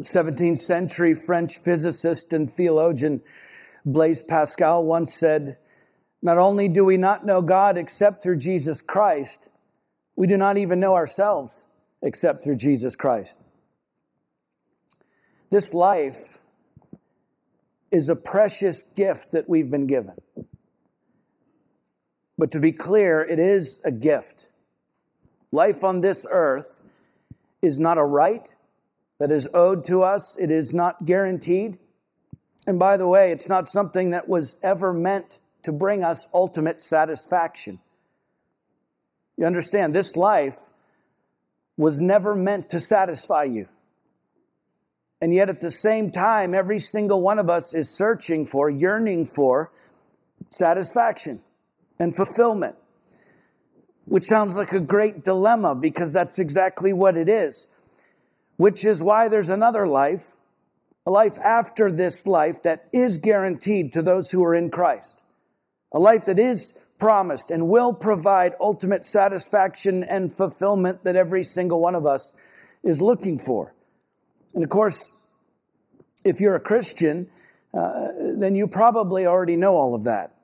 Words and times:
17th 0.00 0.58
century 0.58 1.14
French 1.14 1.58
physicist 1.58 2.32
and 2.32 2.50
theologian 2.50 3.22
Blaise 3.84 4.20
Pascal 4.20 4.84
once 4.84 5.14
said, 5.14 5.58
Not 6.20 6.38
only 6.38 6.68
do 6.68 6.84
we 6.84 6.96
not 6.96 7.24
know 7.24 7.40
God 7.40 7.78
except 7.78 8.22
through 8.22 8.38
Jesus 8.38 8.82
Christ, 8.82 9.48
we 10.16 10.26
do 10.26 10.36
not 10.36 10.56
even 10.56 10.80
know 10.80 10.94
ourselves 10.94 11.66
except 12.02 12.42
through 12.42 12.56
Jesus 12.56 12.96
Christ. 12.96 13.38
This 15.50 15.72
life 15.72 16.38
is 17.90 18.08
a 18.08 18.16
precious 18.16 18.82
gift 18.82 19.32
that 19.32 19.48
we've 19.48 19.70
been 19.70 19.86
given. 19.86 20.14
But 22.36 22.50
to 22.50 22.60
be 22.60 22.72
clear, 22.72 23.22
it 23.22 23.38
is 23.38 23.80
a 23.84 23.90
gift. 23.90 24.48
Life 25.52 25.84
on 25.84 26.00
this 26.00 26.26
earth 26.28 26.82
is 27.62 27.78
not 27.78 27.98
a 27.98 28.04
right 28.04 28.50
that 29.18 29.30
is 29.30 29.48
owed 29.54 29.84
to 29.86 30.02
us, 30.02 30.36
it 30.38 30.50
is 30.50 30.74
not 30.74 31.04
guaranteed. 31.04 31.78
And 32.66 32.78
by 32.78 32.96
the 32.96 33.08
way, 33.08 33.32
it's 33.32 33.48
not 33.48 33.66
something 33.66 34.10
that 34.10 34.28
was 34.28 34.58
ever 34.62 34.92
meant 34.92 35.38
to 35.62 35.72
bring 35.72 36.04
us 36.04 36.28
ultimate 36.34 36.80
satisfaction. 36.80 37.80
You 39.36 39.46
understand, 39.46 39.94
this 39.94 40.16
life 40.16 40.70
was 41.76 42.00
never 42.00 42.34
meant 42.34 42.70
to 42.70 42.80
satisfy 42.80 43.44
you. 43.44 43.68
And 45.20 45.32
yet, 45.32 45.48
at 45.48 45.60
the 45.60 45.70
same 45.70 46.10
time, 46.10 46.54
every 46.54 46.78
single 46.78 47.22
one 47.22 47.38
of 47.38 47.48
us 47.48 47.74
is 47.74 47.88
searching 47.88 48.46
for, 48.46 48.68
yearning 48.68 49.24
for 49.24 49.72
satisfaction 50.48 51.40
and 51.98 52.14
fulfillment, 52.14 52.76
which 54.04 54.24
sounds 54.24 54.56
like 54.56 54.72
a 54.72 54.80
great 54.80 55.24
dilemma 55.24 55.74
because 55.74 56.12
that's 56.12 56.38
exactly 56.38 56.92
what 56.92 57.16
it 57.16 57.28
is, 57.28 57.68
which 58.56 58.84
is 58.84 59.02
why 59.02 59.28
there's 59.28 59.50
another 59.50 59.86
life, 59.86 60.36
a 61.06 61.10
life 61.10 61.38
after 61.38 61.90
this 61.90 62.26
life 62.26 62.62
that 62.62 62.88
is 62.92 63.18
guaranteed 63.18 63.92
to 63.92 64.02
those 64.02 64.30
who 64.30 64.44
are 64.44 64.54
in 64.54 64.70
Christ, 64.70 65.22
a 65.92 65.98
life 65.98 66.24
that 66.24 66.38
is 66.38 66.78
promised 66.98 67.50
and 67.50 67.68
will 67.68 67.92
provide 67.92 68.54
ultimate 68.60 69.04
satisfaction 69.04 70.02
and 70.02 70.32
fulfillment 70.32 71.04
that 71.04 71.16
every 71.16 71.42
single 71.42 71.80
one 71.80 71.94
of 71.94 72.06
us 72.06 72.34
is 72.82 73.02
looking 73.02 73.38
for. 73.38 73.74
And 74.54 74.64
of 74.64 74.70
course, 74.70 75.12
if 76.24 76.40
you're 76.40 76.54
a 76.54 76.60
Christian, 76.60 77.28
uh, 77.74 78.08
then 78.38 78.54
you 78.54 78.66
probably 78.66 79.26
already 79.26 79.56
know 79.56 79.74
all 79.74 79.94
of 79.94 80.04
that, 80.04 80.34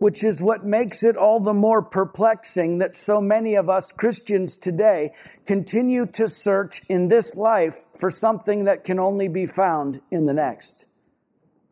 which 0.00 0.24
is 0.24 0.42
what 0.42 0.64
makes 0.64 1.02
it 1.04 1.14
all 1.14 1.40
the 1.40 1.52
more 1.52 1.82
perplexing 1.82 2.78
that 2.78 2.96
so 2.96 3.20
many 3.20 3.54
of 3.54 3.68
us 3.68 3.92
Christians 3.92 4.56
today 4.56 5.12
continue 5.46 6.06
to 6.06 6.26
search 6.26 6.80
in 6.88 7.08
this 7.08 7.36
life 7.36 7.86
for 7.92 8.10
something 8.10 8.64
that 8.64 8.82
can 8.82 8.98
only 8.98 9.28
be 9.28 9.44
found 9.44 10.00
in 10.10 10.24
the 10.24 10.32
next. 10.32 10.86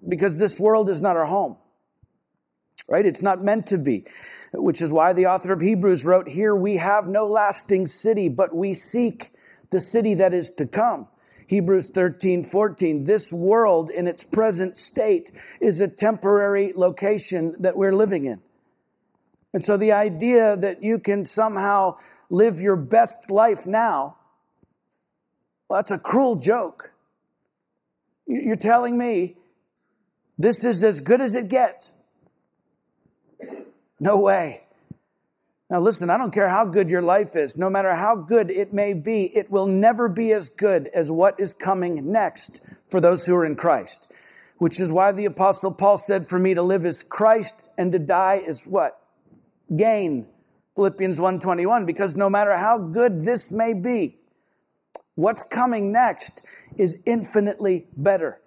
Because 0.06 0.38
this 0.38 0.60
world 0.60 0.90
is 0.90 1.00
not 1.00 1.16
our 1.16 1.24
home 1.24 1.56
right? 2.88 3.04
It's 3.04 3.20
not 3.20 3.44
meant 3.44 3.66
to 3.66 3.76
be, 3.76 4.04
which 4.52 4.80
is 4.80 4.92
why 4.92 5.12
the 5.12 5.26
author 5.26 5.52
of 5.52 5.60
Hebrews 5.60 6.06
wrote, 6.06 6.26
Here 6.26 6.56
we 6.56 6.78
have 6.78 7.06
no 7.06 7.26
lasting 7.26 7.86
city, 7.86 8.30
but 8.30 8.56
we 8.56 8.72
seek 8.72 9.32
the 9.70 9.80
city 9.80 10.14
that 10.14 10.32
is 10.32 10.52
to 10.52 10.66
come. 10.66 11.06
Hebrews 11.48 11.90
13, 11.90 12.44
14. 12.44 13.04
This 13.04 13.32
world 13.32 13.88
in 13.88 14.06
its 14.06 14.22
present 14.22 14.76
state 14.76 15.30
is 15.60 15.80
a 15.80 15.88
temporary 15.88 16.72
location 16.76 17.56
that 17.58 17.74
we're 17.74 17.94
living 17.94 18.26
in. 18.26 18.40
And 19.54 19.64
so 19.64 19.78
the 19.78 19.92
idea 19.92 20.58
that 20.58 20.82
you 20.82 20.98
can 20.98 21.24
somehow 21.24 21.96
live 22.28 22.60
your 22.60 22.76
best 22.76 23.30
life 23.30 23.66
now, 23.66 24.16
well, 25.68 25.78
that's 25.78 25.90
a 25.90 25.98
cruel 25.98 26.36
joke. 26.36 26.92
You're 28.26 28.56
telling 28.56 28.98
me 28.98 29.36
this 30.38 30.64
is 30.64 30.84
as 30.84 31.00
good 31.00 31.22
as 31.22 31.34
it 31.34 31.48
gets. 31.48 31.94
No 33.98 34.18
way. 34.18 34.67
Now, 35.70 35.80
listen, 35.80 36.08
I 36.08 36.16
don't 36.16 36.32
care 36.32 36.48
how 36.48 36.64
good 36.64 36.88
your 36.88 37.02
life 37.02 37.36
is, 37.36 37.58
no 37.58 37.68
matter 37.68 37.94
how 37.94 38.16
good 38.16 38.50
it 38.50 38.72
may 38.72 38.94
be, 38.94 39.24
it 39.36 39.50
will 39.50 39.66
never 39.66 40.08
be 40.08 40.32
as 40.32 40.48
good 40.48 40.88
as 40.94 41.12
what 41.12 41.38
is 41.38 41.52
coming 41.52 42.10
next 42.10 42.62
for 42.88 43.00
those 43.00 43.26
who 43.26 43.34
are 43.34 43.44
in 43.44 43.54
Christ. 43.54 44.10
Which 44.56 44.80
is 44.80 44.92
why 44.92 45.12
the 45.12 45.26
Apostle 45.26 45.74
Paul 45.74 45.98
said, 45.98 46.26
For 46.26 46.38
me 46.38 46.54
to 46.54 46.62
live 46.62 46.86
is 46.86 47.02
Christ 47.02 47.64
and 47.76 47.92
to 47.92 47.98
die 47.98 48.42
is 48.44 48.66
what? 48.66 48.98
Gain. 49.76 50.26
Philippians 50.74 51.18
1:21 51.18 51.86
because 51.86 52.16
no 52.16 52.30
matter 52.30 52.56
how 52.56 52.78
good 52.78 53.24
this 53.24 53.50
may 53.50 53.74
be 53.74 54.16
what's 55.16 55.42
coming 55.42 55.90
next 55.90 56.42
is 56.76 56.96
infinitely 57.04 57.88
better. 57.96 58.40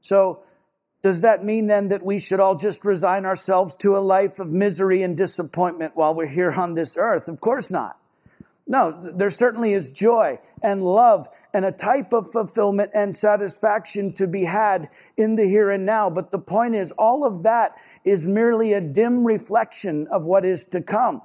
So 0.00 0.44
does 1.02 1.22
that 1.22 1.44
mean 1.44 1.66
then 1.66 1.88
that 1.88 2.04
we 2.04 2.20
should 2.20 2.38
all 2.38 2.54
just 2.54 2.84
resign 2.84 3.26
ourselves 3.26 3.74
to 3.76 3.96
a 3.96 3.98
life 3.98 4.38
of 4.38 4.52
misery 4.52 5.02
and 5.02 5.16
disappointment 5.16 5.96
while 5.96 6.14
we're 6.14 6.26
here 6.26 6.52
on 6.52 6.74
this 6.74 6.96
earth? 6.96 7.28
Of 7.28 7.40
course 7.40 7.70
not. 7.70 7.98
No, 8.68 8.96
there 9.02 9.28
certainly 9.28 9.72
is 9.72 9.90
joy 9.90 10.38
and 10.62 10.84
love 10.84 11.28
and 11.52 11.64
a 11.64 11.72
type 11.72 12.12
of 12.12 12.30
fulfillment 12.30 12.92
and 12.94 13.14
satisfaction 13.14 14.12
to 14.14 14.28
be 14.28 14.44
had 14.44 14.88
in 15.16 15.34
the 15.34 15.44
here 15.44 15.70
and 15.70 15.84
now. 15.84 16.08
But 16.08 16.30
the 16.30 16.38
point 16.38 16.76
is, 16.76 16.92
all 16.92 17.26
of 17.26 17.42
that 17.42 17.76
is 18.04 18.26
merely 18.26 18.72
a 18.72 18.80
dim 18.80 19.26
reflection 19.26 20.06
of 20.06 20.24
what 20.24 20.44
is 20.44 20.66
to 20.68 20.80
come. 20.80 21.22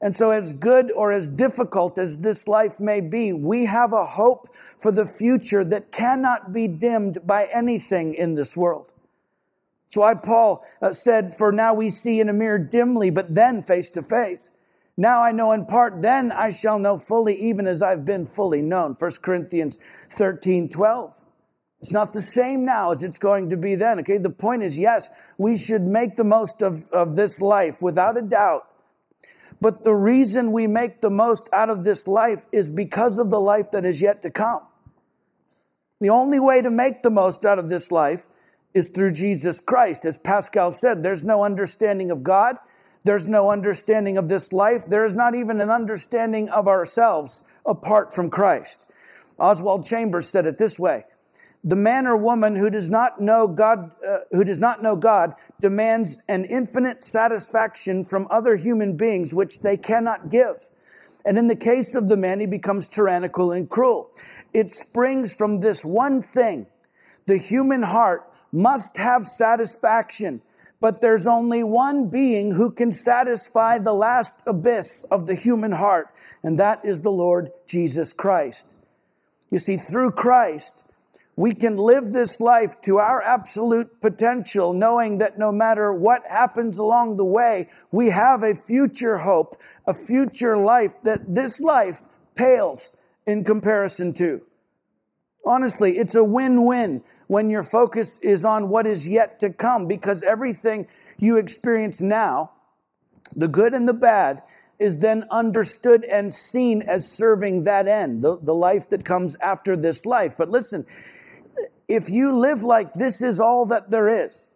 And 0.00 0.16
so, 0.16 0.30
as 0.30 0.52
good 0.52 0.90
or 0.92 1.12
as 1.12 1.28
difficult 1.28 1.98
as 1.98 2.18
this 2.18 2.48
life 2.48 2.80
may 2.80 3.00
be, 3.00 3.32
we 3.32 3.66
have 3.66 3.92
a 3.92 4.04
hope 4.04 4.48
for 4.78 4.90
the 4.90 5.06
future 5.06 5.64
that 5.64 5.92
cannot 5.92 6.52
be 6.52 6.66
dimmed 6.66 7.26
by 7.26 7.48
anything 7.52 8.14
in 8.14 8.34
this 8.34 8.56
world. 8.56 8.90
That's 9.94 10.00
why 10.00 10.14
Paul 10.14 10.64
uh, 10.82 10.92
said, 10.92 11.32
For 11.32 11.52
now 11.52 11.72
we 11.72 11.88
see 11.88 12.18
in 12.18 12.28
a 12.28 12.32
mirror 12.32 12.58
dimly, 12.58 13.10
but 13.10 13.32
then 13.32 13.62
face 13.62 13.92
to 13.92 14.02
face. 14.02 14.50
Now 14.96 15.22
I 15.22 15.30
know 15.30 15.52
in 15.52 15.66
part, 15.66 16.02
then 16.02 16.32
I 16.32 16.50
shall 16.50 16.80
know 16.80 16.96
fully, 16.96 17.36
even 17.36 17.68
as 17.68 17.80
I've 17.80 18.04
been 18.04 18.26
fully 18.26 18.60
known. 18.60 18.96
1 18.98 19.10
Corinthians 19.22 19.78
13, 20.10 20.68
12. 20.68 21.24
It's 21.78 21.92
not 21.92 22.12
the 22.12 22.22
same 22.22 22.64
now 22.64 22.90
as 22.90 23.04
it's 23.04 23.18
going 23.18 23.50
to 23.50 23.56
be 23.56 23.76
then. 23.76 24.00
Okay. 24.00 24.18
The 24.18 24.30
point 24.30 24.64
is, 24.64 24.76
yes, 24.76 25.10
we 25.38 25.56
should 25.56 25.82
make 25.82 26.16
the 26.16 26.24
most 26.24 26.60
of, 26.60 26.90
of 26.90 27.14
this 27.14 27.40
life 27.40 27.80
without 27.80 28.16
a 28.16 28.22
doubt. 28.22 28.66
But 29.60 29.84
the 29.84 29.94
reason 29.94 30.50
we 30.50 30.66
make 30.66 31.02
the 31.02 31.10
most 31.10 31.48
out 31.52 31.70
of 31.70 31.84
this 31.84 32.08
life 32.08 32.46
is 32.50 32.68
because 32.68 33.20
of 33.20 33.30
the 33.30 33.40
life 33.40 33.70
that 33.70 33.84
is 33.84 34.02
yet 34.02 34.22
to 34.22 34.30
come. 34.30 34.62
The 36.00 36.10
only 36.10 36.40
way 36.40 36.62
to 36.62 36.70
make 36.70 37.02
the 37.02 37.10
most 37.10 37.46
out 37.46 37.60
of 37.60 37.68
this 37.68 37.92
life 37.92 38.26
is 38.74 38.90
through 38.90 39.12
Jesus 39.12 39.60
Christ. 39.60 40.04
As 40.04 40.18
Pascal 40.18 40.72
said, 40.72 41.02
there's 41.02 41.24
no 41.24 41.44
understanding 41.44 42.10
of 42.10 42.22
God. 42.22 42.56
There's 43.04 43.28
no 43.28 43.50
understanding 43.50 44.18
of 44.18 44.28
this 44.28 44.52
life. 44.52 44.86
There 44.86 45.04
is 45.04 45.14
not 45.14 45.34
even 45.34 45.60
an 45.60 45.70
understanding 45.70 46.48
of 46.48 46.66
ourselves 46.66 47.42
apart 47.64 48.12
from 48.12 48.30
Christ. 48.30 48.86
Oswald 49.38 49.84
Chambers 49.84 50.28
said 50.28 50.46
it 50.46 50.58
this 50.58 50.78
way. 50.78 51.04
The 51.62 51.76
man 51.76 52.06
or 52.06 52.16
woman 52.16 52.56
who 52.56 52.68
does 52.68 52.90
not 52.90 53.20
know 53.20 53.46
God, 53.46 53.90
uh, 54.06 54.18
who 54.32 54.44
does 54.44 54.60
not 54.60 54.82
know 54.82 54.96
God, 54.96 55.34
demands 55.60 56.20
an 56.28 56.44
infinite 56.44 57.02
satisfaction 57.02 58.04
from 58.04 58.26
other 58.30 58.56
human 58.56 58.96
beings 58.96 59.34
which 59.34 59.60
they 59.60 59.76
cannot 59.76 60.30
give. 60.30 60.68
And 61.24 61.38
in 61.38 61.48
the 61.48 61.56
case 61.56 61.94
of 61.94 62.08
the 62.08 62.18
man, 62.18 62.40
he 62.40 62.46
becomes 62.46 62.88
tyrannical 62.88 63.50
and 63.50 63.68
cruel. 63.68 64.10
It 64.52 64.72
springs 64.72 65.34
from 65.34 65.60
this 65.60 65.84
one 65.84 66.20
thing. 66.20 66.66
The 67.24 67.38
human 67.38 67.82
heart 67.82 68.30
must 68.54 68.96
have 68.96 69.26
satisfaction. 69.26 70.40
But 70.80 71.00
there's 71.00 71.26
only 71.26 71.64
one 71.64 72.08
being 72.08 72.52
who 72.52 72.70
can 72.70 72.92
satisfy 72.92 73.78
the 73.78 73.94
last 73.94 74.42
abyss 74.46 75.04
of 75.10 75.26
the 75.26 75.34
human 75.34 75.72
heart, 75.72 76.08
and 76.42 76.58
that 76.58 76.84
is 76.84 77.02
the 77.02 77.10
Lord 77.10 77.50
Jesus 77.66 78.12
Christ. 78.12 78.68
You 79.50 79.58
see, 79.58 79.76
through 79.76 80.12
Christ, 80.12 80.84
we 81.36 81.52
can 81.54 81.76
live 81.76 82.12
this 82.12 82.40
life 82.40 82.80
to 82.82 82.98
our 82.98 83.22
absolute 83.22 84.00
potential, 84.00 84.72
knowing 84.72 85.18
that 85.18 85.38
no 85.38 85.50
matter 85.50 85.92
what 85.92 86.22
happens 86.28 86.78
along 86.78 87.16
the 87.16 87.24
way, 87.24 87.68
we 87.90 88.10
have 88.10 88.42
a 88.42 88.54
future 88.54 89.18
hope, 89.18 89.60
a 89.86 89.94
future 89.94 90.56
life 90.56 90.92
that 91.02 91.34
this 91.34 91.60
life 91.60 92.02
pales 92.34 92.96
in 93.26 93.42
comparison 93.42 94.12
to. 94.12 94.42
Honestly, 95.44 95.98
it's 95.98 96.14
a 96.14 96.24
win 96.24 96.64
win 96.64 97.02
when 97.26 97.50
your 97.50 97.62
focus 97.62 98.18
is 98.22 98.44
on 98.44 98.68
what 98.68 98.86
is 98.86 99.06
yet 99.06 99.38
to 99.40 99.50
come 99.50 99.86
because 99.86 100.22
everything 100.22 100.86
you 101.18 101.36
experience 101.36 102.00
now, 102.00 102.50
the 103.34 103.48
good 103.48 103.74
and 103.74 103.86
the 103.86 103.94
bad, 103.94 104.42
is 104.78 104.98
then 104.98 105.24
understood 105.30 106.04
and 106.04 106.32
seen 106.32 106.82
as 106.82 107.10
serving 107.10 107.64
that 107.64 107.86
end, 107.86 108.22
the, 108.22 108.38
the 108.40 108.54
life 108.54 108.88
that 108.88 109.04
comes 109.04 109.36
after 109.40 109.76
this 109.76 110.04
life. 110.04 110.34
But 110.36 110.50
listen, 110.50 110.84
if 111.88 112.10
you 112.10 112.36
live 112.36 112.62
like 112.62 112.94
this 112.94 113.22
is 113.22 113.40
all 113.40 113.66
that 113.66 113.90
there 113.90 114.08
is, 114.08 114.48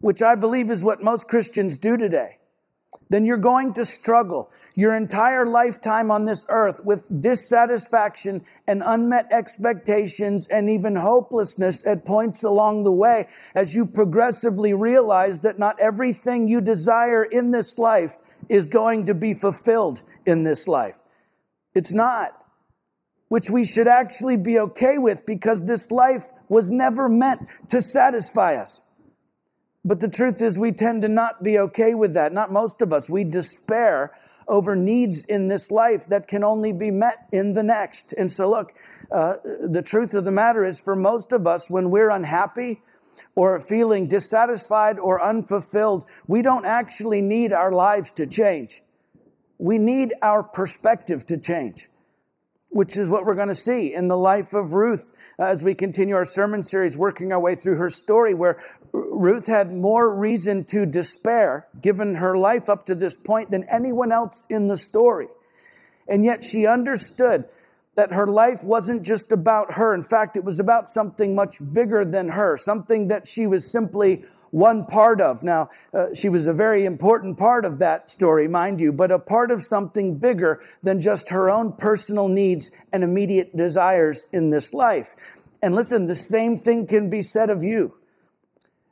which 0.00 0.22
I 0.22 0.34
believe 0.34 0.70
is 0.70 0.84
what 0.84 1.02
most 1.02 1.28
Christians 1.28 1.78
do 1.78 1.96
today, 1.96 2.38
then 3.08 3.24
you're 3.24 3.36
going 3.36 3.72
to 3.74 3.84
struggle 3.84 4.50
your 4.74 4.94
entire 4.94 5.46
lifetime 5.46 6.10
on 6.10 6.24
this 6.24 6.44
earth 6.48 6.84
with 6.84 7.22
dissatisfaction 7.22 8.44
and 8.66 8.82
unmet 8.84 9.26
expectations 9.30 10.46
and 10.48 10.68
even 10.68 10.96
hopelessness 10.96 11.86
at 11.86 12.04
points 12.04 12.42
along 12.42 12.82
the 12.82 12.92
way 12.92 13.28
as 13.54 13.74
you 13.74 13.86
progressively 13.86 14.74
realize 14.74 15.40
that 15.40 15.58
not 15.58 15.78
everything 15.80 16.48
you 16.48 16.60
desire 16.60 17.24
in 17.24 17.52
this 17.52 17.78
life 17.78 18.20
is 18.48 18.68
going 18.68 19.06
to 19.06 19.14
be 19.14 19.34
fulfilled 19.34 20.02
in 20.24 20.42
this 20.42 20.66
life. 20.66 21.00
It's 21.74 21.92
not, 21.92 22.44
which 23.28 23.50
we 23.50 23.64
should 23.64 23.88
actually 23.88 24.36
be 24.36 24.58
okay 24.58 24.98
with 24.98 25.26
because 25.26 25.64
this 25.64 25.90
life 25.90 26.28
was 26.48 26.70
never 26.70 27.08
meant 27.08 27.48
to 27.70 27.80
satisfy 27.80 28.54
us. 28.56 28.84
But 29.86 30.00
the 30.00 30.08
truth 30.08 30.42
is, 30.42 30.58
we 30.58 30.72
tend 30.72 31.02
to 31.02 31.08
not 31.08 31.44
be 31.44 31.60
okay 31.60 31.94
with 31.94 32.12
that. 32.14 32.32
Not 32.32 32.50
most 32.50 32.82
of 32.82 32.92
us. 32.92 33.08
We 33.08 33.22
despair 33.22 34.12
over 34.48 34.74
needs 34.74 35.24
in 35.24 35.46
this 35.46 35.70
life 35.70 36.06
that 36.08 36.26
can 36.26 36.42
only 36.42 36.72
be 36.72 36.90
met 36.90 37.28
in 37.30 37.52
the 37.52 37.62
next. 37.62 38.12
And 38.12 38.30
so, 38.30 38.50
look, 38.50 38.74
uh, 39.12 39.34
the 39.44 39.82
truth 39.82 40.12
of 40.14 40.24
the 40.24 40.32
matter 40.32 40.64
is, 40.64 40.80
for 40.80 40.96
most 40.96 41.30
of 41.30 41.46
us, 41.46 41.70
when 41.70 41.90
we're 41.90 42.10
unhappy, 42.10 42.82
or 43.36 43.60
feeling 43.60 44.08
dissatisfied 44.08 44.98
or 44.98 45.22
unfulfilled, 45.22 46.04
we 46.26 46.42
don't 46.42 46.64
actually 46.64 47.20
need 47.20 47.52
our 47.52 47.70
lives 47.70 48.10
to 48.10 48.26
change. 48.26 48.82
We 49.58 49.78
need 49.78 50.14
our 50.20 50.42
perspective 50.42 51.26
to 51.26 51.36
change 51.36 51.88
which 52.70 52.96
is 52.96 53.08
what 53.08 53.24
we're 53.24 53.34
going 53.34 53.48
to 53.48 53.54
see 53.54 53.94
in 53.94 54.08
the 54.08 54.16
life 54.16 54.52
of 54.52 54.74
Ruth 54.74 55.14
uh, 55.38 55.44
as 55.44 55.64
we 55.64 55.74
continue 55.74 56.14
our 56.14 56.24
sermon 56.24 56.62
series, 56.62 56.98
working 56.98 57.32
our 57.32 57.40
way 57.40 57.54
through 57.54 57.76
her 57.76 57.90
story, 57.90 58.34
where 58.34 58.62
Ruth 58.92 59.46
had 59.46 59.72
more 59.72 60.14
reason 60.14 60.64
to 60.66 60.86
despair, 60.86 61.66
given 61.80 62.16
her 62.16 62.36
life 62.36 62.68
up 62.68 62.86
to 62.86 62.94
this 62.94 63.16
point, 63.16 63.50
than 63.50 63.64
anyone 63.70 64.12
else 64.12 64.46
in 64.48 64.68
the 64.68 64.76
story. 64.76 65.28
And 66.08 66.24
yet 66.24 66.44
she 66.44 66.66
understood 66.66 67.46
that 67.96 68.12
her 68.12 68.26
life 68.26 68.62
wasn't 68.62 69.02
just 69.02 69.32
about 69.32 69.74
her. 69.74 69.94
In 69.94 70.02
fact, 70.02 70.36
it 70.36 70.44
was 70.44 70.60
about 70.60 70.88
something 70.88 71.34
much 71.34 71.58
bigger 71.72 72.04
than 72.04 72.28
her, 72.28 72.56
something 72.56 73.08
that 73.08 73.26
she 73.26 73.46
was 73.46 73.70
simply 73.70 74.24
one 74.56 74.86
part 74.86 75.20
of. 75.20 75.42
Now, 75.42 75.68
uh, 75.92 76.14
she 76.14 76.30
was 76.30 76.46
a 76.46 76.52
very 76.54 76.86
important 76.86 77.36
part 77.36 77.66
of 77.66 77.78
that 77.78 78.08
story, 78.08 78.48
mind 78.48 78.80
you, 78.80 78.90
but 78.90 79.10
a 79.10 79.18
part 79.18 79.50
of 79.50 79.62
something 79.62 80.16
bigger 80.16 80.62
than 80.82 80.98
just 80.98 81.28
her 81.28 81.50
own 81.50 81.72
personal 81.72 82.26
needs 82.26 82.70
and 82.90 83.04
immediate 83.04 83.54
desires 83.54 84.28
in 84.32 84.48
this 84.48 84.72
life. 84.72 85.14
And 85.60 85.74
listen, 85.74 86.06
the 86.06 86.14
same 86.14 86.56
thing 86.56 86.86
can 86.86 87.10
be 87.10 87.20
said 87.20 87.50
of 87.50 87.62
you. 87.62 87.98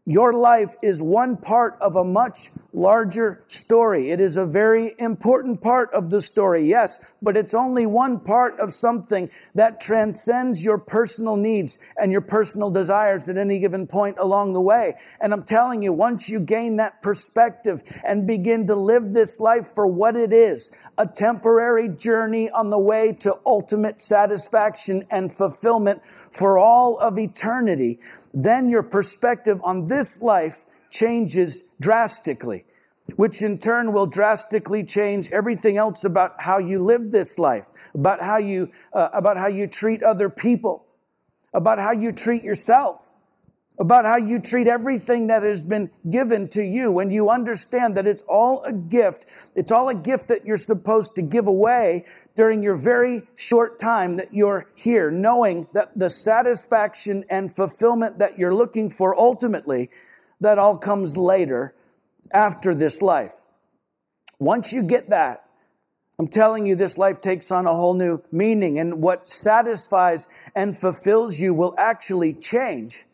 Your 0.05 0.34
life 0.34 0.76
is 0.82 1.00
one 1.00 1.38
part 1.38 1.78
of 1.81 1.96
a 1.96 2.05
much 2.05 2.50
larger 2.75 3.44
story. 3.47 4.11
It 4.11 4.21
is 4.21 4.37
a 4.37 4.44
very 4.44 4.94
important 4.99 5.62
part 5.62 5.93
of 5.94 6.11
the 6.11 6.21
story, 6.21 6.69
yes, 6.69 6.99
but 7.23 7.37
it's 7.37 7.55
only 7.55 7.87
one 7.87 8.19
part 8.19 8.59
of 8.59 8.75
something 8.75 9.31
that 9.55 9.81
transcends 9.81 10.65
your 10.65 10.79
personal 10.79 11.37
needs 11.37 11.79
and 11.97 12.11
your 12.11 12.21
personal 12.21 12.71
desires 12.71 13.29
at 13.29 13.38
any 13.38 13.61
given 13.61 13.87
point 13.87 14.19
along 14.19 14.53
the 14.53 14.61
way. 14.61 14.94
And 15.21 15.32
I'm 15.32 15.44
telling 15.44 15.82
you, 15.82 15.93
once 15.93 16.29
you 16.29 16.41
gain 16.41 16.76
that 16.76 17.00
perspective 17.00 17.82
and 18.05 18.26
begin 18.26 18.67
to 18.67 18.75
live 18.75 19.12
this 19.12 19.38
life 19.38 19.69
for 19.69 19.87
what 19.87 20.17
it 20.17 20.32
is, 20.32 20.73
a 20.99 21.06
temporary 21.06 21.88
journey 21.88 22.50
on 22.50 22.71
the 22.71 22.79
way 22.79 23.12
to 23.21 23.38
ultimate 23.47 24.00
satisfaction 24.00 25.06
and 25.11 25.32
fulfillment 25.32 26.05
for 26.05 26.59
all 26.59 26.99
of 26.99 27.19
eternity, 27.19 28.00
then 28.32 28.69
your 28.69 28.82
perspective 28.82 29.61
on 29.62 29.87
this 29.87 30.21
life 30.21 30.67
changes 30.94 31.64
drastically, 31.81 32.64
which 33.17 33.43
in 33.43 33.58
turn 33.58 33.93
will 33.93 34.06
drastically 34.06 34.85
change 34.85 35.31
everything 35.32 35.76
else 35.76 36.05
about 36.05 36.41
how 36.41 36.58
you 36.58 36.82
live 36.82 37.11
this 37.11 37.38
life, 37.38 37.67
about 37.94 38.23
how 38.23 38.38
you, 38.38 38.70
uh, 38.93 39.08
about 39.12 39.37
how 39.37 39.49
you 39.49 39.67
treat 39.67 40.02
other 40.02 40.31
people, 40.31 40.87
about 41.52 41.79
how 41.79 41.93
you 41.93 42.12
treat 42.12 42.44
yourself 42.44 43.11
about 43.79 44.05
how 44.05 44.17
you 44.17 44.38
treat 44.38 44.69
everything 44.69 45.26
that 45.26 45.43
has 45.43 45.64
been 45.64 45.91
given 46.08 46.46
to 46.46 46.62
you 46.62 46.93
when 46.93 47.11
you 47.11 47.29
understand 47.29 47.97
that 47.97 48.06
it's 48.06 48.23
all 48.23 48.62
a 48.62 48.73
gift. 48.73 49.26
It's 49.56 49.73
all 49.73 49.88
a 49.88 49.94
gift 49.94 50.29
that 50.29 50.47
you're 50.47 50.56
supposed 50.56 51.17
to 51.17 51.23
give 51.23 51.49
away 51.49 52.05
during 52.37 52.62
your 52.62 52.76
very 52.76 53.23
short 53.35 53.81
time 53.81 54.17
that 54.17 54.32
you're 54.32 54.70
here, 54.76 55.11
knowing 55.11 55.67
that 55.73 55.99
the 55.99 56.08
satisfaction 56.08 57.25
and 57.29 57.55
fulfillment 57.55 58.19
that 58.19 58.38
you're 58.38 58.55
looking 58.55 58.90
for 58.90 59.19
ultimately, 59.19 59.90
that 60.40 60.58
all 60.58 60.76
comes 60.76 61.16
later 61.16 61.75
after 62.32 62.75
this 62.75 63.02
life. 63.02 63.42
Once 64.38 64.72
you 64.72 64.82
get 64.82 65.10
that, 65.10 65.44
I'm 66.19 66.28
telling 66.28 66.66
you, 66.66 66.76
this 66.76 66.96
life 66.96 67.20
takes 67.20 67.50
on 67.50 67.66
a 67.66 67.75
whole 67.75 67.94
new 67.94 68.22
meaning, 68.31 68.78
and 68.78 69.02
what 69.02 69.28
satisfies 69.28 70.28
and 70.54 70.78
fulfills 70.78 71.40
you 71.40 71.52
will 71.52 71.75
actually 71.76 72.32
change 72.32 73.04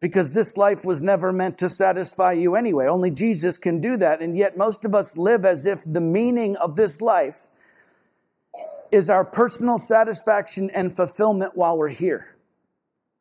because 0.00 0.32
this 0.32 0.56
life 0.56 0.84
was 0.84 1.02
never 1.02 1.32
meant 1.32 1.58
to 1.58 1.68
satisfy 1.68 2.32
you 2.32 2.54
anyway. 2.54 2.86
Only 2.86 3.10
Jesus 3.10 3.58
can 3.58 3.80
do 3.80 3.96
that. 3.98 4.22
And 4.22 4.36
yet, 4.36 4.56
most 4.56 4.84
of 4.84 4.94
us 4.94 5.16
live 5.18 5.44
as 5.44 5.66
if 5.66 5.82
the 5.84 6.00
meaning 6.00 6.56
of 6.56 6.76
this 6.76 7.00
life 7.00 7.46
is 8.90 9.10
our 9.10 9.24
personal 9.24 9.78
satisfaction 9.78 10.70
and 10.70 10.94
fulfillment 10.94 11.56
while 11.56 11.76
we're 11.76 11.88
here. 11.88 12.35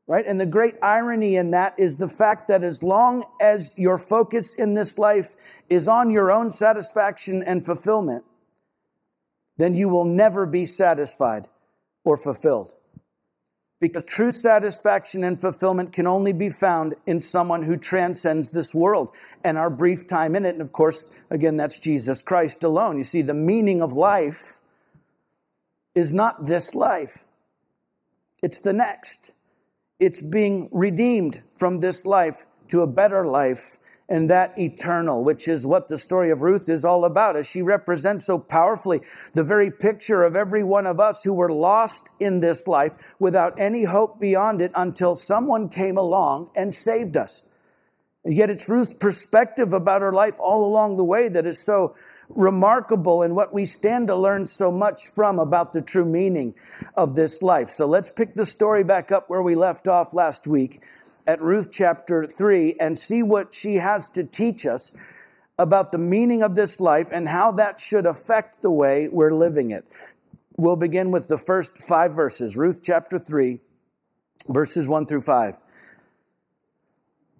Right? 0.08 0.26
And 0.28 0.40
the 0.40 0.46
great 0.46 0.76
irony 0.84 1.36
in 1.36 1.52
that 1.52 1.74
is 1.80 1.98
the 1.98 2.08
fact 2.08 2.48
that 2.48 2.64
as 2.64 2.84
long 2.84 3.24
as 3.42 3.74
your 3.76 3.98
focus 3.98 4.54
in 4.54 4.76
this 4.76 5.00
life 5.00 5.36
is 5.68 5.88
on 5.88 6.12
your 6.12 6.32
own 6.32 6.52
satisfaction 6.52 7.42
and 7.42 7.66
fulfillment, 7.66 8.24
then 9.58 9.74
you 9.74 9.90
will 9.90 10.06
never 10.06 10.46
be 10.46 10.68
satisfied 10.68 11.48
or 12.04 12.18
fulfilled 12.18 12.72
because 13.86 14.04
true 14.04 14.32
satisfaction 14.32 15.24
and 15.24 15.40
fulfillment 15.40 15.94
can 15.94 16.08
only 16.08 16.34
be 16.34 16.50
found 16.50 16.96
in 17.06 17.22
someone 17.22 17.62
who 17.62 17.78
transcends 17.78 18.50
this 18.50 18.74
world 18.74 19.12
and 19.44 19.60
our 19.60 19.70
brief 19.70 20.08
time 20.08 20.36
in 20.36 20.44
it. 20.44 20.56
And 20.56 20.62
of 20.62 20.72
course, 20.72 21.12
again, 21.30 21.56
that's 21.56 21.78
Jesus 21.78 22.24
Christ 22.24 22.64
alone. 22.64 22.98
You 22.98 23.04
see, 23.04 23.22
the 23.22 23.36
meaning 23.36 23.84
of 23.84 23.94
life 23.94 24.60
is 25.94 26.16
not 26.16 26.48
this 26.48 26.74
life, 26.74 27.26
it's 28.42 28.60
the 28.60 28.74
next. 28.74 29.34
It's 30.06 30.22
being 30.22 30.70
redeemed 30.72 31.42
from 31.58 31.80
this 31.80 32.06
life 32.06 32.46
to 32.68 32.84
a 32.84 32.88
better 32.88 33.26
life 33.26 33.80
and 34.08 34.30
that 34.30 34.54
eternal, 34.56 35.24
which 35.24 35.48
is 35.48 35.66
what 35.66 35.88
the 35.88 35.98
story 35.98 36.30
of 36.30 36.44
Ruth 36.44 36.70
is 36.70 36.86
all 36.86 37.06
about, 37.06 37.36
as 37.36 37.48
she 37.48 37.64
represents 37.64 38.24
so 38.24 38.38
powerfully 38.38 39.02
the 39.34 39.42
very 39.42 39.72
picture 39.72 40.22
of 40.22 40.36
every 40.36 40.64
one 40.64 40.86
of 40.86 41.00
us 41.00 41.24
who 41.24 41.34
were 41.34 41.52
lost 41.52 42.12
in 42.20 42.40
this 42.40 42.68
life 42.68 43.16
without 43.18 43.60
any 43.60 43.86
hope 43.86 44.20
beyond 44.20 44.62
it 44.62 44.72
until 44.76 45.16
someone 45.16 45.70
came 45.70 45.98
along 45.98 46.52
and 46.56 46.72
saved 46.72 47.18
us. 47.18 47.48
And 48.24 48.36
yet 48.36 48.52
it's 48.52 48.70
Ruth's 48.70 48.94
perspective 48.94 49.74
about 49.74 50.04
her 50.04 50.14
life 50.14 50.36
all 50.40 50.66
along 50.66 50.98
the 50.98 51.04
way 51.04 51.30
that 51.30 51.48
is 51.48 51.58
so 51.58 51.96
remarkable 52.30 53.22
and 53.22 53.36
what 53.36 53.54
we 53.54 53.66
stand 53.66 54.08
to 54.08 54.16
learn 54.16 54.46
so 54.46 54.72
much 54.72 55.08
from 55.08 55.40
about 55.40 55.74
the 55.74 55.82
true 55.82 56.06
meaning 56.06 56.56
of 56.96 57.16
this 57.16 57.42
life. 57.42 57.70
So 57.70 57.86
let's 57.86 58.10
pick 58.10 58.34
the 58.34 58.46
story 58.46 58.84
back 58.84 59.12
up 59.12 59.30
where 59.30 59.42
we 59.42 59.56
left 59.56 59.88
off 59.88 60.14
last 60.14 60.48
week 60.48 60.82
at 61.28 61.42
Ruth 61.42 61.70
chapter 61.72 62.28
3 62.28 62.76
and 62.80 62.98
see 62.98 63.24
what 63.24 63.54
she 63.54 63.76
has 63.76 64.10
to 64.10 64.24
teach 64.24 64.66
us 64.66 64.92
about 65.58 65.92
the 65.92 65.98
meaning 65.98 66.44
of 66.44 66.56
this 66.56 66.80
life 66.80 67.10
and 67.12 67.30
how 67.30 67.52
that 67.54 67.80
should 67.80 68.06
affect 68.06 68.62
the 68.62 68.72
way 68.72 69.08
we're 69.08 69.34
living 69.34 69.72
it. 69.72 69.86
We'll 70.58 70.76
begin 70.76 71.12
with 71.12 71.28
the 71.28 71.38
first 71.38 71.78
five 71.78 72.14
verses 72.14 72.56
Ruth 72.58 72.82
chapter 72.84 73.18
3, 73.18 73.60
verses 74.48 74.88
1 74.88 75.06
through 75.06 75.22
5. 75.22 75.58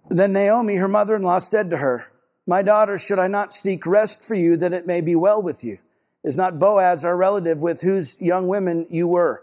Then 0.08 0.32
Naomi, 0.32 0.76
her 0.76 0.88
mother 0.88 1.16
in 1.16 1.22
law, 1.22 1.38
said 1.38 1.70
to 1.70 1.78
her, 1.78 2.06
My 2.46 2.62
daughter, 2.62 2.96
should 2.96 3.18
I 3.18 3.26
not 3.26 3.52
seek 3.52 3.86
rest 3.86 4.22
for 4.22 4.34
you 4.34 4.56
that 4.58 4.72
it 4.72 4.86
may 4.86 5.00
be 5.00 5.16
well 5.16 5.42
with 5.42 5.64
you? 5.64 5.78
Is 6.22 6.36
not 6.36 6.58
Boaz 6.58 7.04
our 7.04 7.16
relative 7.16 7.58
with 7.58 7.80
whose 7.80 8.20
young 8.20 8.46
women 8.46 8.86
you 8.88 9.08
were? 9.08 9.42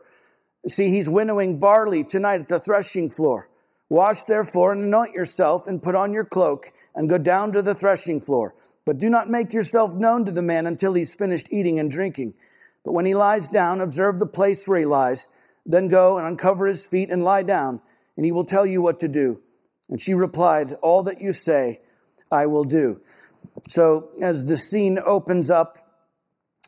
See, 0.67 0.89
he's 0.89 1.10
winnowing 1.10 1.60
barley 1.60 2.03
tonight 2.03 2.41
at 2.41 2.48
the 2.48 2.60
threshing 2.60 3.10
floor. 3.10 3.50
Wash 3.89 4.24
therefore 4.24 4.72
and 4.72 4.83
anoint 4.83 5.13
yourself 5.13 5.67
and 5.67 5.83
put 5.83 5.95
on 5.95 6.13
your 6.13 6.24
cloak 6.24 6.72
and 6.95 7.10
go 7.10 7.17
down 7.17 7.51
to 7.51 7.62
the 7.62 7.75
threshing 7.75 8.22
floor. 8.22 8.55
But 8.86 8.98
do 8.98 9.10
not 9.10 9.29
make 9.29 9.53
yourself 9.53 9.95
known 9.95 10.25
to 10.25 10.31
the 10.31 10.41
man 10.41 10.65
until 10.65 10.93
he's 10.93 11.15
finished 11.15 11.48
eating 11.51 11.79
and 11.79 11.91
drinking. 11.91 12.33
But 12.86 12.93
when 12.93 13.05
he 13.05 13.15
lies 13.15 13.50
down, 13.50 13.81
observe 13.81 14.19
the 14.19 14.25
place 14.25 14.67
where 14.67 14.79
he 14.79 14.86
lies. 14.86 15.27
Then 15.65 15.88
go 15.89 16.17
and 16.17 16.27
uncover 16.27 16.67
his 16.67 16.88
feet 16.88 17.10
and 17.10 17.24
lie 17.24 17.43
down, 17.43 17.81
and 18.17 18.25
he 18.25 18.31
will 18.31 18.45
tell 18.45 18.65
you 18.65 18.81
what 18.81 19.00
to 19.01 19.07
do. 19.07 19.41
And 19.89 20.01
she 20.01 20.13
replied, 20.13 20.74
All 20.81 21.03
that 21.03 21.22
you 21.22 21.31
say, 21.31 21.79
I 22.34 22.48
will 22.48 22.63
do. 22.63 23.00
So 23.70 24.10
as 24.22 24.46
the 24.46 24.58
scene 24.58 25.00
opens 25.06 25.52
up, 25.52 25.78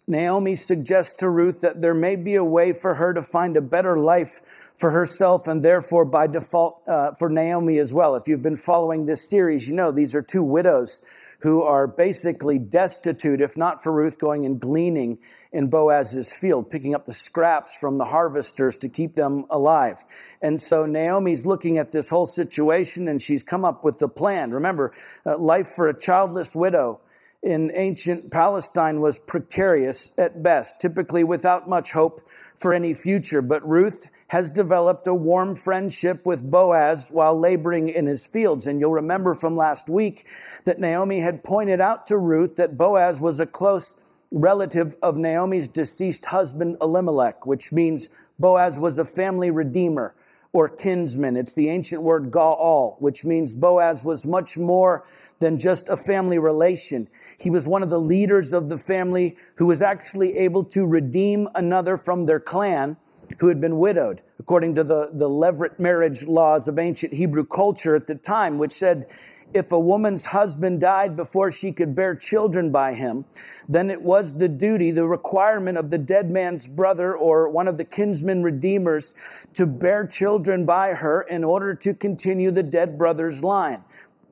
Naomi 0.07 0.55
suggests 0.55 1.15
to 1.15 1.29
Ruth 1.29 1.61
that 1.61 1.81
there 1.81 1.95
may 1.95 2.15
be 2.15 2.35
a 2.35 2.43
way 2.43 2.73
for 2.73 2.93
her 2.95 3.11
to 3.13 3.23
find 3.23 3.57
a 3.57 3.61
better 3.61 3.97
life 3.97 4.39
for 4.75 4.91
herself 4.91 5.47
and 5.47 5.63
therefore 5.63 6.05
by 6.05 6.27
default 6.27 6.87
uh, 6.87 7.13
for 7.13 7.27
Naomi 7.27 7.79
as 7.79 7.91
well. 7.91 8.15
If 8.15 8.27
you've 8.27 8.43
been 8.43 8.55
following 8.55 9.05
this 9.05 9.27
series, 9.27 9.67
you 9.67 9.73
know 9.73 9.91
these 9.91 10.13
are 10.13 10.21
two 10.21 10.43
widows 10.43 11.01
who 11.45 11.61
are 11.61 11.85
basically 11.85 12.57
destitute, 12.57 13.39
if 13.39 13.55
not 13.55 13.83
for 13.83 13.91
Ruth 13.91 14.17
going 14.17 14.45
and 14.45 14.59
gleaning 14.59 15.19
in 15.51 15.69
Boaz's 15.69 16.33
field, 16.33 16.71
picking 16.71 16.95
up 16.95 17.05
the 17.05 17.13
scraps 17.13 17.77
from 17.77 17.99
the 17.99 18.05
harvesters 18.05 18.79
to 18.79 18.89
keep 18.89 19.13
them 19.13 19.45
alive. 19.51 20.03
And 20.41 20.59
so 20.59 20.87
Naomi's 20.87 21.45
looking 21.45 21.77
at 21.77 21.91
this 21.91 22.09
whole 22.09 22.25
situation 22.25 23.07
and 23.07 23.21
she's 23.21 23.43
come 23.43 23.63
up 23.63 23.83
with 23.83 23.99
the 23.99 24.09
plan. 24.09 24.49
Remember, 24.49 24.91
uh, 25.23 25.37
life 25.37 25.67
for 25.67 25.87
a 25.87 25.93
childless 25.93 26.55
widow 26.55 26.99
in 27.43 27.71
ancient 27.75 28.31
Palestine 28.31 28.99
was 28.99 29.19
precarious 29.19 30.13
at 30.17 30.41
best, 30.41 30.79
typically 30.79 31.23
without 31.23 31.69
much 31.69 31.91
hope 31.91 32.27
for 32.55 32.73
any 32.73 32.95
future. 32.95 33.43
But 33.43 33.63
Ruth 33.69 34.09
has 34.27 34.51
developed 34.51 35.07
a 35.07 35.13
warm 35.13 35.55
friendship 35.55 36.25
with 36.25 36.49
Boaz 36.49 37.09
while 37.11 37.39
laboring 37.39 37.89
in 37.89 38.07
his 38.07 38.25
fields. 38.25 38.65
And 38.65 38.79
you'll 38.79 38.91
remember 38.91 39.33
from 39.33 39.55
last 39.55 39.87
week 39.87 40.27
that 40.65 40.79
Naomi 40.79 41.19
had 41.19 41.43
pointed 41.43 41.79
out 41.79 42.07
to 42.07 42.17
Ruth 42.17 42.55
that 42.55 42.77
Boaz 42.77 43.21
was 43.21 43.39
a 43.39 43.45
close 43.45 43.97
relative 44.31 44.95
of 45.01 45.17
Naomi's 45.17 45.67
deceased 45.67 46.25
husband 46.25 46.77
Elimelech, 46.81 47.45
which 47.45 47.71
means 47.71 48.09
Boaz 48.39 48.79
was 48.79 48.97
a 48.97 49.05
family 49.05 49.51
redeemer 49.51 50.15
or 50.51 50.69
kinsman. 50.69 51.35
It's 51.35 51.53
the 51.53 51.69
ancient 51.69 52.01
word 52.01 52.31
Gaal, 52.31 52.95
which 53.01 53.25
means 53.25 53.53
Boaz 53.53 54.03
was 54.03 54.25
much 54.25 54.57
more 54.57 55.05
than 55.39 55.59
just 55.59 55.89
a 55.89 55.97
family 55.97 56.39
relation. 56.39 57.09
He 57.37 57.49
was 57.49 57.67
one 57.67 57.83
of 57.83 57.89
the 57.89 57.99
leaders 57.99 58.53
of 58.53 58.69
the 58.69 58.77
family 58.77 59.35
who 59.55 59.67
was 59.67 59.81
actually 59.81 60.37
able 60.37 60.63
to 60.65 60.85
redeem 60.85 61.49
another 61.55 61.97
from 61.97 62.25
their 62.25 62.39
clan 62.39 62.95
who 63.39 63.47
had 63.47 63.61
been 63.61 63.77
widowed, 63.77 64.21
according 64.39 64.75
to 64.75 64.83
the, 64.83 65.09
the 65.13 65.29
levirate 65.29 65.79
marriage 65.79 66.27
laws 66.27 66.67
of 66.67 66.79
ancient 66.79 67.13
Hebrew 67.13 67.45
culture 67.45 67.95
at 67.95 68.07
the 68.07 68.15
time, 68.15 68.57
which 68.57 68.71
said 68.71 69.07
if 69.53 69.71
a 69.71 69.79
woman's 69.79 70.25
husband 70.25 70.81
died 70.81 71.15
before 71.15 71.49
she 71.49 71.71
could 71.71 71.95
bear 71.95 72.15
children 72.15 72.71
by 72.71 72.93
him, 72.93 73.25
then 73.69 73.89
it 73.89 74.01
was 74.01 74.35
the 74.35 74.49
duty, 74.49 74.91
the 74.91 75.05
requirement 75.05 75.77
of 75.77 75.91
the 75.91 75.97
dead 75.97 76.29
man's 76.29 76.67
brother 76.67 77.15
or 77.15 77.47
one 77.47 77.67
of 77.67 77.77
the 77.77 77.85
kinsman 77.85 78.43
redeemers 78.43 79.13
to 79.53 79.65
bear 79.65 80.05
children 80.05 80.65
by 80.65 80.93
her 80.93 81.21
in 81.21 81.43
order 81.43 81.73
to 81.73 81.93
continue 81.93 82.51
the 82.51 82.63
dead 82.63 82.97
brother's 82.97 83.43
line 83.43 83.83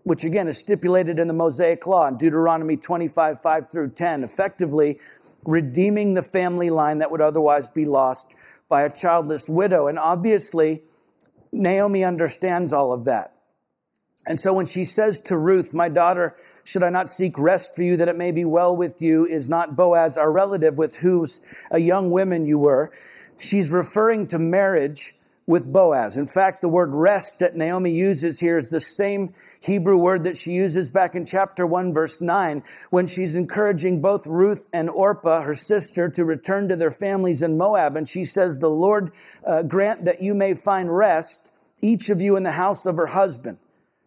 which 0.03 0.23
again 0.25 0.47
is 0.47 0.57
stipulated 0.57 1.17
in 1.17 1.27
the 1.27 1.33
Mosaic 1.33 1.87
Law 1.87 2.07
in 2.07 2.17
Deuteronomy 2.17 2.75
25, 2.75 3.41
5 3.41 3.69
through 3.69 3.89
10, 3.91 4.23
effectively 4.23 4.99
redeeming 5.45 6.13
the 6.13 6.21
family 6.21 6.69
line 6.69 6.99
that 6.99 7.11
would 7.11 7.21
otherwise 7.21 7.69
be 7.69 7.85
lost 7.85 8.35
by 8.73 8.81
a 8.81 8.89
childless 8.89 9.47
widow. 9.47 9.85
And 9.85 9.99
obviously, 9.99 10.81
Naomi 11.51 12.03
understands 12.03 12.73
all 12.73 12.91
of 12.91 13.05
that. 13.05 13.35
And 14.25 14.39
so 14.39 14.51
when 14.51 14.65
she 14.65 14.83
says 14.83 15.19
to 15.19 15.37
Ruth, 15.37 15.75
My 15.75 15.89
daughter, 15.89 16.35
should 16.63 16.81
I 16.81 16.89
not 16.89 17.07
seek 17.07 17.37
rest 17.37 17.75
for 17.75 17.83
you 17.83 17.97
that 17.97 18.07
it 18.07 18.17
may 18.17 18.31
be 18.31 18.45
well 18.45 18.75
with 18.75 18.99
you? 18.99 19.27
Is 19.27 19.47
not 19.47 19.75
Boaz 19.75 20.17
our 20.17 20.31
relative 20.31 20.75
with 20.75 20.95
whose 20.95 21.39
a 21.69 21.77
young 21.77 22.09
woman 22.09 22.47
you 22.47 22.57
were? 22.57 22.91
She's 23.37 23.69
referring 23.69 24.25
to 24.29 24.39
marriage 24.39 25.13
with 25.45 25.71
Boaz. 25.71 26.17
In 26.17 26.25
fact, 26.25 26.61
the 26.61 26.69
word 26.69 26.93
rest 26.93 27.39
that 27.39 27.55
Naomi 27.55 27.91
uses 27.91 28.39
here 28.39 28.57
is 28.57 28.69
the 28.69 28.79
same 28.79 29.33
Hebrew 29.59 29.97
word 29.97 30.25
that 30.25 30.37
she 30.37 30.51
uses 30.51 30.91
back 30.91 31.15
in 31.15 31.25
chapter 31.25 31.65
1, 31.65 31.93
verse 31.93 32.21
9, 32.21 32.63
when 32.89 33.07
she's 33.07 33.35
encouraging 33.35 34.01
both 34.01 34.27
Ruth 34.27 34.67
and 34.73 34.89
Orpah, 34.89 35.41
her 35.41 35.53
sister, 35.53 36.09
to 36.09 36.25
return 36.25 36.67
to 36.69 36.75
their 36.75 36.91
families 36.91 37.41
in 37.41 37.57
Moab. 37.57 37.95
And 37.95 38.07
she 38.07 38.25
says, 38.25 38.59
The 38.59 38.69
Lord 38.69 39.11
uh, 39.45 39.63
grant 39.63 40.05
that 40.05 40.21
you 40.21 40.33
may 40.33 40.53
find 40.53 40.95
rest, 40.95 41.53
each 41.81 42.09
of 42.09 42.21
you 42.21 42.35
in 42.35 42.43
the 42.43 42.51
house 42.51 42.85
of 42.85 42.97
her 42.97 43.07
husband. 43.07 43.57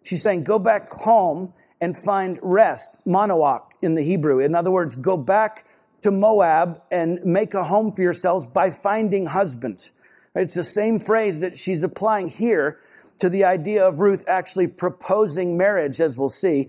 She's 0.02 0.22
saying, 0.22 0.44
Go 0.44 0.58
back 0.58 0.92
home 0.92 1.52
and 1.80 1.96
find 1.96 2.38
rest, 2.42 2.98
monoach 3.06 3.62
in 3.82 3.94
the 3.94 4.02
Hebrew. 4.02 4.40
In 4.40 4.54
other 4.54 4.70
words, 4.70 4.96
go 4.96 5.16
back 5.16 5.66
to 6.02 6.10
Moab 6.10 6.80
and 6.90 7.24
make 7.24 7.54
a 7.54 7.64
home 7.64 7.92
for 7.92 8.02
yourselves 8.02 8.46
by 8.46 8.70
finding 8.70 9.26
husbands. 9.26 9.92
It's 10.36 10.54
the 10.54 10.64
same 10.64 10.98
phrase 10.98 11.40
that 11.40 11.56
she's 11.56 11.82
applying 11.82 12.28
here 12.28 12.78
to 13.18 13.30
the 13.30 13.44
idea 13.44 13.86
of 13.86 14.00
Ruth 14.00 14.24
actually 14.28 14.66
proposing 14.66 15.56
marriage, 15.56 15.98
as 15.98 16.18
we'll 16.18 16.28
see, 16.28 16.68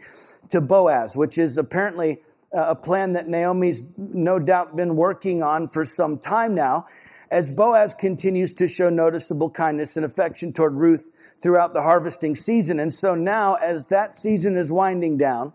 to 0.49 0.61
Boaz, 0.61 1.17
which 1.17 1.37
is 1.37 1.57
apparently 1.57 2.21
uh, 2.55 2.67
a 2.69 2.75
plan 2.75 3.11
that 3.13 3.27
Naomi's 3.27 3.83
no 3.97 4.39
doubt 4.39 4.77
been 4.77 4.95
working 4.95 5.43
on 5.43 5.67
for 5.67 5.83
some 5.83 6.17
time 6.17 6.55
now. 6.55 6.85
As 7.29 7.51
Boaz 7.51 7.93
continues 7.93 8.53
to 8.53 8.69
show 8.69 8.89
noticeable 8.89 9.49
kindness 9.49 9.97
and 9.97 10.05
affection 10.05 10.53
toward 10.53 10.75
Ruth 10.75 11.09
throughout 11.37 11.73
the 11.73 11.81
harvesting 11.81 12.35
season. 12.35 12.79
And 12.79 12.93
so 12.93 13.15
now, 13.15 13.55
as 13.55 13.87
that 13.87 14.15
season 14.15 14.55
is 14.55 14.71
winding 14.71 15.17
down, 15.17 15.51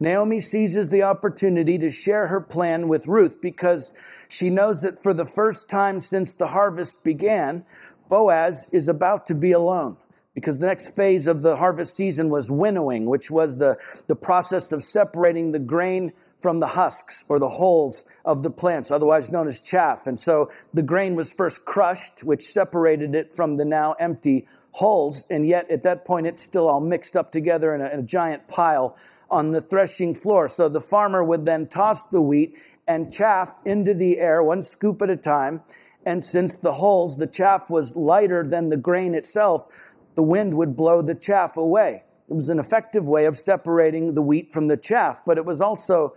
Naomi 0.00 0.40
seizes 0.40 0.90
the 0.90 1.02
opportunity 1.02 1.78
to 1.78 1.90
share 1.90 2.28
her 2.28 2.40
plan 2.40 2.88
with 2.88 3.06
Ruth 3.06 3.40
because 3.40 3.94
she 4.28 4.50
knows 4.50 4.82
that 4.82 4.98
for 5.02 5.14
the 5.14 5.24
first 5.24 5.68
time 5.68 6.00
since 6.00 6.34
the 6.34 6.48
harvest 6.48 7.04
began, 7.04 7.64
Boaz 8.08 8.66
is 8.72 8.88
about 8.88 9.26
to 9.26 9.34
be 9.34 9.52
alone 9.52 9.96
because 10.34 10.60
the 10.60 10.66
next 10.66 10.94
phase 10.94 11.26
of 11.26 11.42
the 11.42 11.56
harvest 11.56 11.96
season 11.96 12.30
was 12.30 12.50
winnowing, 12.50 13.06
which 13.06 13.30
was 13.30 13.58
the, 13.58 13.76
the 14.06 14.16
process 14.16 14.72
of 14.72 14.84
separating 14.84 15.50
the 15.50 15.58
grain 15.58 16.12
from 16.38 16.60
the 16.60 16.68
husks 16.68 17.24
or 17.28 17.38
the 17.38 17.48
hulls 17.48 18.04
of 18.24 18.42
the 18.42 18.50
plants, 18.50 18.90
otherwise 18.90 19.30
known 19.30 19.48
as 19.48 19.60
chaff. 19.60 20.06
And 20.06 20.18
so 20.18 20.50
the 20.72 20.82
grain 20.82 21.16
was 21.16 21.32
first 21.32 21.64
crushed, 21.64 22.22
which 22.22 22.44
separated 22.44 23.14
it 23.14 23.34
from 23.34 23.56
the 23.56 23.64
now 23.64 23.94
empty 23.94 24.46
hulls. 24.74 25.24
And 25.30 25.46
yet 25.46 25.70
at 25.70 25.82
that 25.82 26.04
point, 26.04 26.26
it's 26.26 26.42
still 26.42 26.68
all 26.68 26.80
mixed 26.80 27.16
up 27.16 27.32
together 27.32 27.74
in 27.74 27.80
a, 27.80 27.88
in 27.88 28.00
a 28.00 28.02
giant 28.02 28.48
pile 28.48 28.96
on 29.30 29.52
the 29.52 29.60
threshing 29.60 30.14
floor. 30.14 30.48
So 30.48 30.68
the 30.68 30.80
farmer 30.80 31.22
would 31.22 31.44
then 31.44 31.66
toss 31.66 32.06
the 32.06 32.22
wheat 32.22 32.56
and 32.86 33.12
chaff 33.12 33.58
into 33.64 33.92
the 33.94 34.18
air, 34.18 34.42
one 34.42 34.62
scoop 34.62 35.02
at 35.02 35.10
a 35.10 35.16
time. 35.16 35.62
And 36.06 36.24
since 36.24 36.56
the 36.56 36.74
hulls, 36.74 37.18
the 37.18 37.26
chaff 37.26 37.68
was 37.68 37.96
lighter 37.96 38.46
than 38.46 38.70
the 38.70 38.76
grain 38.76 39.14
itself, 39.14 39.66
the 40.14 40.22
wind 40.22 40.56
would 40.56 40.76
blow 40.76 41.02
the 41.02 41.14
chaff 41.14 41.56
away. 41.56 42.04
It 42.28 42.34
was 42.34 42.48
an 42.48 42.58
effective 42.58 43.08
way 43.08 43.24
of 43.26 43.36
separating 43.36 44.14
the 44.14 44.22
wheat 44.22 44.52
from 44.52 44.68
the 44.68 44.76
chaff, 44.76 45.22
but 45.26 45.38
it 45.38 45.44
was 45.44 45.60
also 45.60 46.14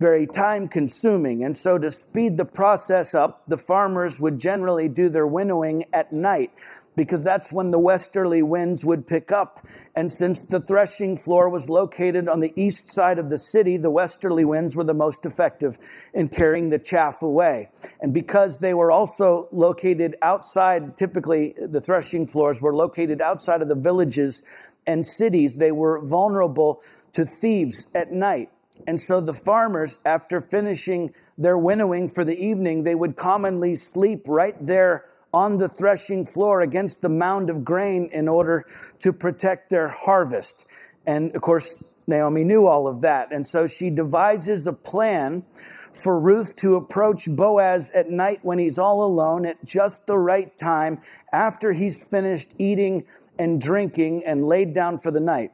very 0.00 0.26
time 0.26 0.68
consuming. 0.68 1.44
And 1.44 1.56
so, 1.56 1.78
to 1.78 1.90
speed 1.90 2.36
the 2.36 2.44
process 2.44 3.14
up, 3.14 3.46
the 3.46 3.56
farmers 3.56 4.20
would 4.20 4.38
generally 4.38 4.88
do 4.88 5.08
their 5.08 5.26
winnowing 5.26 5.84
at 5.92 6.12
night 6.12 6.52
because 6.96 7.24
that's 7.24 7.52
when 7.52 7.70
the 7.70 7.78
westerly 7.78 8.42
winds 8.42 8.84
would 8.84 9.06
pick 9.06 9.32
up. 9.32 9.66
And 9.94 10.12
since 10.12 10.44
the 10.44 10.60
threshing 10.60 11.16
floor 11.16 11.48
was 11.48 11.68
located 11.68 12.28
on 12.28 12.40
the 12.40 12.52
east 12.56 12.88
side 12.88 13.18
of 13.18 13.30
the 13.30 13.38
city, 13.38 13.76
the 13.76 13.90
westerly 13.90 14.44
winds 14.44 14.76
were 14.76 14.84
the 14.84 14.94
most 14.94 15.26
effective 15.26 15.78
in 16.12 16.28
carrying 16.28 16.70
the 16.70 16.78
chaff 16.78 17.22
away. 17.22 17.70
And 18.00 18.12
because 18.12 18.60
they 18.60 18.74
were 18.74 18.90
also 18.90 19.48
located 19.52 20.16
outside, 20.22 20.96
typically 20.96 21.54
the 21.58 21.80
threshing 21.80 22.26
floors 22.26 22.62
were 22.62 22.74
located 22.74 23.20
outside 23.20 23.62
of 23.62 23.68
the 23.68 23.74
villages 23.74 24.42
and 24.86 25.06
cities, 25.06 25.56
they 25.56 25.72
were 25.72 26.00
vulnerable 26.00 26.82
to 27.12 27.24
thieves 27.24 27.86
at 27.94 28.12
night. 28.12 28.50
And 28.86 29.00
so 29.00 29.20
the 29.20 29.32
farmers, 29.32 29.98
after 30.04 30.40
finishing 30.40 31.14
their 31.38 31.56
winnowing 31.56 32.08
for 32.08 32.24
the 32.24 32.36
evening, 32.36 32.82
they 32.82 32.94
would 32.94 33.16
commonly 33.16 33.76
sleep 33.76 34.24
right 34.26 34.56
there 34.60 35.04
on 35.34 35.58
the 35.58 35.68
threshing 35.68 36.24
floor 36.24 36.60
against 36.60 37.00
the 37.00 37.08
mound 37.08 37.50
of 37.50 37.64
grain 37.64 38.08
in 38.12 38.28
order 38.28 38.64
to 39.00 39.12
protect 39.12 39.68
their 39.68 39.88
harvest. 39.88 40.64
And 41.06 41.34
of 41.34 41.42
course, 41.42 41.84
Naomi 42.06 42.44
knew 42.44 42.68
all 42.68 42.86
of 42.86 43.00
that. 43.00 43.32
And 43.32 43.44
so 43.44 43.66
she 43.66 43.90
devises 43.90 44.66
a 44.66 44.72
plan 44.72 45.42
for 45.92 46.18
Ruth 46.18 46.54
to 46.56 46.76
approach 46.76 47.28
Boaz 47.28 47.90
at 47.90 48.10
night 48.10 48.40
when 48.42 48.58
he's 48.58 48.78
all 48.78 49.04
alone 49.04 49.44
at 49.44 49.64
just 49.64 50.06
the 50.06 50.18
right 50.18 50.56
time 50.56 51.00
after 51.32 51.72
he's 51.72 52.06
finished 52.06 52.54
eating 52.58 53.04
and 53.36 53.60
drinking 53.60 54.24
and 54.24 54.44
laid 54.44 54.72
down 54.72 54.98
for 54.98 55.10
the 55.10 55.20
night. 55.20 55.50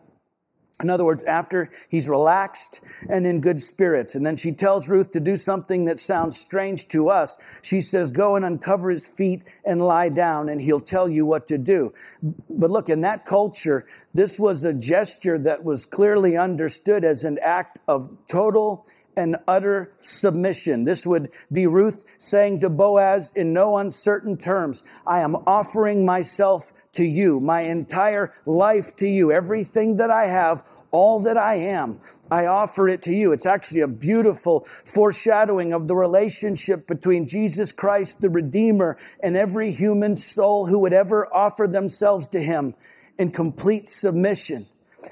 In 0.83 0.91
other 0.91 1.05
words, 1.05 1.25
after 1.25 1.71
he's 1.89 2.09
relaxed 2.09 2.81
and 3.09 3.27
in 3.27 3.41
good 3.41 3.61
spirits. 3.61 4.15
And 4.15 4.25
then 4.25 4.37
she 4.37 4.53
tells 4.53 4.89
Ruth 4.89 5.13
to 5.13 5.21
do 5.21 5.37
something 5.37 5.85
that 5.85 5.99
sounds 5.99 6.39
strange 6.39 6.89
to 6.89 7.09
us. 7.09 7.39
She 7.63 7.81
says, 7.81 8.13
Go 8.13 8.37
and 8.37 8.45
uncover 8.45 8.91
his 8.91 9.07
feet 9.07 9.45
and 9.65 9.81
lie 9.81 10.09
down, 10.09 10.49
and 10.49 10.61
he'll 10.61 10.81
tell 10.81 11.09
you 11.09 11.27
what 11.27 11.47
to 11.49 11.59
do. 11.59 11.93
But 12.23 12.71
look, 12.71 12.89
in 12.89 13.03
that 13.03 13.27
culture, 13.27 13.85
this 14.15 14.39
was 14.39 14.65
a 14.65 14.73
gesture 14.73 15.39
that 15.39 15.65
was 15.65 15.85
clearly 15.85 16.37
understood 16.37 17.05
as 17.05 17.25
an 17.25 17.39
act 17.43 17.79
of 17.87 18.11
total 18.27 18.87
and 19.21 19.37
utter 19.47 19.93
submission. 20.01 20.85
This 20.85 21.07
would 21.07 21.31
be 21.53 21.67
Ruth 21.67 22.05
saying 22.19 22.61
to 22.61 22.71
Boaz 22.71 23.31
in 23.37 23.53
no 23.53 23.77
uncertain 23.77 24.37
terms, 24.37 24.83
I 25.07 25.21
am 25.21 25.37
offering 25.47 26.05
myself 26.05 26.73
to 26.93 27.05
you, 27.05 27.39
my 27.39 27.61
entire 27.61 28.33
life 28.47 28.97
to 28.97 29.07
you, 29.07 29.31
everything 29.31 29.99
that 29.99 30.11
I 30.11 30.27
have, 30.27 30.67
all 30.91 31.21
that 31.21 31.37
I 31.37 31.55
am, 31.55 32.01
I 32.31 32.47
offer 32.47 32.89
it 32.89 33.03
to 33.03 33.15
you. 33.15 33.33
It's 33.33 33.47
actually 33.47 33.83
a 33.83 33.89
beautiful 33.89 34.61
foreshadowing 34.65 35.73
of 35.73 35.87
the 35.87 35.95
relationship 35.95 36.89
between 36.89 37.29
Jesus 37.29 37.71
Christ, 37.71 38.21
the 38.21 38.31
Redeemer, 38.31 38.97
and 39.23 39.37
every 39.37 39.71
human 39.71 40.17
soul 40.17 40.67
who 40.67 40.81
would 40.81 40.93
ever 40.93 41.33
offer 41.33 41.69
themselves 41.69 42.29
to 42.31 42.43
him 42.43 42.75
in 43.19 43.31
complete 43.31 43.89
submission. 43.89 44.67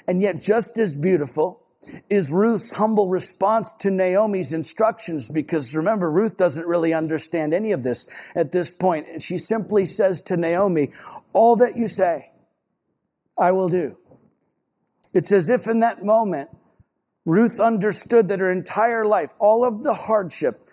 And 0.06 0.20
yet, 0.20 0.40
just 0.40 0.78
as 0.78 0.94
beautiful, 0.94 1.62
is 2.10 2.30
Ruth's 2.30 2.72
humble 2.72 3.08
response 3.08 3.74
to 3.74 3.90
Naomi's 3.90 4.52
instructions 4.52 5.28
because 5.28 5.74
remember, 5.74 6.10
Ruth 6.10 6.36
doesn't 6.36 6.66
really 6.66 6.92
understand 6.92 7.54
any 7.54 7.72
of 7.72 7.82
this 7.82 8.06
at 8.34 8.52
this 8.52 8.70
point. 8.70 9.22
She 9.22 9.38
simply 9.38 9.86
says 9.86 10.22
to 10.22 10.36
Naomi, 10.36 10.92
All 11.32 11.56
that 11.56 11.76
you 11.76 11.88
say, 11.88 12.30
I 13.38 13.52
will 13.52 13.68
do. 13.68 13.96
It's 15.14 15.32
as 15.32 15.48
if 15.48 15.66
in 15.66 15.80
that 15.80 16.04
moment, 16.04 16.50
Ruth 17.24 17.60
understood 17.60 18.28
that 18.28 18.40
her 18.40 18.50
entire 18.50 19.04
life, 19.04 19.34
all 19.38 19.64
of 19.64 19.82
the 19.82 19.94
hardship, 19.94 20.67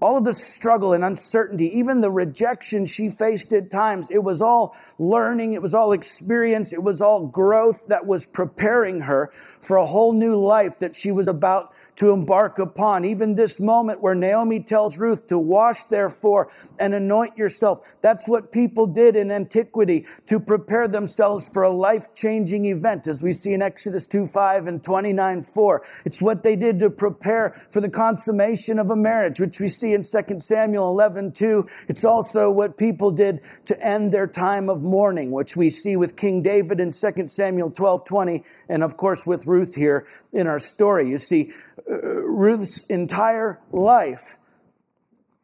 all 0.00 0.18
of 0.18 0.24
the 0.24 0.32
struggle 0.32 0.92
and 0.92 1.02
uncertainty, 1.02 1.66
even 1.78 2.00
the 2.00 2.10
rejection 2.10 2.84
she 2.84 3.08
faced 3.08 3.52
at 3.52 3.70
times, 3.70 4.10
it 4.10 4.22
was 4.22 4.42
all 4.42 4.76
learning, 4.98 5.54
it 5.54 5.62
was 5.62 5.74
all 5.74 5.92
experience, 5.92 6.72
it 6.72 6.82
was 6.82 7.00
all 7.00 7.26
growth 7.26 7.86
that 7.88 8.06
was 8.06 8.26
preparing 8.26 9.00
her 9.00 9.30
for 9.60 9.78
a 9.78 9.86
whole 9.86 10.12
new 10.12 10.36
life 10.36 10.78
that 10.78 10.94
she 10.94 11.10
was 11.10 11.28
about 11.28 11.72
to 11.96 12.10
embark 12.10 12.58
upon. 12.58 13.04
Even 13.04 13.34
this 13.34 13.58
moment 13.58 14.02
where 14.02 14.14
Naomi 14.14 14.60
tells 14.60 14.98
Ruth 14.98 15.26
to 15.28 15.38
wash 15.38 15.84
therefore 15.84 16.50
and 16.78 16.94
anoint 16.94 17.38
yourself. 17.38 17.80
That's 18.02 18.28
what 18.28 18.52
people 18.52 18.86
did 18.86 19.16
in 19.16 19.30
antiquity 19.30 20.06
to 20.26 20.38
prepare 20.38 20.88
themselves 20.88 21.48
for 21.48 21.62
a 21.62 21.70
life 21.70 22.12
changing 22.14 22.66
event, 22.66 23.06
as 23.06 23.22
we 23.22 23.32
see 23.32 23.54
in 23.54 23.62
Exodus 23.62 24.06
2 24.06 24.26
5 24.26 24.66
and 24.66 24.84
29 24.84 25.40
4. 25.40 25.82
It's 26.04 26.20
what 26.20 26.42
they 26.42 26.56
did 26.56 26.78
to 26.80 26.90
prepare 26.90 27.54
for 27.70 27.80
the 27.80 27.88
consummation 27.88 28.78
of 28.78 28.90
a 28.90 28.96
marriage, 28.96 29.40
which 29.40 29.58
we 29.58 29.68
see 29.68 29.85
see 29.86 29.94
in 29.94 30.02
2 30.02 30.40
Samuel 30.40 30.88
11, 30.90 31.32
2. 31.32 31.66
It's 31.88 32.04
also 32.04 32.50
what 32.50 32.76
people 32.76 33.10
did 33.10 33.40
to 33.66 33.80
end 33.84 34.12
their 34.12 34.26
time 34.26 34.68
of 34.68 34.82
mourning, 34.82 35.30
which 35.30 35.56
we 35.56 35.70
see 35.70 35.96
with 35.96 36.16
King 36.16 36.42
David 36.42 36.80
in 36.80 36.90
2 36.90 37.26
Samuel 37.26 37.70
12, 37.70 38.04
20, 38.04 38.44
and 38.68 38.82
of 38.82 38.96
course 38.96 39.26
with 39.26 39.46
Ruth 39.46 39.74
here 39.74 40.06
in 40.32 40.46
our 40.46 40.58
story. 40.58 41.08
You 41.08 41.18
see, 41.18 41.52
uh, 41.90 41.94
Ruth's 41.94 42.84
entire 42.84 43.60
life, 43.72 44.36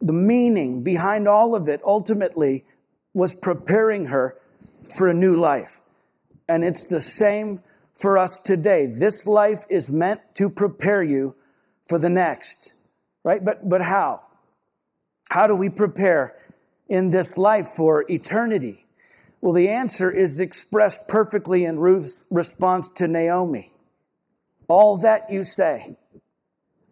the 0.00 0.12
meaning 0.12 0.82
behind 0.82 1.28
all 1.28 1.54
of 1.54 1.68
it 1.68 1.80
ultimately 1.84 2.64
was 3.14 3.34
preparing 3.34 4.06
her 4.06 4.36
for 4.84 5.06
a 5.08 5.14
new 5.14 5.36
life. 5.36 5.82
And 6.48 6.64
it's 6.64 6.84
the 6.84 7.00
same 7.00 7.60
for 7.94 8.18
us 8.18 8.38
today. 8.38 8.86
This 8.86 9.26
life 9.26 9.64
is 9.68 9.92
meant 9.92 10.20
to 10.34 10.50
prepare 10.50 11.02
you 11.02 11.36
for 11.86 11.98
the 11.98 12.08
next. 12.08 12.74
Right? 13.22 13.44
But 13.44 13.68
but 13.68 13.82
how? 13.82 14.22
How 15.32 15.46
do 15.46 15.56
we 15.56 15.70
prepare 15.70 16.34
in 16.90 17.08
this 17.08 17.38
life 17.38 17.68
for 17.68 18.04
eternity? 18.10 18.84
Well, 19.40 19.54
the 19.54 19.70
answer 19.70 20.10
is 20.10 20.38
expressed 20.38 21.08
perfectly 21.08 21.64
in 21.64 21.78
Ruth's 21.78 22.26
response 22.30 22.90
to 22.96 23.08
Naomi. 23.08 23.72
All 24.68 24.98
that 24.98 25.30
you 25.30 25.42
say, 25.44 25.96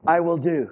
I 0.06 0.20
will 0.20 0.38
do. 0.38 0.70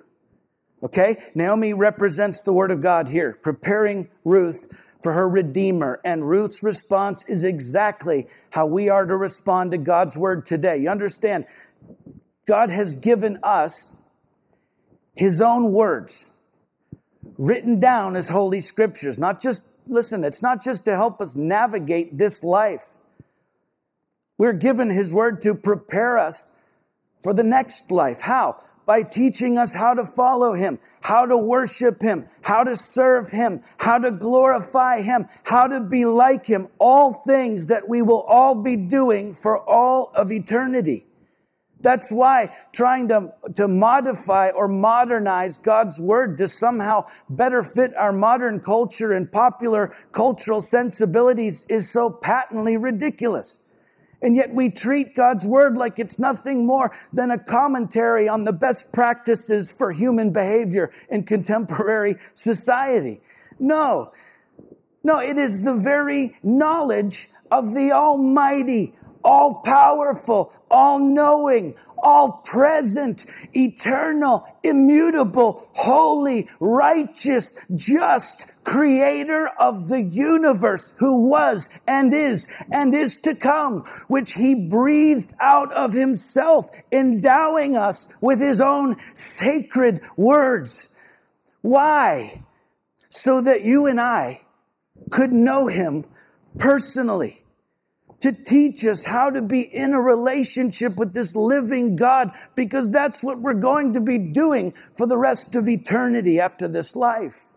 Okay? 0.82 1.18
Naomi 1.34 1.74
represents 1.74 2.42
the 2.42 2.54
word 2.54 2.70
of 2.70 2.80
God 2.80 3.08
here, 3.08 3.38
preparing 3.42 4.08
Ruth 4.24 4.74
for 5.02 5.12
her 5.12 5.28
Redeemer. 5.28 6.00
And 6.02 6.26
Ruth's 6.26 6.62
response 6.62 7.22
is 7.28 7.44
exactly 7.44 8.28
how 8.48 8.64
we 8.64 8.88
are 8.88 9.04
to 9.04 9.14
respond 9.14 9.72
to 9.72 9.78
God's 9.78 10.16
word 10.16 10.46
today. 10.46 10.78
You 10.78 10.88
understand? 10.88 11.44
God 12.46 12.70
has 12.70 12.94
given 12.94 13.38
us 13.42 13.94
his 15.14 15.42
own 15.42 15.70
words 15.70 16.30
written 17.38 17.78
down 17.78 18.16
as 18.16 18.28
Holy 18.28 18.60
Scriptures. 18.60 19.18
Not 19.18 19.40
just, 19.40 19.64
listen, 19.86 20.24
it's 20.24 20.42
not 20.42 20.62
just 20.62 20.84
to 20.84 20.96
help 20.96 21.22
us 21.22 21.36
navigate 21.36 22.18
this 22.18 22.44
life. 22.44 22.98
We're 24.36 24.52
given 24.52 24.90
His 24.90 25.14
Word 25.14 25.40
to 25.42 25.54
prepare 25.54 26.18
us 26.18 26.50
for 27.22 27.32
the 27.32 27.42
next 27.42 27.90
life. 27.90 28.20
How? 28.20 28.56
By 28.86 29.02
teaching 29.02 29.58
us 29.58 29.74
how 29.74 29.94
to 29.94 30.04
follow 30.04 30.54
Him, 30.54 30.78
how 31.02 31.26
to 31.26 31.36
worship 31.36 32.00
Him, 32.00 32.26
how 32.42 32.64
to 32.64 32.74
serve 32.74 33.30
Him, 33.30 33.62
how 33.78 33.98
to 33.98 34.10
glorify 34.10 35.02
Him, 35.02 35.26
how 35.44 35.66
to 35.66 35.80
be 35.80 36.04
like 36.04 36.46
Him. 36.46 36.68
All 36.78 37.12
things 37.12 37.66
that 37.66 37.88
we 37.88 38.00
will 38.00 38.22
all 38.22 38.54
be 38.54 38.76
doing 38.76 39.34
for 39.34 39.58
all 39.58 40.10
of 40.14 40.32
eternity. 40.32 41.07
That's 41.80 42.10
why 42.10 42.54
trying 42.72 43.08
to, 43.08 43.32
to 43.54 43.68
modify 43.68 44.50
or 44.50 44.66
modernize 44.66 45.58
God's 45.58 46.00
word 46.00 46.38
to 46.38 46.48
somehow 46.48 47.06
better 47.30 47.62
fit 47.62 47.94
our 47.96 48.12
modern 48.12 48.60
culture 48.60 49.12
and 49.12 49.30
popular 49.30 49.94
cultural 50.10 50.60
sensibilities 50.60 51.64
is 51.68 51.90
so 51.90 52.10
patently 52.10 52.76
ridiculous. 52.76 53.60
And 54.20 54.34
yet 54.34 54.52
we 54.52 54.70
treat 54.70 55.14
God's 55.14 55.46
word 55.46 55.76
like 55.76 56.00
it's 56.00 56.18
nothing 56.18 56.66
more 56.66 56.90
than 57.12 57.30
a 57.30 57.38
commentary 57.38 58.28
on 58.28 58.42
the 58.42 58.52
best 58.52 58.92
practices 58.92 59.72
for 59.72 59.92
human 59.92 60.32
behavior 60.32 60.90
in 61.08 61.22
contemporary 61.22 62.16
society. 62.34 63.20
No, 63.60 64.10
no, 65.04 65.20
it 65.20 65.38
is 65.38 65.62
the 65.62 65.74
very 65.74 66.36
knowledge 66.42 67.28
of 67.50 67.74
the 67.74 67.92
Almighty 67.92 68.94
all 69.28 69.56
powerful, 69.56 70.50
all 70.70 70.98
knowing, 70.98 71.74
all 71.98 72.32
present, 72.46 73.26
eternal, 73.52 74.46
immutable, 74.62 75.68
holy, 75.74 76.48
righteous, 76.60 77.54
just, 77.74 78.46
creator 78.64 79.48
of 79.60 79.88
the 79.88 80.00
universe 80.00 80.94
who 80.98 81.28
was 81.28 81.68
and 81.86 82.14
is 82.14 82.48
and 82.72 82.94
is 82.94 83.18
to 83.18 83.34
come, 83.34 83.84
which 84.08 84.32
he 84.32 84.54
breathed 84.54 85.34
out 85.40 85.70
of 85.74 85.92
himself, 85.92 86.70
endowing 86.90 87.76
us 87.76 88.08
with 88.22 88.40
his 88.40 88.62
own 88.62 88.96
sacred 89.12 90.00
words. 90.16 90.88
Why? 91.60 92.44
So 93.10 93.42
that 93.42 93.60
you 93.60 93.84
and 93.84 94.00
I 94.00 94.40
could 95.10 95.32
know 95.32 95.66
him 95.66 96.06
personally 96.56 97.42
to 98.20 98.32
teach 98.32 98.84
us 98.84 99.04
how 99.04 99.30
to 99.30 99.42
be 99.42 99.60
in 99.60 99.94
a 99.94 100.00
relationship 100.00 100.96
with 100.96 101.12
this 101.12 101.36
living 101.36 101.96
God 101.96 102.32
because 102.54 102.90
that's 102.90 103.22
what 103.22 103.40
we're 103.40 103.54
going 103.54 103.92
to 103.92 104.00
be 104.00 104.18
doing 104.18 104.72
for 104.94 105.06
the 105.06 105.16
rest 105.16 105.54
of 105.54 105.68
eternity 105.68 106.40
after 106.40 106.66
this 106.66 106.96
life. 106.96 107.48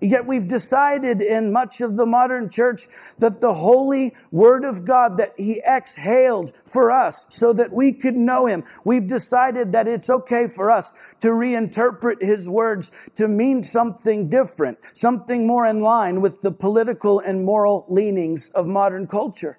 Yet 0.00 0.26
we've 0.26 0.46
decided 0.46 1.22
in 1.22 1.52
much 1.52 1.80
of 1.80 1.96
the 1.96 2.04
modern 2.04 2.50
church 2.50 2.86
that 3.18 3.40
the 3.40 3.54
holy 3.54 4.14
word 4.30 4.64
of 4.64 4.84
God 4.84 5.16
that 5.16 5.32
he 5.38 5.62
exhaled 5.62 6.54
for 6.66 6.90
us 6.90 7.24
so 7.30 7.54
that 7.54 7.72
we 7.72 7.92
could 7.92 8.14
know 8.14 8.46
him. 8.46 8.64
We've 8.84 9.06
decided 9.06 9.72
that 9.72 9.88
it's 9.88 10.10
okay 10.10 10.48
for 10.48 10.70
us 10.70 10.92
to 11.20 11.28
reinterpret 11.28 12.20
his 12.20 12.50
words 12.50 12.90
to 13.14 13.26
mean 13.26 13.62
something 13.62 14.28
different, 14.28 14.78
something 14.92 15.46
more 15.46 15.64
in 15.64 15.80
line 15.80 16.20
with 16.20 16.42
the 16.42 16.52
political 16.52 17.20
and 17.20 17.44
moral 17.44 17.86
leanings 17.88 18.50
of 18.50 18.66
modern 18.66 19.06
culture. 19.06 19.58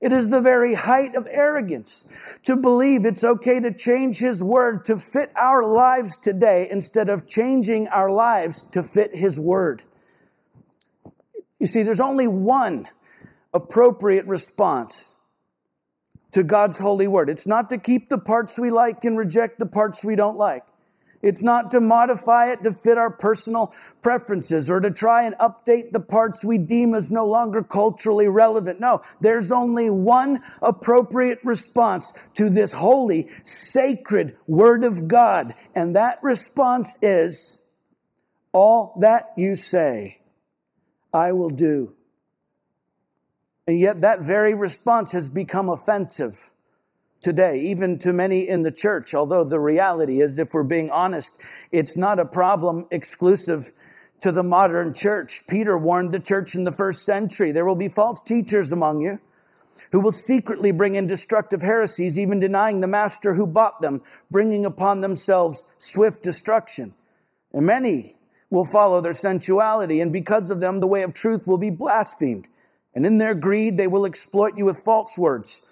It 0.00 0.12
is 0.12 0.30
the 0.30 0.40
very 0.40 0.74
height 0.74 1.14
of 1.14 1.28
arrogance 1.30 2.08
to 2.44 2.56
believe 2.56 3.04
it's 3.04 3.22
okay 3.22 3.60
to 3.60 3.72
change 3.72 4.18
His 4.18 4.42
Word 4.42 4.84
to 4.86 4.96
fit 4.96 5.30
our 5.36 5.62
lives 5.62 6.16
today 6.16 6.68
instead 6.70 7.10
of 7.10 7.26
changing 7.26 7.86
our 7.88 8.10
lives 8.10 8.64
to 8.66 8.82
fit 8.82 9.14
His 9.14 9.38
Word. 9.38 9.82
You 11.58 11.66
see, 11.66 11.82
there's 11.82 12.00
only 12.00 12.26
one 12.26 12.88
appropriate 13.52 14.26
response 14.26 15.14
to 16.32 16.42
God's 16.42 16.78
holy 16.78 17.06
Word. 17.06 17.28
It's 17.28 17.46
not 17.46 17.68
to 17.68 17.76
keep 17.76 18.08
the 18.08 18.18
parts 18.18 18.58
we 18.58 18.70
like 18.70 19.04
and 19.04 19.18
reject 19.18 19.58
the 19.58 19.66
parts 19.66 20.02
we 20.02 20.16
don't 20.16 20.38
like. 20.38 20.64
It's 21.22 21.42
not 21.42 21.70
to 21.72 21.80
modify 21.80 22.50
it 22.50 22.62
to 22.62 22.72
fit 22.72 22.96
our 22.96 23.10
personal 23.10 23.74
preferences 24.00 24.70
or 24.70 24.80
to 24.80 24.90
try 24.90 25.24
and 25.24 25.34
update 25.36 25.92
the 25.92 26.00
parts 26.00 26.44
we 26.44 26.56
deem 26.56 26.94
as 26.94 27.10
no 27.10 27.26
longer 27.26 27.62
culturally 27.62 28.28
relevant. 28.28 28.80
No, 28.80 29.02
there's 29.20 29.52
only 29.52 29.90
one 29.90 30.40
appropriate 30.62 31.40
response 31.44 32.14
to 32.34 32.48
this 32.48 32.72
holy, 32.72 33.28
sacred 33.42 34.36
Word 34.46 34.82
of 34.82 35.08
God. 35.08 35.54
And 35.74 35.94
that 35.94 36.22
response 36.22 36.96
is, 37.02 37.60
all 38.52 38.96
that 39.00 39.32
you 39.36 39.56
say, 39.56 40.20
I 41.12 41.32
will 41.32 41.50
do. 41.50 41.94
And 43.66 43.78
yet 43.78 44.00
that 44.00 44.20
very 44.20 44.54
response 44.54 45.12
has 45.12 45.28
become 45.28 45.68
offensive 45.68 46.50
today, 47.20 47.58
even 47.58 47.98
to 47.98 48.12
many 48.12 48.48
in 48.48 48.62
the 48.62 48.70
church. 48.70 49.14
Although 49.14 49.44
the 49.44 49.60
reality 49.60 50.20
is, 50.20 50.38
if 50.38 50.54
we're 50.54 50.62
being 50.62 50.90
honest, 50.90 51.40
it's 51.70 51.96
not 51.96 52.18
a 52.18 52.24
problem 52.24 52.86
exclusive 52.90 53.72
to 54.20 54.32
the 54.32 54.42
modern 54.42 54.94
church. 54.94 55.46
Peter 55.48 55.76
warned 55.76 56.12
the 56.12 56.20
church 56.20 56.54
in 56.54 56.64
the 56.64 56.72
first 56.72 57.04
century 57.04 57.52
there 57.52 57.64
will 57.64 57.76
be 57.76 57.88
false 57.88 58.22
teachers 58.22 58.72
among 58.72 59.00
you 59.00 59.18
who 59.92 60.00
will 60.00 60.12
secretly 60.12 60.70
bring 60.70 60.94
in 60.94 61.06
destructive 61.06 61.62
heresies, 61.62 62.18
even 62.18 62.38
denying 62.38 62.80
the 62.80 62.86
master 62.86 63.34
who 63.34 63.46
bought 63.46 63.80
them, 63.80 64.02
bringing 64.30 64.64
upon 64.64 65.00
themselves 65.00 65.66
swift 65.78 66.22
destruction. 66.22 66.94
And 67.52 67.66
many 67.66 68.16
will 68.50 68.64
follow 68.64 69.00
their 69.00 69.12
sensuality, 69.12 70.00
and 70.00 70.12
because 70.12 70.50
of 70.50 70.60
them, 70.60 70.80
the 70.80 70.86
way 70.86 71.02
of 71.02 71.14
truth 71.14 71.46
will 71.46 71.58
be 71.58 71.70
blasphemed. 71.70 72.46
And 72.94 73.06
in 73.06 73.18
their 73.18 73.34
greed, 73.34 73.76
they 73.76 73.86
will 73.86 74.04
exploit 74.04 74.56
you 74.56 74.64
with 74.64 74.78
false 74.78 75.16
words 75.16 75.62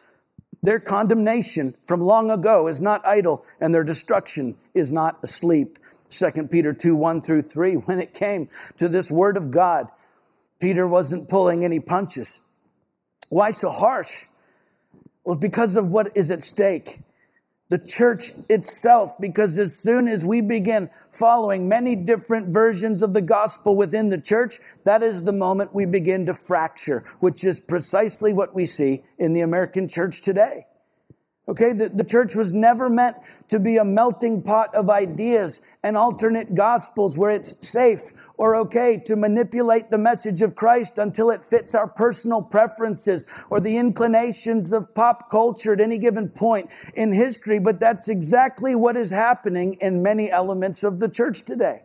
Their 0.63 0.81
condemnation 0.81 1.75
from 1.85 2.01
long 2.01 2.31
ago 2.31 2.67
is 2.67 2.81
not 2.81 3.07
idle, 3.07 3.45
and 3.61 3.73
their 3.73 3.85
destruction 3.85 4.57
is 4.75 4.91
not 4.91 5.19
asleep. 5.23 5.79
2 6.11 6.49
Peter 6.51 6.73
2 6.73 6.97
1 6.97 7.21
through 7.21 7.43
3. 7.43 7.75
When 7.87 8.01
it 8.01 8.15
came 8.15 8.49
to 8.79 8.89
this 8.89 9.11
word 9.11 9.37
of 9.37 9.51
God, 9.51 9.89
Peter 10.59 10.87
wasn't 10.87 11.29
pulling 11.29 11.65
any 11.65 11.79
punches. 11.79 12.41
Why 13.29 13.51
so 13.51 13.71
harsh? 13.71 14.25
Well, 15.25 15.37
because 15.37 15.77
of 15.77 15.93
what 15.93 16.17
is 16.17 16.31
at 16.31 16.43
stake 16.43 17.01
the 17.69 17.79
church 17.79 18.31
itself, 18.49 19.19
because 19.21 19.59
as 19.59 19.79
soon 19.79 20.09
as 20.09 20.25
we 20.25 20.41
begin 20.41 20.89
following 21.11 21.69
many 21.69 21.95
different 21.95 22.49
versions 22.49 23.03
of 23.03 23.13
the 23.13 23.21
gospel 23.21 23.77
within 23.77 24.09
the 24.09 24.21
church, 24.21 24.59
that 24.85 25.03
is 25.03 25.23
the 25.23 25.33
moment 25.33 25.75
we 25.75 25.85
begin 25.85 26.25
to 26.27 26.33
fracture, 26.33 27.05
which 27.21 27.45
is 27.45 27.61
precisely 27.61 28.33
what 28.33 28.55
we 28.55 28.65
see 28.65 29.03
in 29.19 29.35
the 29.35 29.43
American 29.43 29.87
church 29.87 30.23
today. 30.23 30.68
Okay, 31.49 31.73
the, 31.73 31.89
the 31.89 32.05
church 32.05 32.35
was 32.35 32.53
never 32.53 32.91
meant 32.91 33.17
to 33.49 33.59
be 33.59 33.79
a 33.79 33.85
melting 33.85 34.43
pot 34.43 34.75
of 34.75 34.91
ideas 34.91 35.63
and 35.83 35.97
alternate 35.97 36.55
gospels 36.55 37.17
where 37.17 37.31
it's 37.31 37.67
safe 37.67 38.13
or 38.37 38.55
okay 38.55 39.03
to 39.07 39.17
manipulate 39.17 39.89
the 39.89 39.97
message 39.97 40.43
of 40.43 40.55
Christ 40.55 40.99
until 40.99 41.31
it 41.31 41.43
fits 41.43 41.75
our 41.75 41.87
personal 41.87 42.43
preferences 42.43 43.27
or 43.49 43.61
the 43.61 43.79
inclinations 43.79 44.75
of 44.75 44.95
pop 44.95 45.31
culture 45.31 45.73
at 45.73 45.81
any 45.81 45.97
given 45.97 46.29
point 46.29 46.71
in 46.95 47.13
history. 47.13 47.59
But 47.59 47.81
that's 47.81 48.09
exactly 48.09 48.75
what 48.75 48.99
is 48.99 49.09
happening 49.09 49.79
in 49.81 50.03
many 50.03 50.31
elements 50.31 50.85
of 50.85 50.99
the 50.99 51.09
church 51.09 51.45
today. 51.45 51.81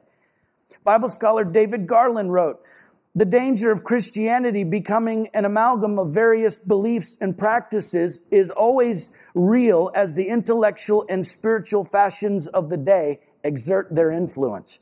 Bible 0.84 1.08
scholar 1.08 1.46
David 1.46 1.88
Garland 1.88 2.34
wrote, 2.34 2.62
the 3.16 3.26
danger 3.26 3.72
of 3.72 3.84
Christianity 3.84 4.64
becoming 4.64 5.30
an 5.34 5.46
amalgam 5.46 6.00
of 6.00 6.12
various 6.12 6.58
beliefs 6.58 7.18
and 7.22 7.38
practices 7.38 8.22
is 8.32 8.50
always 8.50 9.12
real 9.36 9.92
as 9.94 10.16
the 10.16 10.30
intellectual 10.30 11.06
and 11.10 11.26
spiritual 11.26 11.84
fashions 11.84 12.48
of 12.48 12.70
the 12.70 12.78
day 12.78 13.20
exert 13.44 13.94
their 13.94 14.12
influence. 14.12 14.80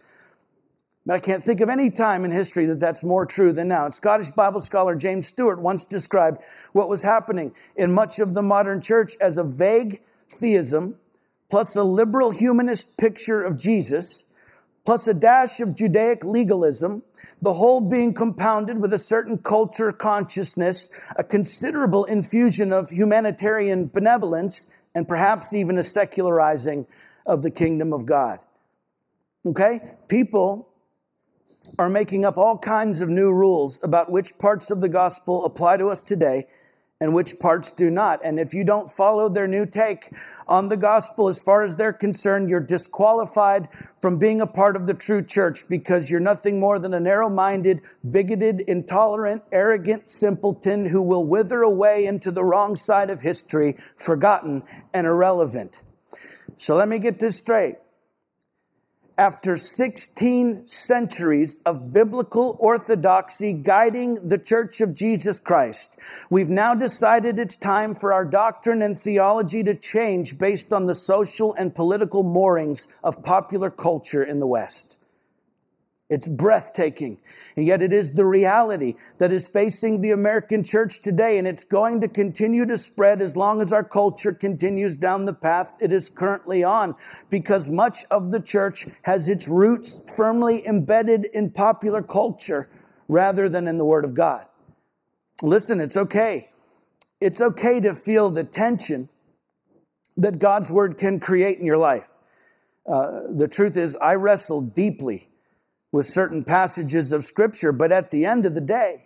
But 1.05 1.15
I 1.15 1.19
can't 1.19 1.43
think 1.43 1.61
of 1.61 1.69
any 1.69 1.89
time 1.89 2.23
in 2.23 2.31
history 2.31 2.67
that 2.67 2.79
that's 2.79 3.03
more 3.03 3.25
true 3.25 3.51
than 3.51 3.67
now. 3.67 3.89
Scottish 3.89 4.29
Bible 4.29 4.59
scholar 4.61 4.95
James 4.95 5.27
Stewart 5.27 5.59
once 5.59 5.85
described 5.85 6.41
what 6.71 6.87
was 6.87 7.01
happening 7.01 7.53
in 7.75 7.91
much 7.91 8.19
of 8.19 8.33
the 8.33 8.41
modern 8.41 8.79
church 8.81 9.17
as 9.19 9.37
a 9.37 9.43
vague 9.43 10.01
theism 10.29 10.95
plus 11.49 11.75
a 11.75 11.83
liberal 11.83 12.31
humanist 12.31 12.97
picture 12.97 13.43
of 13.43 13.57
Jesus 13.57 14.25
plus 14.85 15.07
a 15.07 15.13
dash 15.13 15.59
of 15.59 15.75
Judaic 15.75 16.23
legalism 16.23 17.03
the 17.41 17.53
whole 17.53 17.81
being 17.81 18.13
compounded 18.13 18.79
with 18.79 18.93
a 18.93 18.97
certain 18.97 19.37
culture 19.37 19.91
consciousness, 19.91 20.91
a 21.15 21.23
considerable 21.23 22.05
infusion 22.05 22.71
of 22.71 22.91
humanitarian 22.91 23.87
benevolence, 23.87 24.71
and 24.93 25.07
perhaps 25.07 25.53
even 25.53 25.77
a 25.77 25.83
secularizing 25.83 26.85
of 27.25 27.41
the 27.41 27.49
kingdom 27.49 27.93
of 27.93 28.05
God. 28.05 28.39
Okay? 29.45 29.79
People 30.07 30.67
are 31.79 31.89
making 31.89 32.25
up 32.25 32.37
all 32.37 32.57
kinds 32.57 33.01
of 33.01 33.09
new 33.09 33.31
rules 33.31 33.83
about 33.83 34.11
which 34.11 34.37
parts 34.37 34.69
of 34.69 34.81
the 34.81 34.89
gospel 34.89 35.45
apply 35.45 35.77
to 35.77 35.87
us 35.87 36.03
today 36.03 36.45
and 37.01 37.15
which 37.15 37.39
parts 37.39 37.71
do 37.71 37.89
not. 37.89 38.21
And 38.23 38.39
if 38.39 38.53
you 38.53 38.63
don't 38.63 38.89
follow 38.89 39.27
their 39.27 39.47
new 39.47 39.65
take 39.65 40.13
on 40.47 40.69
the 40.69 40.77
gospel 40.77 41.27
as 41.27 41.41
far 41.41 41.63
as 41.63 41.75
they're 41.75 41.91
concerned, 41.91 42.49
you're 42.49 42.59
disqualified 42.59 43.67
from 43.99 44.19
being 44.19 44.39
a 44.39 44.47
part 44.47 44.75
of 44.75 44.85
the 44.85 44.93
true 44.93 45.23
church 45.23 45.67
because 45.67 46.11
you're 46.11 46.19
nothing 46.19 46.59
more 46.59 46.77
than 46.77 46.93
a 46.93 46.99
narrow 46.99 47.29
minded, 47.29 47.81
bigoted, 48.09 48.61
intolerant, 48.61 49.41
arrogant 49.51 50.07
simpleton 50.07 50.85
who 50.85 51.01
will 51.01 51.25
wither 51.25 51.63
away 51.63 52.05
into 52.05 52.29
the 52.31 52.45
wrong 52.45 52.75
side 52.75 53.09
of 53.09 53.21
history, 53.21 53.75
forgotten 53.97 54.63
and 54.93 55.07
irrelevant. 55.07 55.79
So 56.55 56.75
let 56.75 56.87
me 56.87 56.99
get 56.99 57.17
this 57.17 57.39
straight 57.39 57.77
after 59.21 59.55
16 59.55 60.65
centuries 60.65 61.61
of 61.63 61.93
biblical 61.93 62.57
orthodoxy 62.59 63.53
guiding 63.53 64.27
the 64.27 64.39
Church 64.39 64.81
of 64.81 64.95
Jesus 64.95 65.39
Christ, 65.39 65.99
we've 66.31 66.49
now 66.49 66.73
decided 66.73 67.37
it's 67.37 67.55
time 67.55 67.93
for 67.93 68.13
our 68.13 68.25
doctrine 68.25 68.81
and 68.81 68.97
theology 68.97 69.61
to 69.61 69.75
change 69.75 70.39
based 70.39 70.73
on 70.73 70.87
the 70.87 70.95
social 70.95 71.53
and 71.53 71.75
political 71.75 72.23
moorings 72.23 72.87
of 73.03 73.21
popular 73.21 73.69
culture 73.69 74.23
in 74.23 74.39
the 74.39 74.47
West. 74.47 74.97
It's 76.11 76.27
breathtaking. 76.27 77.19
And 77.55 77.65
yet 77.65 77.81
it 77.81 77.93
is 77.93 78.11
the 78.11 78.25
reality 78.25 78.95
that 79.17 79.31
is 79.31 79.47
facing 79.47 80.01
the 80.01 80.11
American 80.11 80.61
church 80.61 80.99
today. 80.99 81.37
And 81.37 81.47
it's 81.47 81.63
going 81.63 82.01
to 82.01 82.09
continue 82.09 82.65
to 82.65 82.77
spread 82.77 83.21
as 83.21 83.37
long 83.37 83.61
as 83.61 83.71
our 83.71 83.85
culture 83.85 84.33
continues 84.33 84.97
down 84.97 85.23
the 85.23 85.33
path 85.33 85.77
it 85.79 85.93
is 85.93 86.09
currently 86.09 86.65
on. 86.65 86.95
Because 87.29 87.69
much 87.69 88.03
of 88.11 88.29
the 88.29 88.41
church 88.41 88.87
has 89.03 89.29
its 89.29 89.47
roots 89.47 90.03
firmly 90.17 90.67
embedded 90.67 91.23
in 91.23 91.49
popular 91.49 92.01
culture 92.01 92.69
rather 93.07 93.47
than 93.47 93.65
in 93.69 93.77
the 93.77 93.85
Word 93.85 94.03
of 94.03 94.13
God. 94.13 94.45
Listen, 95.41 95.79
it's 95.79 95.95
okay. 95.95 96.49
It's 97.21 97.39
okay 97.39 97.79
to 97.79 97.93
feel 97.93 98.29
the 98.29 98.43
tension 98.43 99.07
that 100.17 100.39
God's 100.39 100.73
Word 100.73 100.97
can 100.97 101.21
create 101.21 101.57
in 101.57 101.65
your 101.65 101.77
life. 101.77 102.13
Uh, 102.85 103.21
the 103.29 103.47
truth 103.47 103.77
is, 103.77 103.95
I 103.95 104.15
wrestle 104.15 104.59
deeply 104.59 105.29
with 105.91 106.05
certain 106.05 106.43
passages 106.43 107.11
of 107.11 107.25
Scripture, 107.25 107.71
but 107.71 107.91
at 107.91 108.11
the 108.11 108.25
end 108.25 108.45
of 108.45 108.53
the 108.53 108.61
day, 108.61 109.05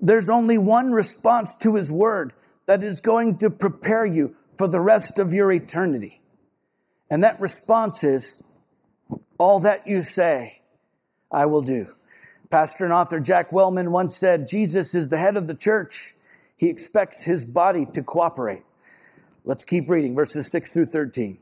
there's 0.00 0.28
only 0.28 0.58
one 0.58 0.92
response 0.92 1.54
to 1.56 1.76
His 1.76 1.90
Word 1.92 2.32
that 2.66 2.82
is 2.82 3.00
going 3.00 3.36
to 3.38 3.50
prepare 3.50 4.06
you 4.06 4.34
for 4.56 4.68
the 4.68 4.80
rest 4.80 5.18
of 5.18 5.32
your 5.32 5.52
eternity. 5.52 6.20
And 7.10 7.22
that 7.22 7.40
response 7.40 8.04
is, 8.04 8.42
All 9.38 9.60
that 9.60 9.86
you 9.86 10.02
say, 10.02 10.60
I 11.30 11.46
will 11.46 11.62
do. 11.62 11.88
Pastor 12.50 12.84
and 12.84 12.92
author 12.92 13.20
Jack 13.20 13.52
Wellman 13.52 13.90
once 13.90 14.16
said, 14.16 14.46
Jesus 14.46 14.94
is 14.94 15.08
the 15.08 15.18
head 15.18 15.36
of 15.36 15.46
the 15.46 15.54
church. 15.54 16.14
He 16.56 16.68
expects 16.68 17.24
his 17.24 17.44
body 17.44 17.84
to 17.92 18.02
cooperate. 18.02 18.62
Let's 19.44 19.64
keep 19.64 19.90
reading 19.90 20.14
verses 20.14 20.50
6 20.50 20.72
through 20.72 20.86
13. 20.86 21.38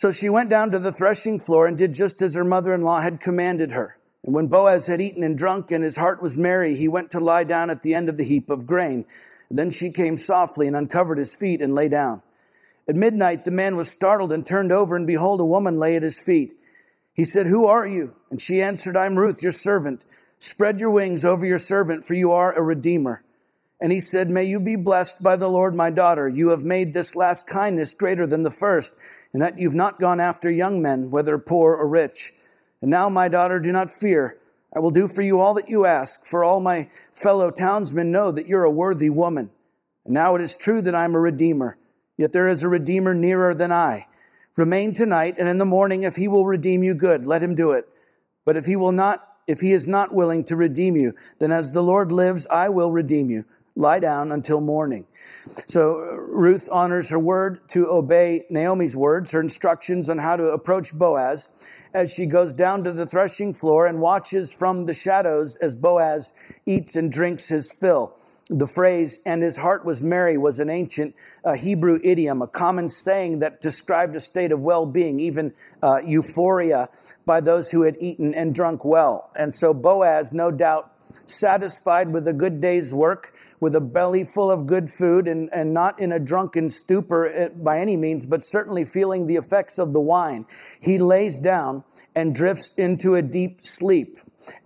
So 0.00 0.10
she 0.12 0.30
went 0.30 0.48
down 0.48 0.70
to 0.70 0.78
the 0.78 0.92
threshing 0.92 1.38
floor 1.38 1.66
and 1.66 1.76
did 1.76 1.92
just 1.92 2.22
as 2.22 2.34
her 2.34 2.42
mother 2.42 2.72
in 2.72 2.80
law 2.80 3.02
had 3.02 3.20
commanded 3.20 3.72
her. 3.72 3.98
And 4.24 4.34
when 4.34 4.46
Boaz 4.46 4.86
had 4.86 4.98
eaten 4.98 5.22
and 5.22 5.36
drunk 5.36 5.70
and 5.70 5.84
his 5.84 5.98
heart 5.98 6.22
was 6.22 6.38
merry, 6.38 6.74
he 6.74 6.88
went 6.88 7.10
to 7.10 7.20
lie 7.20 7.44
down 7.44 7.68
at 7.68 7.82
the 7.82 7.92
end 7.92 8.08
of 8.08 8.16
the 8.16 8.24
heap 8.24 8.48
of 8.48 8.66
grain. 8.66 9.04
then 9.50 9.70
she 9.70 9.90
came 9.90 10.16
softly 10.16 10.66
and 10.66 10.74
uncovered 10.74 11.18
his 11.18 11.36
feet 11.36 11.60
and 11.60 11.74
lay 11.74 11.86
down. 11.86 12.22
At 12.88 12.96
midnight, 12.96 13.44
the 13.44 13.50
man 13.50 13.76
was 13.76 13.90
startled 13.90 14.32
and 14.32 14.46
turned 14.46 14.72
over, 14.72 14.96
and 14.96 15.06
behold, 15.06 15.38
a 15.38 15.44
woman 15.44 15.76
lay 15.76 15.96
at 15.96 16.02
his 16.02 16.18
feet. 16.18 16.54
He 17.12 17.26
said, 17.26 17.46
Who 17.46 17.66
are 17.66 17.86
you? 17.86 18.14
And 18.30 18.40
she 18.40 18.62
answered, 18.62 18.96
I'm 18.96 19.18
Ruth, 19.18 19.42
your 19.42 19.52
servant. 19.52 20.06
Spread 20.38 20.80
your 20.80 20.88
wings 20.88 21.26
over 21.26 21.44
your 21.44 21.58
servant, 21.58 22.06
for 22.06 22.14
you 22.14 22.32
are 22.32 22.54
a 22.54 22.62
redeemer. 22.62 23.22
And 23.82 23.92
he 23.92 24.00
said, 24.00 24.30
May 24.30 24.44
you 24.44 24.60
be 24.60 24.76
blessed 24.76 25.22
by 25.22 25.36
the 25.36 25.50
Lord, 25.50 25.74
my 25.74 25.90
daughter. 25.90 26.26
You 26.26 26.48
have 26.48 26.64
made 26.64 26.94
this 26.94 27.14
last 27.14 27.46
kindness 27.46 27.92
greater 27.92 28.26
than 28.26 28.44
the 28.44 28.50
first 28.50 28.94
and 29.32 29.40
that 29.42 29.58
you've 29.58 29.74
not 29.74 30.00
gone 30.00 30.20
after 30.20 30.50
young 30.50 30.82
men, 30.82 31.10
whether 31.10 31.38
poor 31.38 31.74
or 31.74 31.86
rich. 31.86 32.32
And 32.80 32.90
now, 32.90 33.08
my 33.08 33.28
daughter, 33.28 33.60
do 33.60 33.72
not 33.72 33.90
fear. 33.90 34.38
I 34.74 34.78
will 34.78 34.90
do 34.90 35.08
for 35.08 35.22
you 35.22 35.40
all 35.40 35.54
that 35.54 35.68
you 35.68 35.84
ask, 35.84 36.24
for 36.24 36.44
all 36.44 36.60
my 36.60 36.88
fellow 37.12 37.50
townsmen 37.50 38.10
know 38.10 38.30
that 38.30 38.46
you're 38.46 38.64
a 38.64 38.70
worthy 38.70 39.10
woman. 39.10 39.50
And 40.04 40.14
now 40.14 40.34
it 40.34 40.40
is 40.40 40.56
true 40.56 40.80
that 40.82 40.94
I'm 40.94 41.14
a 41.14 41.20
redeemer, 41.20 41.76
yet 42.16 42.32
there 42.32 42.48
is 42.48 42.62
a 42.62 42.68
redeemer 42.68 43.14
nearer 43.14 43.54
than 43.54 43.72
I. 43.72 44.06
Remain 44.56 44.94
tonight, 44.94 45.36
and 45.38 45.48
in 45.48 45.58
the 45.58 45.64
morning, 45.64 46.02
if 46.02 46.16
he 46.16 46.28
will 46.28 46.46
redeem 46.46 46.82
you, 46.82 46.94
good, 46.94 47.26
let 47.26 47.42
him 47.42 47.54
do 47.54 47.72
it. 47.72 47.88
But 48.44 48.56
if 48.56 48.66
he 48.66 48.76
will 48.76 48.92
not, 48.92 49.26
if 49.46 49.60
he 49.60 49.72
is 49.72 49.86
not 49.86 50.14
willing 50.14 50.44
to 50.44 50.56
redeem 50.56 50.96
you, 50.96 51.14
then 51.38 51.52
as 51.52 51.72
the 51.72 51.82
Lord 51.82 52.10
lives, 52.10 52.46
I 52.48 52.68
will 52.68 52.90
redeem 52.90 53.30
you. 53.30 53.44
Lie 53.76 54.00
down 54.00 54.32
until 54.32 54.60
morning. 54.60 55.06
So 55.66 55.98
Ruth 55.98 56.68
honors 56.70 57.10
her 57.10 57.18
word 57.18 57.68
to 57.70 57.88
obey 57.88 58.44
Naomi's 58.50 58.96
words, 58.96 59.32
her 59.32 59.40
instructions 59.40 60.10
on 60.10 60.18
how 60.18 60.36
to 60.36 60.48
approach 60.48 60.92
Boaz 60.92 61.48
as 61.94 62.12
she 62.12 62.26
goes 62.26 62.54
down 62.54 62.84
to 62.84 62.92
the 62.92 63.06
threshing 63.06 63.54
floor 63.54 63.86
and 63.86 64.00
watches 64.00 64.52
from 64.52 64.86
the 64.86 64.94
shadows 64.94 65.56
as 65.56 65.76
Boaz 65.76 66.32
eats 66.66 66.96
and 66.96 67.10
drinks 67.10 67.48
his 67.48 67.72
fill. 67.72 68.16
The 68.48 68.66
phrase, 68.66 69.20
and 69.24 69.44
his 69.44 69.58
heart 69.58 69.84
was 69.84 70.02
merry, 70.02 70.36
was 70.36 70.58
an 70.58 70.70
ancient 70.70 71.14
uh, 71.44 71.52
Hebrew 71.52 72.00
idiom, 72.02 72.42
a 72.42 72.48
common 72.48 72.88
saying 72.88 73.38
that 73.38 73.60
described 73.60 74.16
a 74.16 74.20
state 74.20 74.50
of 74.50 74.60
well 74.64 74.86
being, 74.86 75.20
even 75.20 75.54
uh, 75.80 75.98
euphoria 76.04 76.88
by 77.24 77.40
those 77.40 77.70
who 77.70 77.82
had 77.82 77.96
eaten 78.00 78.34
and 78.34 78.52
drunk 78.52 78.84
well. 78.84 79.30
And 79.36 79.54
so 79.54 79.72
Boaz, 79.72 80.32
no 80.32 80.50
doubt, 80.50 80.92
satisfied 81.26 82.12
with 82.12 82.26
a 82.26 82.32
good 82.32 82.60
day's 82.60 82.92
work, 82.92 83.32
with 83.60 83.74
a 83.74 83.80
belly 83.80 84.24
full 84.24 84.50
of 84.50 84.66
good 84.66 84.90
food 84.90 85.28
and, 85.28 85.48
and 85.52 85.72
not 85.72 86.00
in 86.00 86.12
a 86.12 86.18
drunken 86.18 86.70
stupor 86.70 87.26
eh, 87.26 87.48
by 87.48 87.78
any 87.78 87.96
means, 87.96 88.26
but 88.26 88.42
certainly 88.42 88.84
feeling 88.84 89.26
the 89.26 89.36
effects 89.36 89.78
of 89.78 89.92
the 89.92 90.00
wine. 90.00 90.46
He 90.80 90.98
lays 90.98 91.38
down 91.38 91.84
and 92.14 92.34
drifts 92.34 92.72
into 92.72 93.14
a 93.14 93.22
deep 93.22 93.62
sleep. 93.62 94.16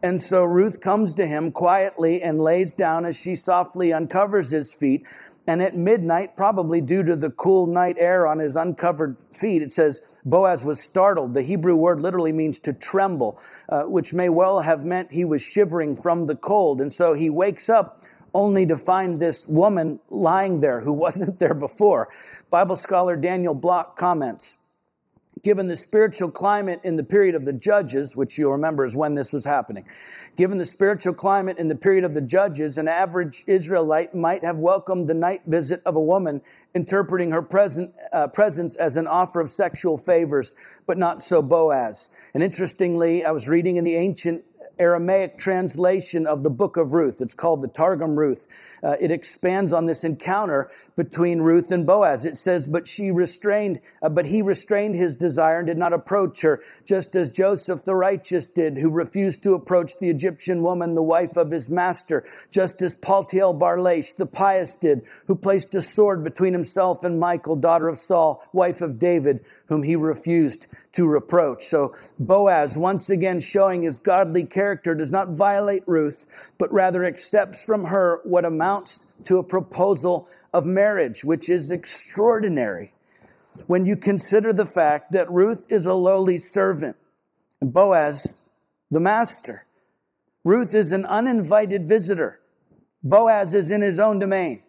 And 0.02 0.22
so 0.22 0.44
Ruth 0.44 0.80
comes 0.80 1.14
to 1.14 1.26
him 1.26 1.50
quietly 1.50 2.22
and 2.22 2.40
lays 2.40 2.72
down 2.72 3.04
as 3.04 3.16
she 3.18 3.34
softly 3.34 3.92
uncovers 3.92 4.50
his 4.50 4.74
feet. 4.74 5.06
And 5.46 5.60
at 5.60 5.76
midnight, 5.76 6.36
probably 6.36 6.80
due 6.80 7.02
to 7.02 7.16
the 7.16 7.28
cool 7.28 7.66
night 7.66 7.96
air 7.98 8.26
on 8.26 8.38
his 8.38 8.56
uncovered 8.56 9.20
feet, 9.30 9.60
it 9.60 9.72
says 9.74 10.00
Boaz 10.24 10.64
was 10.64 10.80
startled. 10.80 11.34
The 11.34 11.42
Hebrew 11.42 11.76
word 11.76 12.00
literally 12.00 12.32
means 12.32 12.58
to 12.60 12.72
tremble, 12.72 13.38
uh, 13.68 13.82
which 13.82 14.14
may 14.14 14.30
well 14.30 14.60
have 14.60 14.86
meant 14.86 15.12
he 15.12 15.24
was 15.24 15.42
shivering 15.42 15.96
from 15.96 16.28
the 16.28 16.36
cold. 16.36 16.80
And 16.80 16.90
so 16.90 17.12
he 17.12 17.28
wakes 17.28 17.68
up 17.68 18.00
only 18.34 18.66
to 18.66 18.76
find 18.76 19.20
this 19.20 19.46
woman 19.48 20.00
lying 20.10 20.60
there 20.60 20.80
who 20.80 20.92
wasn't 21.06 21.38
there 21.38 21.54
before. 21.54 22.08
Bible 22.50 22.76
scholar 22.76 23.16
Daniel 23.16 23.54
Block 23.54 23.96
comments 23.96 24.58
given 25.42 25.66
the 25.66 25.76
spiritual 25.76 26.30
climate 26.30 26.80
in 26.84 26.96
the 26.96 27.02
period 27.02 27.34
of 27.34 27.44
the 27.44 27.52
judges, 27.52 28.16
which 28.16 28.38
you'll 28.38 28.52
remember 28.52 28.84
is 28.84 28.96
when 28.96 29.14
this 29.14 29.32
was 29.32 29.44
happening, 29.44 29.84
given 30.36 30.58
the 30.58 30.64
spiritual 30.64 31.12
climate 31.12 31.58
in 31.58 31.68
the 31.68 31.74
period 31.74 32.04
of 32.04 32.14
the 32.14 32.20
judges, 32.20 32.78
an 32.78 32.88
average 32.88 33.44
Israelite 33.46 34.14
might 34.14 34.44
have 34.44 34.58
welcomed 34.58 35.08
the 35.08 35.14
night 35.14 35.42
visit 35.46 35.82
of 35.84 35.96
a 35.96 36.00
woman, 36.00 36.40
interpreting 36.74 37.30
her 37.30 37.42
present, 37.42 37.92
uh, 38.12 38.26
presence 38.28 38.76
as 38.76 38.96
an 38.96 39.06
offer 39.06 39.40
of 39.40 39.50
sexual 39.50 39.98
favors, 39.98 40.54
but 40.86 40.96
not 40.96 41.22
so 41.22 41.42
Boaz. 41.42 42.10
And 42.32 42.42
interestingly, 42.42 43.24
I 43.24 43.30
was 43.30 43.48
reading 43.48 43.76
in 43.76 43.84
the 43.84 43.96
ancient 43.96 44.44
Aramaic 44.78 45.38
translation 45.38 46.26
of 46.26 46.42
the 46.42 46.50
book 46.50 46.76
of 46.76 46.92
Ruth. 46.92 47.20
It's 47.20 47.34
called 47.34 47.62
the 47.62 47.68
Targum 47.68 48.18
Ruth. 48.18 48.46
Uh, 48.82 48.96
it 49.00 49.10
expands 49.10 49.72
on 49.72 49.86
this 49.86 50.04
encounter 50.04 50.70
between 50.96 51.40
Ruth 51.40 51.70
and 51.70 51.86
Boaz. 51.86 52.24
It 52.24 52.36
says, 52.36 52.68
but 52.68 52.88
she 52.88 53.10
restrained, 53.10 53.80
uh, 54.02 54.08
but 54.08 54.26
he 54.26 54.42
restrained 54.42 54.96
his 54.96 55.16
desire 55.16 55.58
and 55.58 55.66
did 55.66 55.78
not 55.78 55.92
approach 55.92 56.42
her, 56.42 56.62
just 56.84 57.14
as 57.14 57.32
Joseph 57.32 57.84
the 57.84 57.94
righteous 57.94 58.50
did, 58.50 58.78
who 58.78 58.90
refused 58.90 59.42
to 59.42 59.54
approach 59.54 59.98
the 59.98 60.10
Egyptian 60.10 60.62
woman, 60.62 60.94
the 60.94 61.02
wife 61.02 61.36
of 61.36 61.50
his 61.50 61.70
master, 61.70 62.24
just 62.50 62.82
as 62.82 62.94
Paltiel 62.94 63.58
bar 63.58 63.78
Laish, 63.78 64.16
the 64.16 64.26
pious 64.26 64.74
did, 64.74 65.02
who 65.26 65.34
placed 65.34 65.74
a 65.74 65.82
sword 65.82 66.24
between 66.24 66.52
himself 66.52 67.04
and 67.04 67.20
Michal, 67.20 67.56
daughter 67.56 67.88
of 67.88 67.98
Saul, 67.98 68.44
wife 68.52 68.80
of 68.80 68.98
David, 68.98 69.44
whom 69.66 69.82
he 69.82 69.96
refused 69.96 70.66
to 70.94 71.06
reproach. 71.06 71.64
So 71.64 71.94
Boaz, 72.18 72.78
once 72.78 73.10
again 73.10 73.40
showing 73.40 73.82
his 73.82 73.98
godly 73.98 74.44
character, 74.44 74.94
does 74.94 75.12
not 75.12 75.28
violate 75.28 75.82
Ruth, 75.86 76.26
but 76.58 76.72
rather 76.72 77.04
accepts 77.04 77.64
from 77.64 77.84
her 77.86 78.20
what 78.24 78.44
amounts 78.44 79.06
to 79.24 79.38
a 79.38 79.44
proposal 79.44 80.28
of 80.52 80.66
marriage, 80.66 81.24
which 81.24 81.48
is 81.48 81.70
extraordinary 81.70 82.92
when 83.66 83.86
you 83.86 83.96
consider 83.96 84.52
the 84.52 84.66
fact 84.66 85.12
that 85.12 85.30
Ruth 85.30 85.66
is 85.68 85.86
a 85.86 85.94
lowly 85.94 86.38
servant 86.38 86.96
and 87.60 87.72
Boaz 87.72 88.40
the 88.90 89.00
master. 89.00 89.64
Ruth 90.44 90.74
is 90.74 90.92
an 90.92 91.06
uninvited 91.06 91.88
visitor. 91.88 92.40
Boaz 93.02 93.54
is 93.54 93.70
in 93.70 93.80
his 93.80 93.98
own 93.98 94.18
domain. 94.18 94.62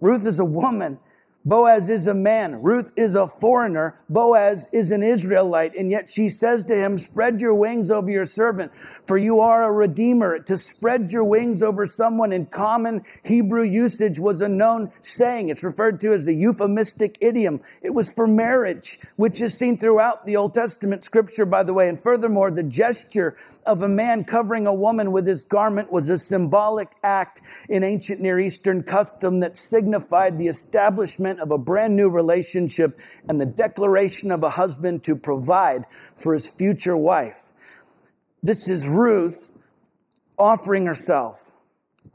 Ruth 0.00 0.26
is 0.26 0.40
a 0.40 0.44
woman 0.44 0.98
Boaz 1.46 1.90
is 1.90 2.06
a 2.06 2.14
man. 2.14 2.62
Ruth 2.62 2.90
is 2.96 3.14
a 3.14 3.26
foreigner. 3.26 4.00
Boaz 4.08 4.66
is 4.72 4.90
an 4.90 5.02
Israelite. 5.02 5.74
And 5.76 5.90
yet 5.90 6.08
she 6.08 6.30
says 6.30 6.64
to 6.66 6.74
him, 6.74 6.96
spread 6.96 7.42
your 7.42 7.54
wings 7.54 7.90
over 7.90 8.10
your 8.10 8.24
servant, 8.24 8.74
for 8.74 9.18
you 9.18 9.40
are 9.40 9.64
a 9.64 9.70
redeemer. 9.70 10.38
To 10.38 10.56
spread 10.56 11.12
your 11.12 11.24
wings 11.24 11.62
over 11.62 11.84
someone 11.84 12.32
in 12.32 12.46
common 12.46 13.04
Hebrew 13.24 13.62
usage 13.62 14.18
was 14.18 14.40
a 14.40 14.48
known 14.48 14.90
saying. 15.02 15.50
It's 15.50 15.62
referred 15.62 16.00
to 16.00 16.14
as 16.14 16.26
a 16.26 16.32
euphemistic 16.32 17.18
idiom. 17.20 17.60
It 17.82 17.90
was 17.90 18.10
for 18.10 18.26
marriage, 18.26 18.98
which 19.16 19.42
is 19.42 19.56
seen 19.56 19.76
throughout 19.76 20.24
the 20.24 20.36
Old 20.36 20.54
Testament 20.54 21.04
scripture, 21.04 21.44
by 21.44 21.62
the 21.62 21.74
way. 21.74 21.90
And 21.90 22.00
furthermore, 22.00 22.50
the 22.50 22.62
gesture 22.62 23.36
of 23.66 23.82
a 23.82 23.88
man 23.88 24.24
covering 24.24 24.66
a 24.66 24.72
woman 24.72 25.12
with 25.12 25.26
his 25.26 25.44
garment 25.44 25.92
was 25.92 26.08
a 26.08 26.16
symbolic 26.16 26.92
act 27.02 27.42
in 27.68 27.84
ancient 27.84 28.22
Near 28.22 28.40
Eastern 28.40 28.82
custom 28.82 29.40
that 29.40 29.56
signified 29.56 30.38
the 30.38 30.48
establishment 30.48 31.33
of 31.40 31.50
a 31.50 31.58
brand 31.58 31.96
new 31.96 32.08
relationship 32.08 32.98
and 33.28 33.40
the 33.40 33.46
declaration 33.46 34.30
of 34.30 34.42
a 34.42 34.50
husband 34.50 35.02
to 35.04 35.16
provide 35.16 35.84
for 36.14 36.32
his 36.32 36.48
future 36.48 36.96
wife. 36.96 37.52
This 38.42 38.68
is 38.68 38.88
Ruth 38.88 39.52
offering 40.38 40.86
herself, 40.86 41.52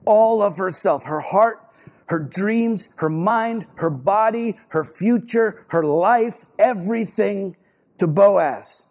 all 0.06 0.42
of 0.42 0.58
herself, 0.58 1.04
her 1.06 1.20
heart, 1.20 1.66
her 2.08 2.20
dreams, 2.20 2.90
her 2.96 3.10
mind, 3.10 3.66
her 3.76 3.90
body, 3.90 4.60
her 4.70 4.84
future, 4.84 5.66
her 5.70 5.84
life, 5.84 6.46
everything 6.58 7.56
to 7.98 8.08
Boaz. 8.08 8.88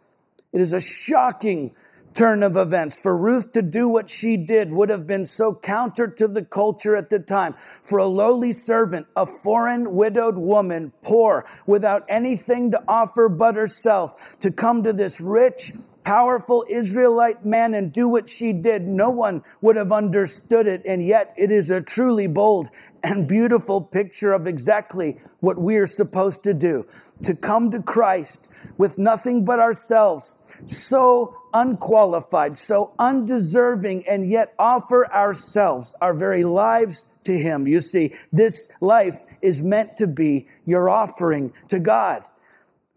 It 0.52 0.60
is 0.60 0.72
a 0.72 0.80
shocking 0.80 1.74
turn 2.18 2.42
of 2.42 2.56
events. 2.56 2.98
For 2.98 3.16
Ruth 3.16 3.52
to 3.52 3.62
do 3.62 3.88
what 3.88 4.10
she 4.10 4.36
did 4.36 4.72
would 4.72 4.90
have 4.90 5.06
been 5.06 5.24
so 5.24 5.54
counter 5.54 6.08
to 6.08 6.26
the 6.26 6.44
culture 6.44 6.96
at 6.96 7.10
the 7.10 7.20
time. 7.20 7.54
For 7.80 8.00
a 8.00 8.06
lowly 8.06 8.50
servant, 8.50 9.06
a 9.14 9.24
foreign 9.24 9.94
widowed 9.94 10.36
woman, 10.36 10.92
poor, 11.02 11.46
without 11.64 12.04
anything 12.08 12.72
to 12.72 12.82
offer 12.88 13.28
but 13.28 13.54
herself, 13.54 14.36
to 14.40 14.50
come 14.50 14.82
to 14.82 14.92
this 14.92 15.20
rich, 15.20 15.72
powerful 16.04 16.64
Israelite 16.68 17.44
man 17.44 17.74
and 17.74 17.92
do 17.92 18.08
what 18.08 18.28
she 18.28 18.52
did, 18.52 18.82
no 18.86 19.10
one 19.10 19.42
would 19.60 19.76
have 19.76 19.92
understood 19.92 20.66
it. 20.66 20.82
And 20.84 21.04
yet 21.04 21.34
it 21.36 21.50
is 21.50 21.70
a 21.70 21.80
truly 21.80 22.26
bold 22.26 22.68
and 23.02 23.26
beautiful 23.26 23.80
picture 23.80 24.32
of 24.32 24.46
exactly 24.46 25.18
what 25.40 25.58
we 25.58 25.76
are 25.76 25.86
supposed 25.86 26.42
to 26.44 26.54
do. 26.54 26.86
To 27.22 27.34
come 27.34 27.70
to 27.70 27.82
Christ 27.82 28.48
with 28.76 28.98
nothing 28.98 29.44
but 29.44 29.58
ourselves, 29.58 30.38
so 30.64 31.36
unqualified, 31.52 32.56
so 32.56 32.92
undeserving, 32.98 34.06
and 34.08 34.28
yet 34.28 34.54
offer 34.58 35.10
ourselves, 35.12 35.94
our 36.00 36.14
very 36.14 36.44
lives 36.44 37.06
to 37.24 37.38
Him. 37.38 37.66
You 37.66 37.80
see, 37.80 38.14
this 38.32 38.70
life 38.80 39.24
is 39.42 39.62
meant 39.62 39.96
to 39.98 40.06
be 40.06 40.46
your 40.64 40.88
offering 40.88 41.52
to 41.68 41.78
God. 41.78 42.24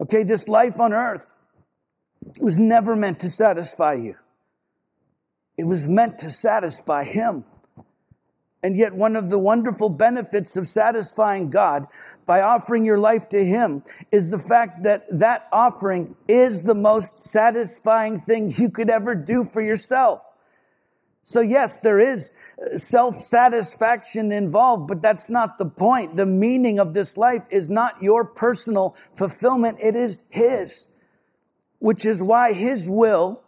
Okay, 0.00 0.22
this 0.22 0.48
life 0.48 0.80
on 0.80 0.92
earth 0.92 1.36
was 2.38 2.58
never 2.58 2.96
meant 2.96 3.20
to 3.20 3.28
satisfy 3.28 3.94
you. 3.94 4.16
It 5.56 5.64
was 5.64 5.88
meant 5.88 6.18
to 6.20 6.30
satisfy 6.30 7.04
Him. 7.04 7.44
And 8.64 8.76
yet, 8.76 8.94
one 8.94 9.16
of 9.16 9.28
the 9.28 9.40
wonderful 9.40 9.88
benefits 9.88 10.56
of 10.56 10.68
satisfying 10.68 11.50
God 11.50 11.86
by 12.26 12.42
offering 12.42 12.84
your 12.84 12.98
life 12.98 13.28
to 13.30 13.44
Him 13.44 13.82
is 14.12 14.30
the 14.30 14.38
fact 14.38 14.84
that 14.84 15.04
that 15.10 15.48
offering 15.52 16.14
is 16.28 16.62
the 16.62 16.74
most 16.74 17.18
satisfying 17.18 18.20
thing 18.20 18.52
you 18.56 18.70
could 18.70 18.88
ever 18.88 19.16
do 19.16 19.42
for 19.42 19.60
yourself. 19.60 20.22
So, 21.24 21.40
yes, 21.40 21.76
there 21.76 22.00
is 22.00 22.34
uh, 22.60 22.76
self 22.76 23.16
satisfaction 23.16 24.32
involved, 24.32 24.88
but 24.88 25.02
that's 25.02 25.30
not 25.30 25.58
the 25.58 25.66
point. 25.66 26.16
The 26.16 26.26
meaning 26.26 26.80
of 26.80 26.94
this 26.94 27.16
life 27.16 27.46
is 27.50 27.70
not 27.70 28.02
your 28.02 28.24
personal 28.24 28.96
fulfillment, 29.14 29.78
it 29.80 29.96
is 29.96 30.24
His, 30.30 30.88
which 31.82 32.06
is 32.06 32.22
why 32.22 32.52
His 32.52 32.88
will 32.88 33.42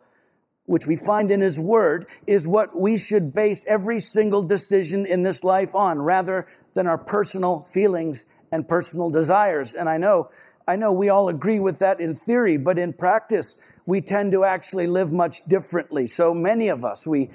which 0.66 0.86
we 0.86 0.96
find 0.96 1.30
in 1.30 1.40
His 1.40 1.60
Word, 1.60 2.06
is 2.26 2.48
what 2.48 2.78
we 2.78 2.96
should 2.96 3.34
base 3.34 3.64
every 3.68 4.00
single 4.00 4.42
decision 4.42 5.04
in 5.04 5.22
this 5.22 5.44
life 5.44 5.74
on, 5.74 6.00
rather 6.00 6.46
than 6.72 6.86
our 6.86 6.98
personal 6.98 7.60
feelings 7.64 8.26
and 8.50 8.66
personal 8.66 9.10
desires. 9.10 9.74
And 9.74 9.88
I 9.88 9.98
know, 9.98 10.30
I 10.66 10.76
know 10.76 10.92
we 10.92 11.10
all 11.10 11.28
agree 11.28 11.60
with 11.60 11.80
that 11.80 12.00
in 12.00 12.14
theory, 12.14 12.56
but 12.56 12.78
in 12.78 12.94
practice, 12.94 13.58
we 13.84 14.00
tend 14.00 14.32
to 14.32 14.44
actually 14.44 14.86
live 14.86 15.12
much 15.12 15.44
differently. 15.44 16.06
So 16.06 16.32
many 16.32 16.68
of 16.68 16.84
us, 16.84 17.06
we, 17.06 17.30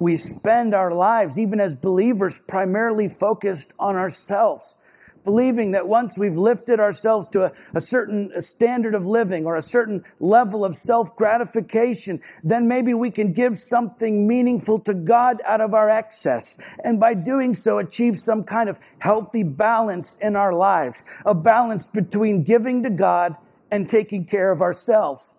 we 0.00 0.16
spend 0.16 0.74
our 0.74 0.92
lives, 0.92 1.38
even 1.38 1.60
as 1.60 1.76
believers, 1.76 2.40
primarily 2.40 3.06
focused 3.06 3.72
on 3.78 3.94
ourselves 3.94 4.74
believing 5.24 5.70
that 5.72 5.86
once 5.86 6.18
we've 6.18 6.36
lifted 6.36 6.80
ourselves 6.80 7.28
to 7.28 7.44
a, 7.44 7.52
a 7.74 7.80
certain 7.80 8.40
standard 8.40 8.94
of 8.94 9.06
living 9.06 9.46
or 9.46 9.56
a 9.56 9.62
certain 9.62 10.04
level 10.20 10.64
of 10.64 10.76
self 10.76 11.14
gratification, 11.16 12.20
then 12.42 12.68
maybe 12.68 12.94
we 12.94 13.10
can 13.10 13.32
give 13.32 13.56
something 13.56 14.26
meaningful 14.26 14.78
to 14.80 14.94
God 14.94 15.40
out 15.46 15.60
of 15.60 15.74
our 15.74 15.90
excess. 15.90 16.58
And 16.84 16.98
by 16.98 17.14
doing 17.14 17.54
so, 17.54 17.78
achieve 17.78 18.18
some 18.18 18.44
kind 18.44 18.68
of 18.68 18.78
healthy 18.98 19.42
balance 19.42 20.16
in 20.16 20.36
our 20.36 20.52
lives, 20.52 21.04
a 21.24 21.34
balance 21.34 21.86
between 21.86 22.44
giving 22.44 22.82
to 22.82 22.90
God 22.90 23.36
and 23.70 23.88
taking 23.88 24.26
care 24.26 24.52
of 24.52 24.60
ourselves, 24.60 25.34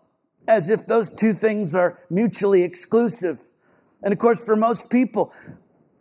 as 0.48 0.70
if 0.70 0.86
those 0.88 1.12
two 1.12 1.34
things 1.34 1.76
are 1.76 2.00
mutually 2.10 2.64
exclusive. 2.64 3.40
And 4.02 4.12
of 4.12 4.20
course, 4.20 4.44
for 4.44 4.56
most 4.56 4.90
people, 4.90 5.32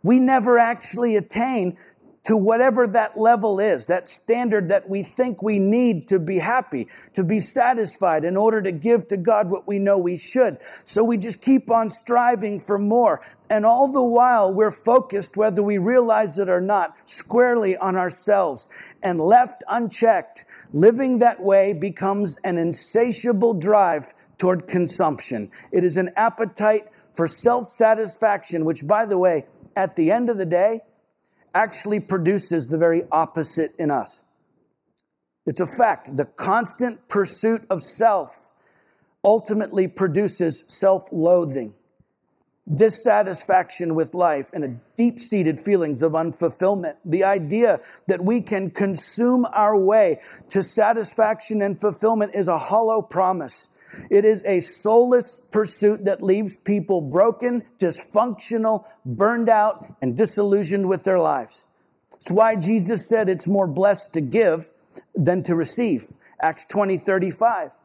we 0.03 0.19
never 0.19 0.59
actually 0.59 1.15
attain 1.15 1.77
to 2.23 2.37
whatever 2.37 2.87
that 2.87 3.19
level 3.19 3.59
is, 3.59 3.87
that 3.87 4.07
standard 4.07 4.69
that 4.69 4.89
we 4.89 5.03
think 5.03 5.43
we 5.43 5.59
need 5.59 6.07
to 6.07 6.19
be 6.19 6.39
happy, 6.39 6.87
to 7.15 7.23
be 7.23 7.39
satisfied 7.39 8.23
in 8.23 8.37
order 8.37 8.61
to 8.61 8.71
give 8.71 9.07
to 9.09 9.17
God 9.17 9.49
what 9.49 9.67
we 9.67 9.77
know 9.77 9.97
we 9.97 10.17
should. 10.17 10.57
So 10.85 11.03
we 11.03 11.17
just 11.17 11.41
keep 11.41 11.69
on 11.69 11.89
striving 11.89 12.59
for 12.59 12.79
more. 12.79 13.21
And 13.49 13.65
all 13.65 13.91
the 13.91 14.01
while 14.01 14.53
we're 14.53 14.71
focused, 14.71 15.35
whether 15.35 15.61
we 15.61 15.77
realize 15.77 16.39
it 16.39 16.49
or 16.49 16.61
not, 16.61 16.95
squarely 17.05 17.75
on 17.75 17.97
ourselves. 17.97 18.69
And 19.01 19.19
left 19.19 19.63
unchecked, 19.67 20.45
living 20.71 21.19
that 21.19 21.41
way 21.41 21.73
becomes 21.73 22.37
an 22.45 22.57
insatiable 22.57 23.53
drive 23.53 24.13
toward 24.37 24.67
consumption. 24.67 25.51
It 25.71 25.83
is 25.83 25.97
an 25.97 26.11
appetite 26.15 26.87
for 27.13 27.27
self 27.27 27.67
satisfaction, 27.67 28.65
which, 28.65 28.87
by 28.87 29.05
the 29.05 29.17
way, 29.17 29.45
at 29.75 29.95
the 29.95 30.11
end 30.11 30.29
of 30.29 30.37
the 30.37 30.45
day, 30.45 30.81
actually 31.53 31.99
produces 31.99 32.67
the 32.67 32.77
very 32.77 33.03
opposite 33.11 33.73
in 33.77 33.91
us. 33.91 34.23
It's 35.45 35.59
a 35.59 35.67
fact. 35.67 36.15
The 36.15 36.25
constant 36.25 37.07
pursuit 37.09 37.63
of 37.69 37.83
self 37.83 38.49
ultimately 39.23 39.87
produces 39.87 40.63
self 40.67 41.11
loathing, 41.11 41.73
dissatisfaction 42.73 43.95
with 43.95 44.13
life, 44.13 44.51
and 44.53 44.79
deep 44.97 45.19
seated 45.19 45.59
feelings 45.59 46.01
of 46.01 46.13
unfulfillment. 46.13 46.95
The 47.05 47.23
idea 47.23 47.81
that 48.07 48.23
we 48.23 48.41
can 48.41 48.71
consume 48.71 49.45
our 49.51 49.77
way 49.77 50.21
to 50.49 50.63
satisfaction 50.63 51.61
and 51.61 51.79
fulfillment 51.79 52.35
is 52.35 52.47
a 52.47 52.57
hollow 52.57 53.01
promise. 53.01 53.67
It 54.09 54.25
is 54.25 54.43
a 54.45 54.59
soulless 54.59 55.39
pursuit 55.39 56.05
that 56.05 56.21
leaves 56.21 56.57
people 56.57 57.01
broken, 57.01 57.63
dysfunctional, 57.79 58.85
burned 59.05 59.49
out, 59.49 59.95
and 60.01 60.17
disillusioned 60.17 60.87
with 60.87 61.03
their 61.03 61.19
lives. 61.19 61.65
It's 62.13 62.31
why 62.31 62.55
Jesus 62.55 63.07
said 63.07 63.27
it's 63.29 63.47
more 63.47 63.67
blessed 63.67 64.13
to 64.13 64.21
give 64.21 64.71
than 65.15 65.43
to 65.43 65.55
receive. 65.55 66.13
Acts 66.41 66.65
20, 66.65 66.97
35. 66.97 67.77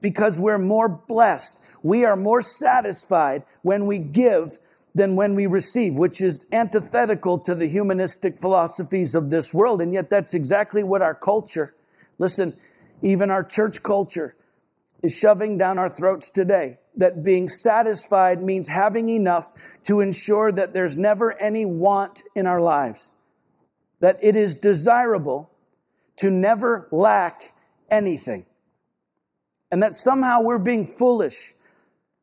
Because 0.00 0.38
we're 0.38 0.58
more 0.58 0.88
blessed. 0.88 1.58
We 1.82 2.04
are 2.04 2.16
more 2.16 2.42
satisfied 2.42 3.44
when 3.62 3.86
we 3.86 3.98
give 3.98 4.58
than 4.94 5.16
when 5.16 5.34
we 5.34 5.46
receive, 5.46 5.94
which 5.94 6.20
is 6.20 6.44
antithetical 6.52 7.38
to 7.38 7.54
the 7.54 7.68
humanistic 7.68 8.40
philosophies 8.40 9.14
of 9.14 9.30
this 9.30 9.54
world. 9.54 9.80
And 9.80 9.92
yet 9.92 10.10
that's 10.10 10.34
exactly 10.34 10.82
what 10.82 11.02
our 11.02 11.14
culture, 11.14 11.74
listen, 12.18 12.56
even 13.02 13.30
our 13.30 13.44
church 13.44 13.82
culture 13.82 14.34
is 15.02 15.16
shoving 15.16 15.58
down 15.58 15.78
our 15.78 15.88
throats 15.88 16.30
today. 16.30 16.78
That 16.96 17.24
being 17.24 17.48
satisfied 17.48 18.42
means 18.42 18.68
having 18.68 19.08
enough 19.08 19.52
to 19.84 20.00
ensure 20.00 20.52
that 20.52 20.74
there's 20.74 20.96
never 20.96 21.38
any 21.40 21.64
want 21.64 22.22
in 22.34 22.46
our 22.46 22.60
lives. 22.60 23.10
That 24.00 24.18
it 24.22 24.36
is 24.36 24.56
desirable 24.56 25.50
to 26.16 26.30
never 26.30 26.88
lack 26.90 27.54
anything. 27.90 28.46
And 29.70 29.82
that 29.82 29.94
somehow 29.94 30.42
we're 30.42 30.58
being 30.58 30.84
foolish 30.84 31.54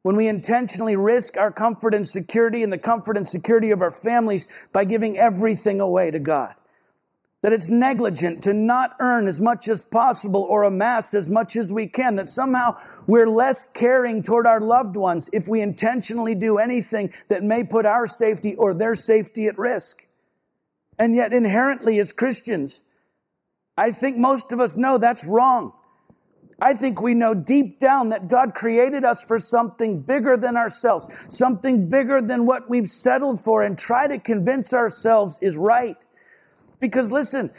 when 0.03 0.15
we 0.15 0.27
intentionally 0.27 0.95
risk 0.95 1.37
our 1.37 1.51
comfort 1.51 1.93
and 1.93 2.07
security 2.07 2.63
and 2.63 2.71
the 2.71 2.77
comfort 2.77 3.17
and 3.17 3.27
security 3.27 3.71
of 3.71 3.81
our 3.81 3.91
families 3.91 4.47
by 4.71 4.85
giving 4.85 5.17
everything 5.17 5.81
away 5.81 6.11
to 6.11 6.19
God 6.19 6.53
that 7.43 7.54
it's 7.54 7.69
negligent 7.69 8.43
to 8.43 8.54
not 8.54 8.95
earn 9.00 9.28
as 9.28 9.39
much 9.39 9.67
as 9.67 9.86
possible 9.86 10.41
or 10.41 10.63
amass 10.63 11.13
as 11.13 11.30
much 11.30 11.56
as 11.56 11.71
we 11.71 11.88
can, 11.88 12.15
that 12.15 12.30
somehow 12.30 12.76
we're 13.06 13.30
less 13.30 13.65
caring 13.65 14.23
toward 14.23 14.47
our 14.47 14.60
loved 14.60 14.95
ones 14.95 15.30
if 15.32 15.47
we 15.47 15.62
intentionally 15.62 16.34
do 16.34 16.58
anything 16.58 17.13
that 17.28 17.43
may 17.43 17.63
put 17.63 17.86
our 17.86 18.08
safety 18.08 18.56
or 18.56 18.73
their 18.73 18.95
safety 18.95 19.45
at 19.45 19.58
risk. 19.58 20.08
And 20.97 21.15
yet, 21.15 21.32
inherently, 21.32 22.00
as 22.00 22.12
Christians, 22.12 22.84
I 23.78 23.91
think 23.91 24.17
most 24.17 24.52
of 24.52 24.60
us 24.60 24.76
know 24.76 24.97
that's 24.97 25.26
wrong. 25.26 25.73
I 26.60 26.73
think 26.73 27.00
we 27.00 27.13
know 27.13 27.36
deep 27.36 27.80
down 27.80 28.10
that 28.10 28.30
God 28.30 28.56
created 28.56 29.06
us 29.06 29.23
for 29.23 29.38
something 29.38 30.02
bigger 30.02 30.38
than 30.38 30.58
ourselves, 30.58 31.08
something 31.30 31.88
bigger 31.88 32.19
than 32.19 32.47
what 32.47 32.67
we've 32.67 32.89
settled 32.89 33.39
for 33.39 33.62
and 33.62 33.78
try 33.78 34.08
to 34.08 34.17
convince 34.17 34.73
ourselves 34.73 35.38
is 35.39 35.56
right. 35.56 36.04
Because 36.79 37.11
listen, 37.11 37.51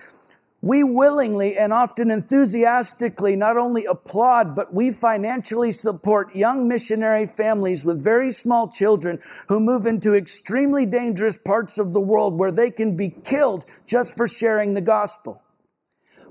we 0.61 0.83
willingly 0.83 1.57
and 1.57 1.73
often 1.73 2.11
enthusiastically 2.11 3.37
not 3.37 3.57
only 3.57 3.85
applaud, 3.85 4.57
but 4.57 4.75
we 4.75 4.91
financially 4.91 5.71
support 5.71 6.35
young 6.35 6.67
missionary 6.67 7.27
families 7.27 7.85
with 7.85 8.03
very 8.03 8.33
small 8.33 8.69
children 8.69 9.21
who 9.49 9.61
move 9.61 9.87
into 9.87 10.15
extremely 10.15 10.85
dangerous 10.85 11.39
parts 11.39 11.79
of 11.79 11.93
the 11.93 12.01
world 12.01 12.37
where 12.37 12.51
they 12.51 12.73
can 12.73 12.97
be 12.97 13.09
killed 13.09 13.65
just 13.87 14.17
for 14.17 14.27
sharing 14.27 14.75
the 14.75 14.81
gospel. 14.81 15.43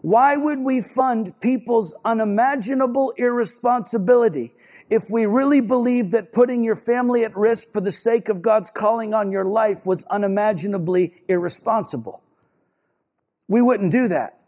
Why 0.02 0.36
would 0.36 0.60
we 0.60 0.82
fund 0.82 1.40
people's 1.40 1.96
unimaginable 2.06 3.14
irresponsibility 3.18 4.54
if 4.90 5.10
we 5.10 5.26
really 5.26 5.62
believed 5.62 6.12
that 6.12 6.34
putting 6.34 6.64
your 6.64 6.76
family 6.76 7.24
at 7.24 7.36
risk 7.36 7.70
for 7.70 7.82
the 7.82 7.92
sake 7.92 8.30
of 8.30 8.42
God's 8.42 8.70
calling 8.70 9.14
on 9.14 9.32
your 9.32 9.46
life 9.46 9.86
was 9.86 10.04
unimaginably 10.06 11.14
irresponsible? 11.28 12.24
We 13.48 13.62
wouldn't 13.62 13.92
do 13.92 14.08
that. 14.08 14.40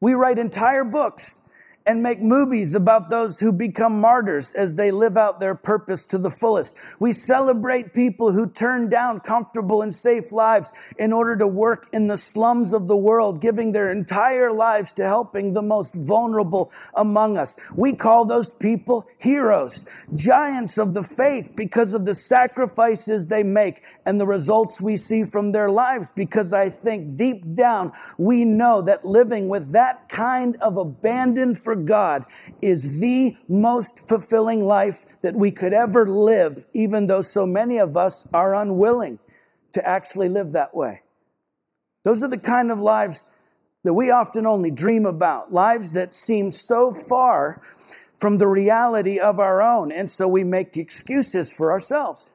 We 0.00 0.14
write 0.14 0.38
entire 0.38 0.84
books 0.84 1.38
and 1.86 2.02
make 2.02 2.20
movies 2.20 2.74
about 2.74 3.10
those 3.10 3.40
who 3.40 3.52
become 3.52 4.00
martyrs 4.00 4.54
as 4.54 4.76
they 4.76 4.90
live 4.90 5.16
out 5.16 5.40
their 5.40 5.54
purpose 5.54 6.04
to 6.06 6.18
the 6.18 6.30
fullest. 6.30 6.76
We 6.98 7.12
celebrate 7.12 7.94
people 7.94 8.32
who 8.32 8.48
turn 8.48 8.88
down 8.88 9.20
comfortable 9.20 9.82
and 9.82 9.94
safe 9.94 10.30
lives 10.32 10.72
in 10.98 11.12
order 11.12 11.36
to 11.36 11.48
work 11.48 11.88
in 11.92 12.06
the 12.06 12.16
slums 12.16 12.72
of 12.72 12.86
the 12.86 12.96
world, 12.96 13.40
giving 13.40 13.72
their 13.72 13.90
entire 13.90 14.52
lives 14.52 14.92
to 14.92 15.04
helping 15.04 15.52
the 15.52 15.62
most 15.62 15.94
vulnerable 15.94 16.70
among 16.94 17.38
us. 17.38 17.56
We 17.74 17.94
call 17.94 18.24
those 18.24 18.54
people 18.54 19.08
heroes, 19.18 19.88
giants 20.14 20.78
of 20.78 20.94
the 20.94 21.02
faith 21.02 21.52
because 21.56 21.94
of 21.94 22.04
the 22.04 22.14
sacrifices 22.14 23.26
they 23.26 23.42
make 23.42 23.82
and 24.04 24.20
the 24.20 24.26
results 24.26 24.80
we 24.80 24.96
see 24.96 25.24
from 25.24 25.52
their 25.52 25.70
lives 25.70 26.10
because 26.10 26.52
I 26.52 26.68
think 26.68 27.16
deep 27.16 27.54
down 27.54 27.92
we 28.18 28.44
know 28.44 28.82
that 28.82 29.04
living 29.04 29.48
with 29.48 29.72
that 29.72 30.08
kind 30.08 30.56
of 30.56 30.76
abandon 30.76 31.54
for 31.70 31.76
God 31.76 32.24
is 32.60 32.98
the 32.98 33.36
most 33.46 34.08
fulfilling 34.08 34.60
life 34.60 35.04
that 35.22 35.36
we 35.36 35.52
could 35.52 35.72
ever 35.72 36.04
live, 36.04 36.66
even 36.72 37.06
though 37.06 37.22
so 37.22 37.46
many 37.46 37.78
of 37.78 37.96
us 37.96 38.26
are 38.34 38.56
unwilling 38.56 39.20
to 39.70 39.88
actually 39.88 40.28
live 40.28 40.50
that 40.50 40.74
way. 40.74 41.02
Those 42.02 42.24
are 42.24 42.28
the 42.28 42.38
kind 42.38 42.72
of 42.72 42.80
lives 42.80 43.24
that 43.84 43.92
we 43.92 44.10
often 44.10 44.46
only 44.46 44.72
dream 44.72 45.06
about, 45.06 45.52
lives 45.52 45.92
that 45.92 46.12
seem 46.12 46.50
so 46.50 46.92
far 46.92 47.62
from 48.16 48.38
the 48.38 48.48
reality 48.48 49.20
of 49.20 49.38
our 49.38 49.62
own. 49.62 49.92
And 49.92 50.10
so 50.10 50.26
we 50.26 50.42
make 50.42 50.76
excuses 50.76 51.52
for 51.52 51.70
ourselves 51.70 52.34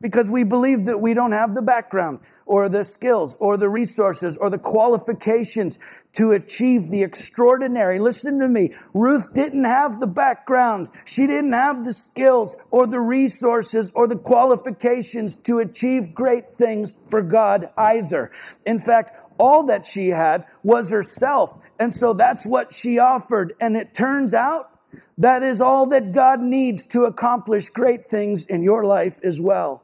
because 0.00 0.30
we 0.30 0.44
believe 0.44 0.86
that 0.86 1.00
we 1.00 1.14
don't 1.14 1.32
have 1.32 1.54
the 1.54 1.62
background 1.62 2.20
or 2.46 2.68
the 2.68 2.84
skills 2.84 3.36
or 3.38 3.56
the 3.56 3.68
resources 3.68 4.36
or 4.38 4.48
the 4.48 4.58
qualifications 4.58 5.78
to 6.14 6.32
achieve 6.32 6.88
the 6.88 7.02
extraordinary. 7.02 7.98
Listen 7.98 8.38
to 8.40 8.48
me. 8.48 8.72
Ruth 8.94 9.32
didn't 9.34 9.64
have 9.64 10.00
the 10.00 10.06
background. 10.06 10.88
She 11.04 11.26
didn't 11.26 11.52
have 11.52 11.84
the 11.84 11.92
skills 11.92 12.56
or 12.70 12.86
the 12.86 13.00
resources 13.00 13.92
or 13.94 14.08
the 14.08 14.16
qualifications 14.16 15.36
to 15.36 15.58
achieve 15.58 16.14
great 16.14 16.50
things 16.52 16.96
for 17.08 17.22
God 17.22 17.70
either. 17.76 18.30
In 18.64 18.78
fact, 18.78 19.12
all 19.38 19.64
that 19.64 19.86
she 19.86 20.08
had 20.08 20.44
was 20.62 20.90
herself. 20.90 21.56
And 21.78 21.94
so 21.94 22.12
that's 22.12 22.46
what 22.46 22.72
she 22.72 22.98
offered. 22.98 23.54
And 23.60 23.76
it 23.76 23.94
turns 23.94 24.34
out 24.34 24.70
that 25.18 25.42
is 25.42 25.60
all 25.60 25.86
that 25.86 26.12
God 26.12 26.40
needs 26.40 26.84
to 26.86 27.04
accomplish 27.04 27.68
great 27.68 28.06
things 28.06 28.46
in 28.46 28.62
your 28.62 28.84
life 28.84 29.20
as 29.22 29.40
well. 29.40 29.82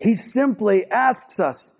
He 0.00 0.14
simply 0.14 0.90
asks 0.90 1.38
us 1.38 1.74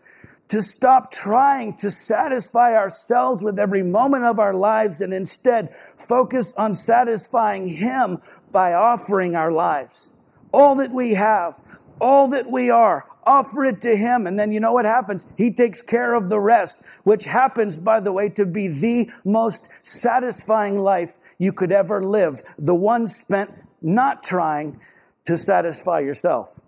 to 0.48 0.62
stop 0.62 1.12
trying 1.12 1.74
to 1.74 1.90
satisfy 1.90 2.74
ourselves 2.74 3.42
with 3.42 3.58
every 3.58 3.82
moment 3.82 4.24
of 4.24 4.38
our 4.38 4.52
lives 4.52 5.00
and 5.00 5.14
instead 5.14 5.74
focus 5.96 6.52
on 6.54 6.74
satisfying 6.74 7.66
Him 7.66 8.18
by 8.50 8.74
offering 8.74 9.36
our 9.36 9.52
lives. 9.52 10.12
All 10.52 10.74
that 10.76 10.90
we 10.90 11.14
have, 11.14 11.62
all 12.00 12.26
that 12.28 12.50
we 12.50 12.68
are, 12.68 13.06
offer 13.24 13.64
it 13.64 13.80
to 13.82 13.96
Him. 13.96 14.26
And 14.26 14.38
then 14.38 14.50
you 14.50 14.58
know 14.58 14.72
what 14.72 14.84
happens? 14.84 15.24
He 15.36 15.52
takes 15.52 15.80
care 15.80 16.14
of 16.14 16.28
the 16.28 16.40
rest, 16.40 16.82
which 17.04 17.24
happens, 17.24 17.78
by 17.78 18.00
the 18.00 18.12
way, 18.12 18.28
to 18.30 18.44
be 18.44 18.66
the 18.66 19.10
most 19.24 19.68
satisfying 19.82 20.78
life 20.80 21.18
you 21.38 21.52
could 21.52 21.70
ever 21.70 22.02
live. 22.02 22.42
The 22.58 22.74
one 22.74 23.06
spent 23.06 23.52
not 23.80 24.24
trying 24.24 24.80
to 25.26 25.38
satisfy 25.38 26.00
yourself. 26.00 26.60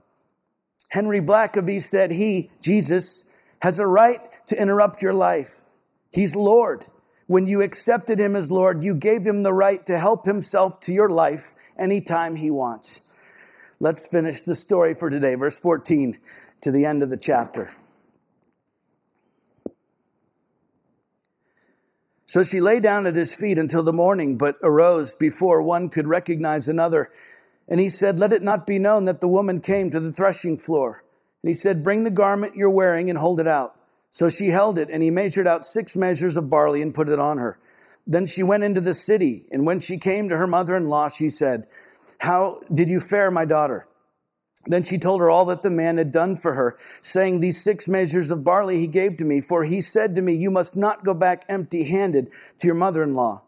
Henry 0.92 1.22
Blackaby 1.22 1.80
said 1.80 2.12
he, 2.12 2.50
Jesus, 2.60 3.24
has 3.62 3.78
a 3.78 3.86
right 3.86 4.20
to 4.46 4.60
interrupt 4.60 5.00
your 5.00 5.14
life. 5.14 5.62
He's 6.10 6.36
Lord. 6.36 6.84
When 7.26 7.46
you 7.46 7.62
accepted 7.62 8.18
him 8.18 8.36
as 8.36 8.50
Lord, 8.50 8.84
you 8.84 8.94
gave 8.94 9.26
him 9.26 9.42
the 9.42 9.54
right 9.54 9.86
to 9.86 9.98
help 9.98 10.26
himself 10.26 10.80
to 10.80 10.92
your 10.92 11.08
life 11.08 11.54
anytime 11.78 12.36
he 12.36 12.50
wants. 12.50 13.04
Let's 13.80 14.06
finish 14.06 14.42
the 14.42 14.54
story 14.54 14.92
for 14.92 15.08
today, 15.08 15.34
verse 15.34 15.58
14 15.58 16.18
to 16.60 16.70
the 16.70 16.84
end 16.84 17.02
of 17.02 17.08
the 17.08 17.16
chapter. 17.16 17.70
So 22.26 22.44
she 22.44 22.60
lay 22.60 22.80
down 22.80 23.06
at 23.06 23.16
his 23.16 23.34
feet 23.34 23.56
until 23.58 23.82
the 23.82 23.94
morning, 23.94 24.36
but 24.36 24.56
arose 24.62 25.14
before 25.14 25.62
one 25.62 25.88
could 25.88 26.06
recognize 26.06 26.68
another. 26.68 27.10
And 27.68 27.80
he 27.80 27.88
said, 27.88 28.18
Let 28.18 28.32
it 28.32 28.42
not 28.42 28.66
be 28.66 28.78
known 28.78 29.04
that 29.06 29.20
the 29.20 29.28
woman 29.28 29.60
came 29.60 29.90
to 29.90 30.00
the 30.00 30.12
threshing 30.12 30.58
floor. 30.58 31.04
And 31.42 31.48
he 31.48 31.54
said, 31.54 31.84
Bring 31.84 32.04
the 32.04 32.10
garment 32.10 32.56
you're 32.56 32.70
wearing 32.70 33.10
and 33.10 33.18
hold 33.18 33.40
it 33.40 33.48
out. 33.48 33.76
So 34.10 34.28
she 34.28 34.48
held 34.48 34.78
it, 34.78 34.90
and 34.90 35.02
he 35.02 35.10
measured 35.10 35.46
out 35.46 35.64
six 35.64 35.96
measures 35.96 36.36
of 36.36 36.50
barley 36.50 36.82
and 36.82 36.94
put 36.94 37.08
it 37.08 37.18
on 37.18 37.38
her. 37.38 37.58
Then 38.06 38.26
she 38.26 38.42
went 38.42 38.64
into 38.64 38.80
the 38.80 38.94
city, 38.94 39.46
and 39.50 39.64
when 39.64 39.80
she 39.80 39.98
came 39.98 40.28
to 40.28 40.36
her 40.36 40.46
mother 40.46 40.76
in 40.76 40.88
law, 40.88 41.08
she 41.08 41.30
said, 41.30 41.66
How 42.18 42.60
did 42.72 42.88
you 42.88 43.00
fare, 43.00 43.30
my 43.30 43.44
daughter? 43.44 43.86
Then 44.66 44.82
she 44.84 44.98
told 44.98 45.20
her 45.20 45.30
all 45.30 45.44
that 45.46 45.62
the 45.62 45.70
man 45.70 45.98
had 45.98 46.12
done 46.12 46.36
for 46.36 46.54
her, 46.54 46.76
saying, 47.00 47.40
These 47.40 47.62
six 47.62 47.88
measures 47.88 48.30
of 48.30 48.44
barley 48.44 48.78
he 48.78 48.86
gave 48.86 49.16
to 49.16 49.24
me, 49.24 49.40
for 49.40 49.64
he 49.64 49.80
said 49.80 50.14
to 50.14 50.22
me, 50.22 50.34
You 50.34 50.50
must 50.50 50.76
not 50.76 51.04
go 51.04 51.14
back 51.14 51.44
empty 51.48 51.84
handed 51.84 52.30
to 52.60 52.66
your 52.66 52.76
mother 52.76 53.02
in 53.02 53.14
law. 53.14 53.42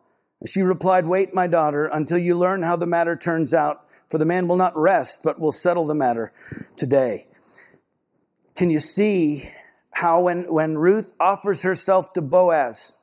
She 0.46 0.62
replied, 0.62 1.06
Wait, 1.06 1.34
my 1.34 1.46
daughter, 1.46 1.86
until 1.86 2.18
you 2.18 2.36
learn 2.36 2.62
how 2.62 2.76
the 2.76 2.86
matter 2.86 3.16
turns 3.16 3.54
out, 3.54 3.83
for 4.14 4.18
the 4.18 4.24
man 4.24 4.46
will 4.46 4.54
not 4.54 4.76
rest, 4.76 5.24
but 5.24 5.40
will 5.40 5.50
settle 5.50 5.86
the 5.86 5.92
matter 5.92 6.32
today. 6.76 7.26
Can 8.54 8.70
you 8.70 8.78
see 8.78 9.50
how 9.90 10.20
when, 10.20 10.44
when 10.44 10.78
Ruth 10.78 11.12
offers 11.18 11.62
herself 11.62 12.12
to 12.12 12.22
Boaz, 12.22 12.96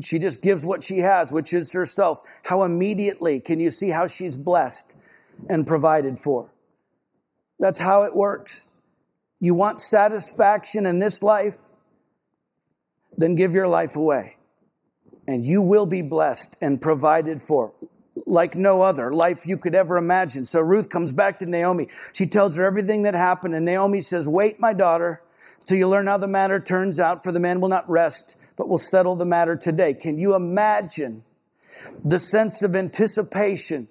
she 0.00 0.20
just 0.20 0.40
gives 0.40 0.64
what 0.64 0.84
she 0.84 0.98
has, 0.98 1.32
which 1.32 1.52
is 1.52 1.72
herself, 1.72 2.20
how 2.44 2.62
immediately 2.62 3.40
can 3.40 3.58
you 3.58 3.68
see 3.68 3.88
how 3.88 4.06
she's 4.06 4.36
blessed 4.38 4.94
and 5.50 5.66
provided 5.66 6.20
for? 6.20 6.52
That's 7.58 7.80
how 7.80 8.04
it 8.04 8.14
works. 8.14 8.68
You 9.40 9.54
want 9.54 9.80
satisfaction 9.80 10.86
in 10.86 11.00
this 11.00 11.24
life? 11.24 11.58
Then 13.16 13.34
give 13.34 13.54
your 13.54 13.66
life 13.66 13.96
away. 13.96 14.36
And 15.26 15.44
you 15.44 15.62
will 15.62 15.86
be 15.86 16.00
blessed 16.00 16.56
and 16.62 16.80
provided 16.80 17.42
for 17.42 17.72
like 18.26 18.54
no 18.54 18.82
other 18.82 19.12
life 19.12 19.46
you 19.46 19.56
could 19.56 19.74
ever 19.74 19.96
imagine. 19.96 20.44
So 20.44 20.60
Ruth 20.60 20.88
comes 20.88 21.12
back 21.12 21.38
to 21.38 21.46
Naomi. 21.46 21.88
She 22.12 22.26
tells 22.26 22.56
her 22.56 22.64
everything 22.64 23.02
that 23.02 23.14
happened. 23.14 23.54
And 23.54 23.64
Naomi 23.64 24.00
says, 24.00 24.28
Wait, 24.28 24.60
my 24.60 24.72
daughter, 24.72 25.22
till 25.64 25.78
you 25.78 25.88
learn 25.88 26.06
how 26.06 26.18
the 26.18 26.28
matter 26.28 26.60
turns 26.60 27.00
out, 27.00 27.22
for 27.22 27.32
the 27.32 27.40
man 27.40 27.60
will 27.60 27.68
not 27.68 27.88
rest, 27.88 28.36
but 28.56 28.68
will 28.68 28.78
settle 28.78 29.16
the 29.16 29.24
matter 29.24 29.56
today. 29.56 29.94
Can 29.94 30.18
you 30.18 30.34
imagine 30.34 31.24
the 32.04 32.18
sense 32.18 32.62
of 32.62 32.76
anticipation 32.76 33.88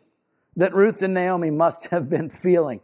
that 0.55 0.74
Ruth 0.74 1.01
and 1.01 1.13
Naomi 1.13 1.49
must 1.49 1.88
have 1.88 2.09
been 2.09 2.30
feeling? 2.30 2.82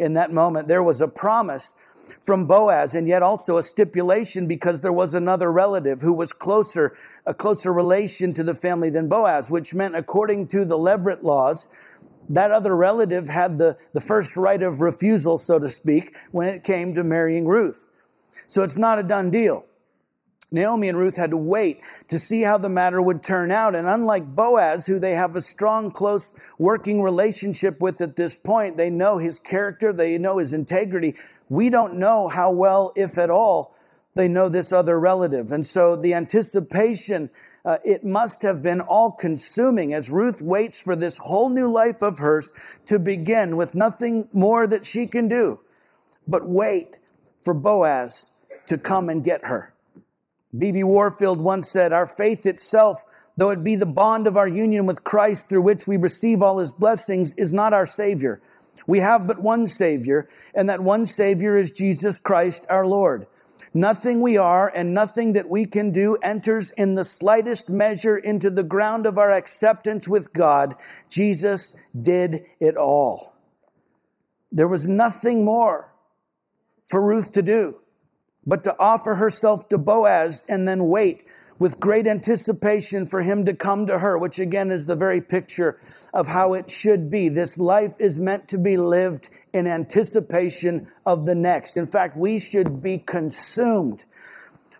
in 0.00 0.14
that 0.14 0.32
moment. 0.32 0.66
There 0.66 0.82
was 0.82 1.00
a 1.02 1.08
promise 1.08 1.74
from 2.18 2.46
Boaz 2.46 2.94
and 2.94 3.06
yet 3.06 3.22
also 3.22 3.58
a 3.58 3.62
stipulation 3.62 4.46
because 4.46 4.82
there 4.82 4.92
was 4.92 5.14
another 5.14 5.52
relative 5.52 6.00
who 6.00 6.12
was 6.12 6.32
closer, 6.32 6.96
a 7.26 7.34
closer 7.34 7.72
relation 7.72 8.32
to 8.34 8.42
the 8.42 8.54
family 8.54 8.90
than 8.90 9.08
Boaz, 9.08 9.50
which 9.50 9.74
meant 9.74 9.94
according 9.94 10.48
to 10.48 10.64
the 10.64 10.78
Levirate 10.78 11.22
laws, 11.22 11.68
that 12.28 12.50
other 12.50 12.76
relative 12.76 13.28
had 13.28 13.58
the, 13.58 13.76
the 13.92 14.00
first 14.00 14.36
right 14.36 14.62
of 14.62 14.80
refusal, 14.80 15.36
so 15.36 15.58
to 15.58 15.68
speak, 15.68 16.16
when 16.30 16.48
it 16.48 16.64
came 16.64 16.94
to 16.94 17.02
marrying 17.02 17.46
Ruth. 17.46 17.86
So 18.46 18.62
it's 18.62 18.76
not 18.76 18.98
a 18.98 19.02
done 19.02 19.30
deal. 19.30 19.64
Naomi 20.52 20.88
and 20.88 20.98
Ruth 20.98 21.16
had 21.16 21.30
to 21.30 21.36
wait 21.36 21.80
to 22.08 22.18
see 22.18 22.42
how 22.42 22.58
the 22.58 22.68
matter 22.68 23.00
would 23.00 23.22
turn 23.22 23.52
out. 23.52 23.74
And 23.74 23.88
unlike 23.88 24.34
Boaz, 24.34 24.86
who 24.86 24.98
they 24.98 25.12
have 25.12 25.36
a 25.36 25.40
strong, 25.40 25.92
close 25.92 26.34
working 26.58 27.02
relationship 27.02 27.80
with 27.80 28.00
at 28.00 28.16
this 28.16 28.34
point, 28.34 28.76
they 28.76 28.90
know 28.90 29.18
his 29.18 29.38
character, 29.38 29.92
they 29.92 30.18
know 30.18 30.38
his 30.38 30.52
integrity. 30.52 31.14
We 31.50 31.68
don't 31.68 31.96
know 31.96 32.28
how 32.28 32.50
well, 32.50 32.92
if 32.96 33.18
at 33.18 33.28
all, 33.28 33.76
they 34.14 34.28
know 34.28 34.48
this 34.48 34.72
other 34.72 34.98
relative. 34.98 35.52
And 35.52 35.66
so 35.66 35.96
the 35.96 36.14
anticipation, 36.14 37.28
uh, 37.64 37.76
it 37.84 38.04
must 38.04 38.40
have 38.40 38.62
been 38.62 38.80
all 38.80 39.12
consuming 39.12 39.92
as 39.92 40.10
Ruth 40.10 40.40
waits 40.40 40.80
for 40.80 40.96
this 40.96 41.18
whole 41.18 41.50
new 41.50 41.70
life 41.70 42.00
of 42.00 42.20
hers 42.20 42.52
to 42.86 42.98
begin 42.98 43.58
with 43.58 43.74
nothing 43.74 44.28
more 44.32 44.66
that 44.66 44.86
she 44.86 45.06
can 45.06 45.28
do 45.28 45.60
but 46.30 46.48
wait 46.48 46.98
for 47.40 47.52
Boaz 47.52 48.30
to 48.68 48.78
come 48.78 49.08
and 49.08 49.24
get 49.24 49.46
her. 49.46 49.74
B.B. 50.56 50.84
Warfield 50.84 51.40
once 51.40 51.68
said, 51.68 51.92
Our 51.92 52.06
faith 52.06 52.46
itself, 52.46 53.04
though 53.36 53.50
it 53.50 53.64
be 53.64 53.76
the 53.76 53.86
bond 53.86 54.26
of 54.26 54.36
our 54.36 54.48
union 54.48 54.86
with 54.86 55.04
Christ 55.04 55.48
through 55.48 55.62
which 55.62 55.86
we 55.86 55.96
receive 55.96 56.42
all 56.42 56.58
his 56.58 56.72
blessings, 56.72 57.32
is 57.34 57.52
not 57.52 57.72
our 57.72 57.86
Savior. 57.86 58.40
We 58.90 58.98
have 58.98 59.28
but 59.28 59.40
one 59.40 59.68
Savior, 59.68 60.28
and 60.52 60.68
that 60.68 60.80
one 60.80 61.06
Savior 61.06 61.56
is 61.56 61.70
Jesus 61.70 62.18
Christ 62.18 62.66
our 62.68 62.84
Lord. 62.84 63.28
Nothing 63.72 64.20
we 64.20 64.36
are 64.36 64.66
and 64.66 64.92
nothing 64.92 65.34
that 65.34 65.48
we 65.48 65.64
can 65.64 65.92
do 65.92 66.16
enters 66.16 66.72
in 66.72 66.96
the 66.96 67.04
slightest 67.04 67.70
measure 67.70 68.16
into 68.16 68.50
the 68.50 68.64
ground 68.64 69.06
of 69.06 69.16
our 69.16 69.30
acceptance 69.30 70.08
with 70.08 70.32
God. 70.32 70.74
Jesus 71.08 71.76
did 72.02 72.44
it 72.58 72.76
all. 72.76 73.36
There 74.50 74.66
was 74.66 74.88
nothing 74.88 75.44
more 75.44 75.94
for 76.88 77.00
Ruth 77.00 77.30
to 77.30 77.42
do 77.42 77.76
but 78.44 78.64
to 78.64 78.76
offer 78.76 79.14
herself 79.14 79.68
to 79.68 79.78
Boaz 79.78 80.42
and 80.48 80.66
then 80.66 80.88
wait 80.88 81.24
with 81.60 81.78
great 81.78 82.06
anticipation 82.08 83.06
for 83.06 83.22
him 83.22 83.44
to 83.44 83.54
come 83.54 83.86
to 83.86 84.00
her, 84.00 84.18
which 84.18 84.40
again 84.40 84.72
is 84.72 84.86
the 84.86 84.96
very 84.96 85.20
picture 85.20 85.78
of 86.12 86.26
how 86.26 86.54
it 86.54 86.68
should 86.68 87.10
be. 87.10 87.28
This 87.28 87.58
life 87.58 87.94
is 88.00 88.18
meant 88.18 88.48
to 88.48 88.58
be 88.58 88.76
lived 88.76 89.28
in 89.52 89.66
anticipation 89.68 90.90
of 91.04 91.26
the 91.26 91.34
next. 91.34 91.76
In 91.76 91.86
fact, 91.86 92.16
we 92.16 92.38
should 92.38 92.82
be 92.82 92.96
consumed 92.98 94.06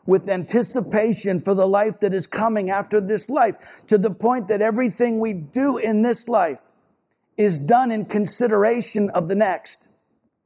with 0.07 0.28
anticipation 0.28 1.43
for 1.43 1.55
the 1.55 1.68
life 1.68 2.01
that 2.01 2.14
is 2.14 2.26
coming 2.26 2.70
after 2.70 2.99
this 2.99 3.28
life 3.28 3.85
to 3.87 3.99
the 3.99 4.11
point 4.11 4.49
that 4.49 4.62
everything 4.62 5.20
we 5.20 5.35
do 5.35 5.76
in 5.76 6.01
this 6.01 6.28
life 6.28 6.62
is 7.37 7.59
done 7.59 7.93
in 7.93 8.07
consideration 8.07 9.11
of 9.11 9.28
the 9.28 9.35
next. 9.35 9.93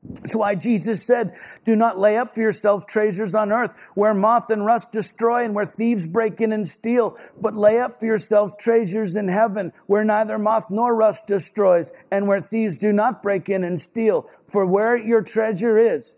That's 0.04 0.36
why 0.36 0.54
Jesus 0.54 1.02
said, 1.02 1.34
do 1.64 1.74
not 1.74 1.98
lay 1.98 2.18
up 2.18 2.34
for 2.34 2.40
yourselves 2.42 2.84
treasures 2.84 3.34
on 3.34 3.50
earth 3.50 3.74
where 3.94 4.12
moth 4.12 4.50
and 4.50 4.64
rust 4.64 4.92
destroy 4.92 5.44
and 5.44 5.54
where 5.54 5.64
thieves 5.64 6.06
break 6.06 6.42
in 6.42 6.52
and 6.52 6.68
steal, 6.68 7.16
but 7.40 7.54
lay 7.54 7.80
up 7.80 8.00
for 8.00 8.06
yourselves 8.06 8.54
treasures 8.58 9.16
in 9.16 9.28
heaven 9.28 9.72
where 9.86 10.04
neither 10.04 10.38
moth 10.38 10.70
nor 10.70 10.94
rust 10.94 11.26
destroys 11.26 11.90
and 12.10 12.28
where 12.28 12.40
thieves 12.40 12.76
do 12.76 12.92
not 12.92 13.22
break 13.22 13.48
in 13.48 13.64
and 13.64 13.80
steal. 13.80 14.28
For 14.46 14.66
where 14.66 14.94
your 14.94 15.22
treasure 15.22 15.78
is, 15.78 16.16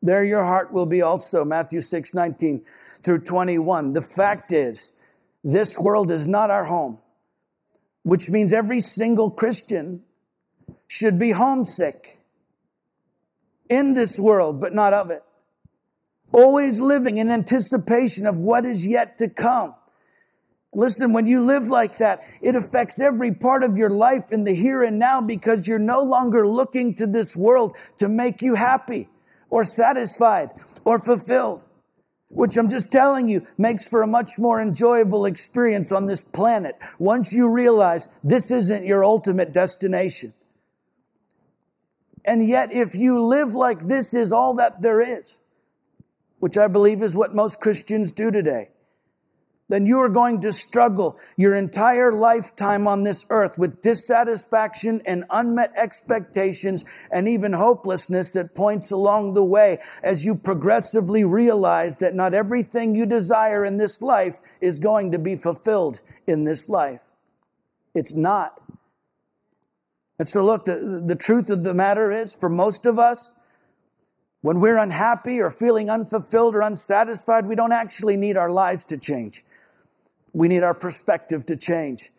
there 0.00 0.24
your 0.24 0.44
heart 0.44 0.72
will 0.72 0.86
be 0.86 1.02
also. 1.02 1.44
Matthew 1.44 1.80
6, 1.80 2.14
19 2.14 2.64
through 3.02 3.20
21. 3.20 3.92
The 3.92 4.00
fact 4.00 4.52
is, 4.52 4.92
this 5.44 5.78
world 5.78 6.10
is 6.10 6.26
not 6.26 6.50
our 6.50 6.64
home, 6.64 6.98
which 8.04 8.30
means 8.30 8.54
every 8.54 8.80
single 8.80 9.30
Christian 9.30 10.02
should 10.86 11.18
be 11.18 11.32
homesick 11.32 12.17
in 13.68 13.94
this 13.94 14.18
world, 14.18 14.60
but 14.60 14.74
not 14.74 14.92
of 14.92 15.10
it. 15.10 15.22
Always 16.32 16.80
living 16.80 17.18
in 17.18 17.30
anticipation 17.30 18.26
of 18.26 18.38
what 18.38 18.66
is 18.66 18.86
yet 18.86 19.18
to 19.18 19.28
come. 19.28 19.74
Listen, 20.74 21.14
when 21.14 21.26
you 21.26 21.40
live 21.40 21.68
like 21.68 21.98
that, 21.98 22.22
it 22.42 22.54
affects 22.54 23.00
every 23.00 23.32
part 23.32 23.64
of 23.64 23.78
your 23.78 23.88
life 23.88 24.32
in 24.32 24.44
the 24.44 24.54
here 24.54 24.82
and 24.82 24.98
now 24.98 25.20
because 25.20 25.66
you're 25.66 25.78
no 25.78 26.02
longer 26.02 26.46
looking 26.46 26.94
to 26.96 27.06
this 27.06 27.34
world 27.34 27.74
to 27.98 28.08
make 28.08 28.42
you 28.42 28.54
happy 28.54 29.08
or 29.48 29.64
satisfied 29.64 30.50
or 30.84 30.98
fulfilled, 30.98 31.64
which 32.28 32.58
I'm 32.58 32.68
just 32.68 32.92
telling 32.92 33.28
you 33.28 33.46
makes 33.56 33.88
for 33.88 34.02
a 34.02 34.06
much 34.06 34.38
more 34.38 34.60
enjoyable 34.60 35.24
experience 35.24 35.90
on 35.90 36.06
this 36.06 36.20
planet 36.20 36.76
once 36.98 37.32
you 37.32 37.50
realize 37.50 38.10
this 38.22 38.50
isn't 38.50 38.84
your 38.84 39.02
ultimate 39.02 39.54
destination. 39.54 40.34
And 42.28 42.46
yet, 42.46 42.74
if 42.74 42.94
you 42.94 43.24
live 43.24 43.54
like 43.54 43.86
this 43.86 44.12
is 44.12 44.32
all 44.32 44.52
that 44.56 44.82
there 44.82 45.00
is, 45.00 45.40
which 46.40 46.58
I 46.58 46.66
believe 46.68 47.02
is 47.02 47.16
what 47.16 47.34
most 47.34 47.58
Christians 47.58 48.12
do 48.12 48.30
today, 48.30 48.68
then 49.70 49.86
you 49.86 49.98
are 50.00 50.10
going 50.10 50.42
to 50.42 50.52
struggle 50.52 51.18
your 51.38 51.54
entire 51.54 52.12
lifetime 52.12 52.86
on 52.86 53.02
this 53.02 53.24
earth 53.30 53.56
with 53.56 53.80
dissatisfaction 53.80 55.00
and 55.06 55.24
unmet 55.30 55.72
expectations 55.74 56.84
and 57.10 57.26
even 57.26 57.54
hopelessness 57.54 58.36
at 58.36 58.54
points 58.54 58.90
along 58.90 59.32
the 59.32 59.44
way 59.44 59.78
as 60.02 60.26
you 60.26 60.34
progressively 60.34 61.24
realize 61.24 61.96
that 61.96 62.14
not 62.14 62.34
everything 62.34 62.94
you 62.94 63.06
desire 63.06 63.64
in 63.64 63.78
this 63.78 64.02
life 64.02 64.42
is 64.60 64.78
going 64.78 65.12
to 65.12 65.18
be 65.18 65.34
fulfilled 65.34 66.00
in 66.26 66.44
this 66.44 66.68
life. 66.68 67.00
It's 67.94 68.14
not. 68.14 68.60
And 70.18 70.26
so, 70.26 70.44
look, 70.44 70.64
the, 70.64 71.02
the 71.04 71.14
truth 71.14 71.48
of 71.48 71.62
the 71.62 71.74
matter 71.74 72.10
is 72.10 72.34
for 72.34 72.48
most 72.48 72.86
of 72.86 72.98
us, 72.98 73.34
when 74.40 74.60
we're 74.60 74.76
unhappy 74.76 75.40
or 75.40 75.50
feeling 75.50 75.90
unfulfilled 75.90 76.54
or 76.54 76.60
unsatisfied, 76.60 77.46
we 77.46 77.54
don't 77.54 77.72
actually 77.72 78.16
need 78.16 78.36
our 78.36 78.50
lives 78.50 78.84
to 78.86 78.96
change. 78.96 79.44
We 80.32 80.48
need 80.48 80.62
our 80.62 80.74
perspective 80.74 81.46
to 81.46 81.56
change. 81.56 82.12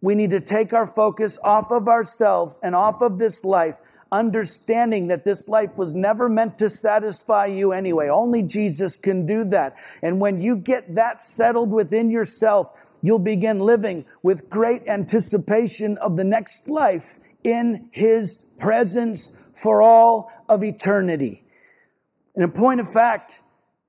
We 0.00 0.14
need 0.14 0.30
to 0.30 0.40
take 0.40 0.72
our 0.74 0.86
focus 0.86 1.38
off 1.42 1.70
of 1.70 1.88
ourselves 1.88 2.60
and 2.62 2.74
off 2.74 3.00
of 3.00 3.18
this 3.18 3.44
life, 3.44 3.76
understanding 4.12 5.06
that 5.06 5.24
this 5.24 5.48
life 5.48 5.78
was 5.78 5.94
never 5.94 6.28
meant 6.28 6.58
to 6.58 6.68
satisfy 6.68 7.46
you 7.46 7.72
anyway. 7.72 8.08
Only 8.08 8.42
Jesus 8.42 8.98
can 8.98 9.24
do 9.24 9.44
that. 9.44 9.78
And 10.02 10.20
when 10.20 10.42
you 10.42 10.56
get 10.56 10.94
that 10.94 11.22
settled 11.22 11.70
within 11.70 12.10
yourself, 12.10 12.96
you'll 13.00 13.18
begin 13.18 13.60
living 13.60 14.04
with 14.22 14.50
great 14.50 14.86
anticipation 14.86 15.96
of 15.98 16.18
the 16.18 16.24
next 16.24 16.68
life 16.68 17.18
in 17.44 17.88
his 17.92 18.38
presence 18.58 19.30
for 19.54 19.80
all 19.80 20.32
of 20.48 20.64
eternity. 20.64 21.44
And 22.34 22.42
in 22.42 22.50
point 22.50 22.80
of 22.80 22.92
fact, 22.92 23.42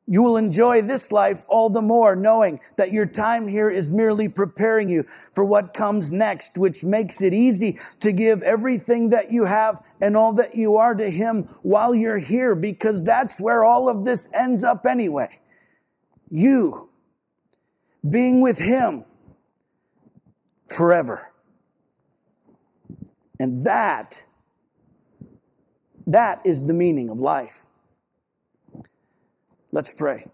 You 0.07 0.21
will 0.21 0.37
enjoy 0.37 0.83
this 0.83 1.11
life 1.11 1.45
all 1.49 1.69
the 1.69 1.81
more, 1.81 2.15
knowing 2.15 2.59
that 2.77 2.91
your 2.91 3.07
time 3.07 3.47
here 3.47 3.71
is 3.71 3.91
merely 3.91 4.29
preparing 4.29 4.87
you 4.87 5.03
for 5.33 5.43
what 5.43 5.73
comes 5.73 6.11
next, 6.11 6.59
which 6.59 6.83
makes 6.83 7.23
it 7.23 7.33
easy 7.33 7.79
to 8.01 8.11
give 8.11 8.43
everything 8.43 9.09
that 9.09 9.31
you 9.31 9.45
have 9.45 9.81
and 9.99 10.15
all 10.15 10.33
that 10.33 10.53
you 10.53 10.77
are 10.77 10.93
to 10.93 11.09
Him 11.09 11.43
while 11.63 11.95
you're 11.95 12.19
here, 12.19 12.53
because 12.53 13.01
that's 13.01 13.41
where 13.41 13.63
all 13.63 13.89
of 13.89 14.05
this 14.05 14.29
ends 14.31 14.63
up 14.63 14.85
anyway. 14.85 15.39
You 16.29 16.89
being 18.07 18.41
with 18.41 18.59
Him 18.59 19.05
forever. 20.67 21.31
And 23.39 23.65
that, 23.65 24.25
that 26.07 26.41
is 26.45 26.63
the 26.63 26.73
meaning 26.73 27.09
of 27.09 27.19
life. 27.19 27.65
Let's 29.71 29.93
pray. 29.93 30.27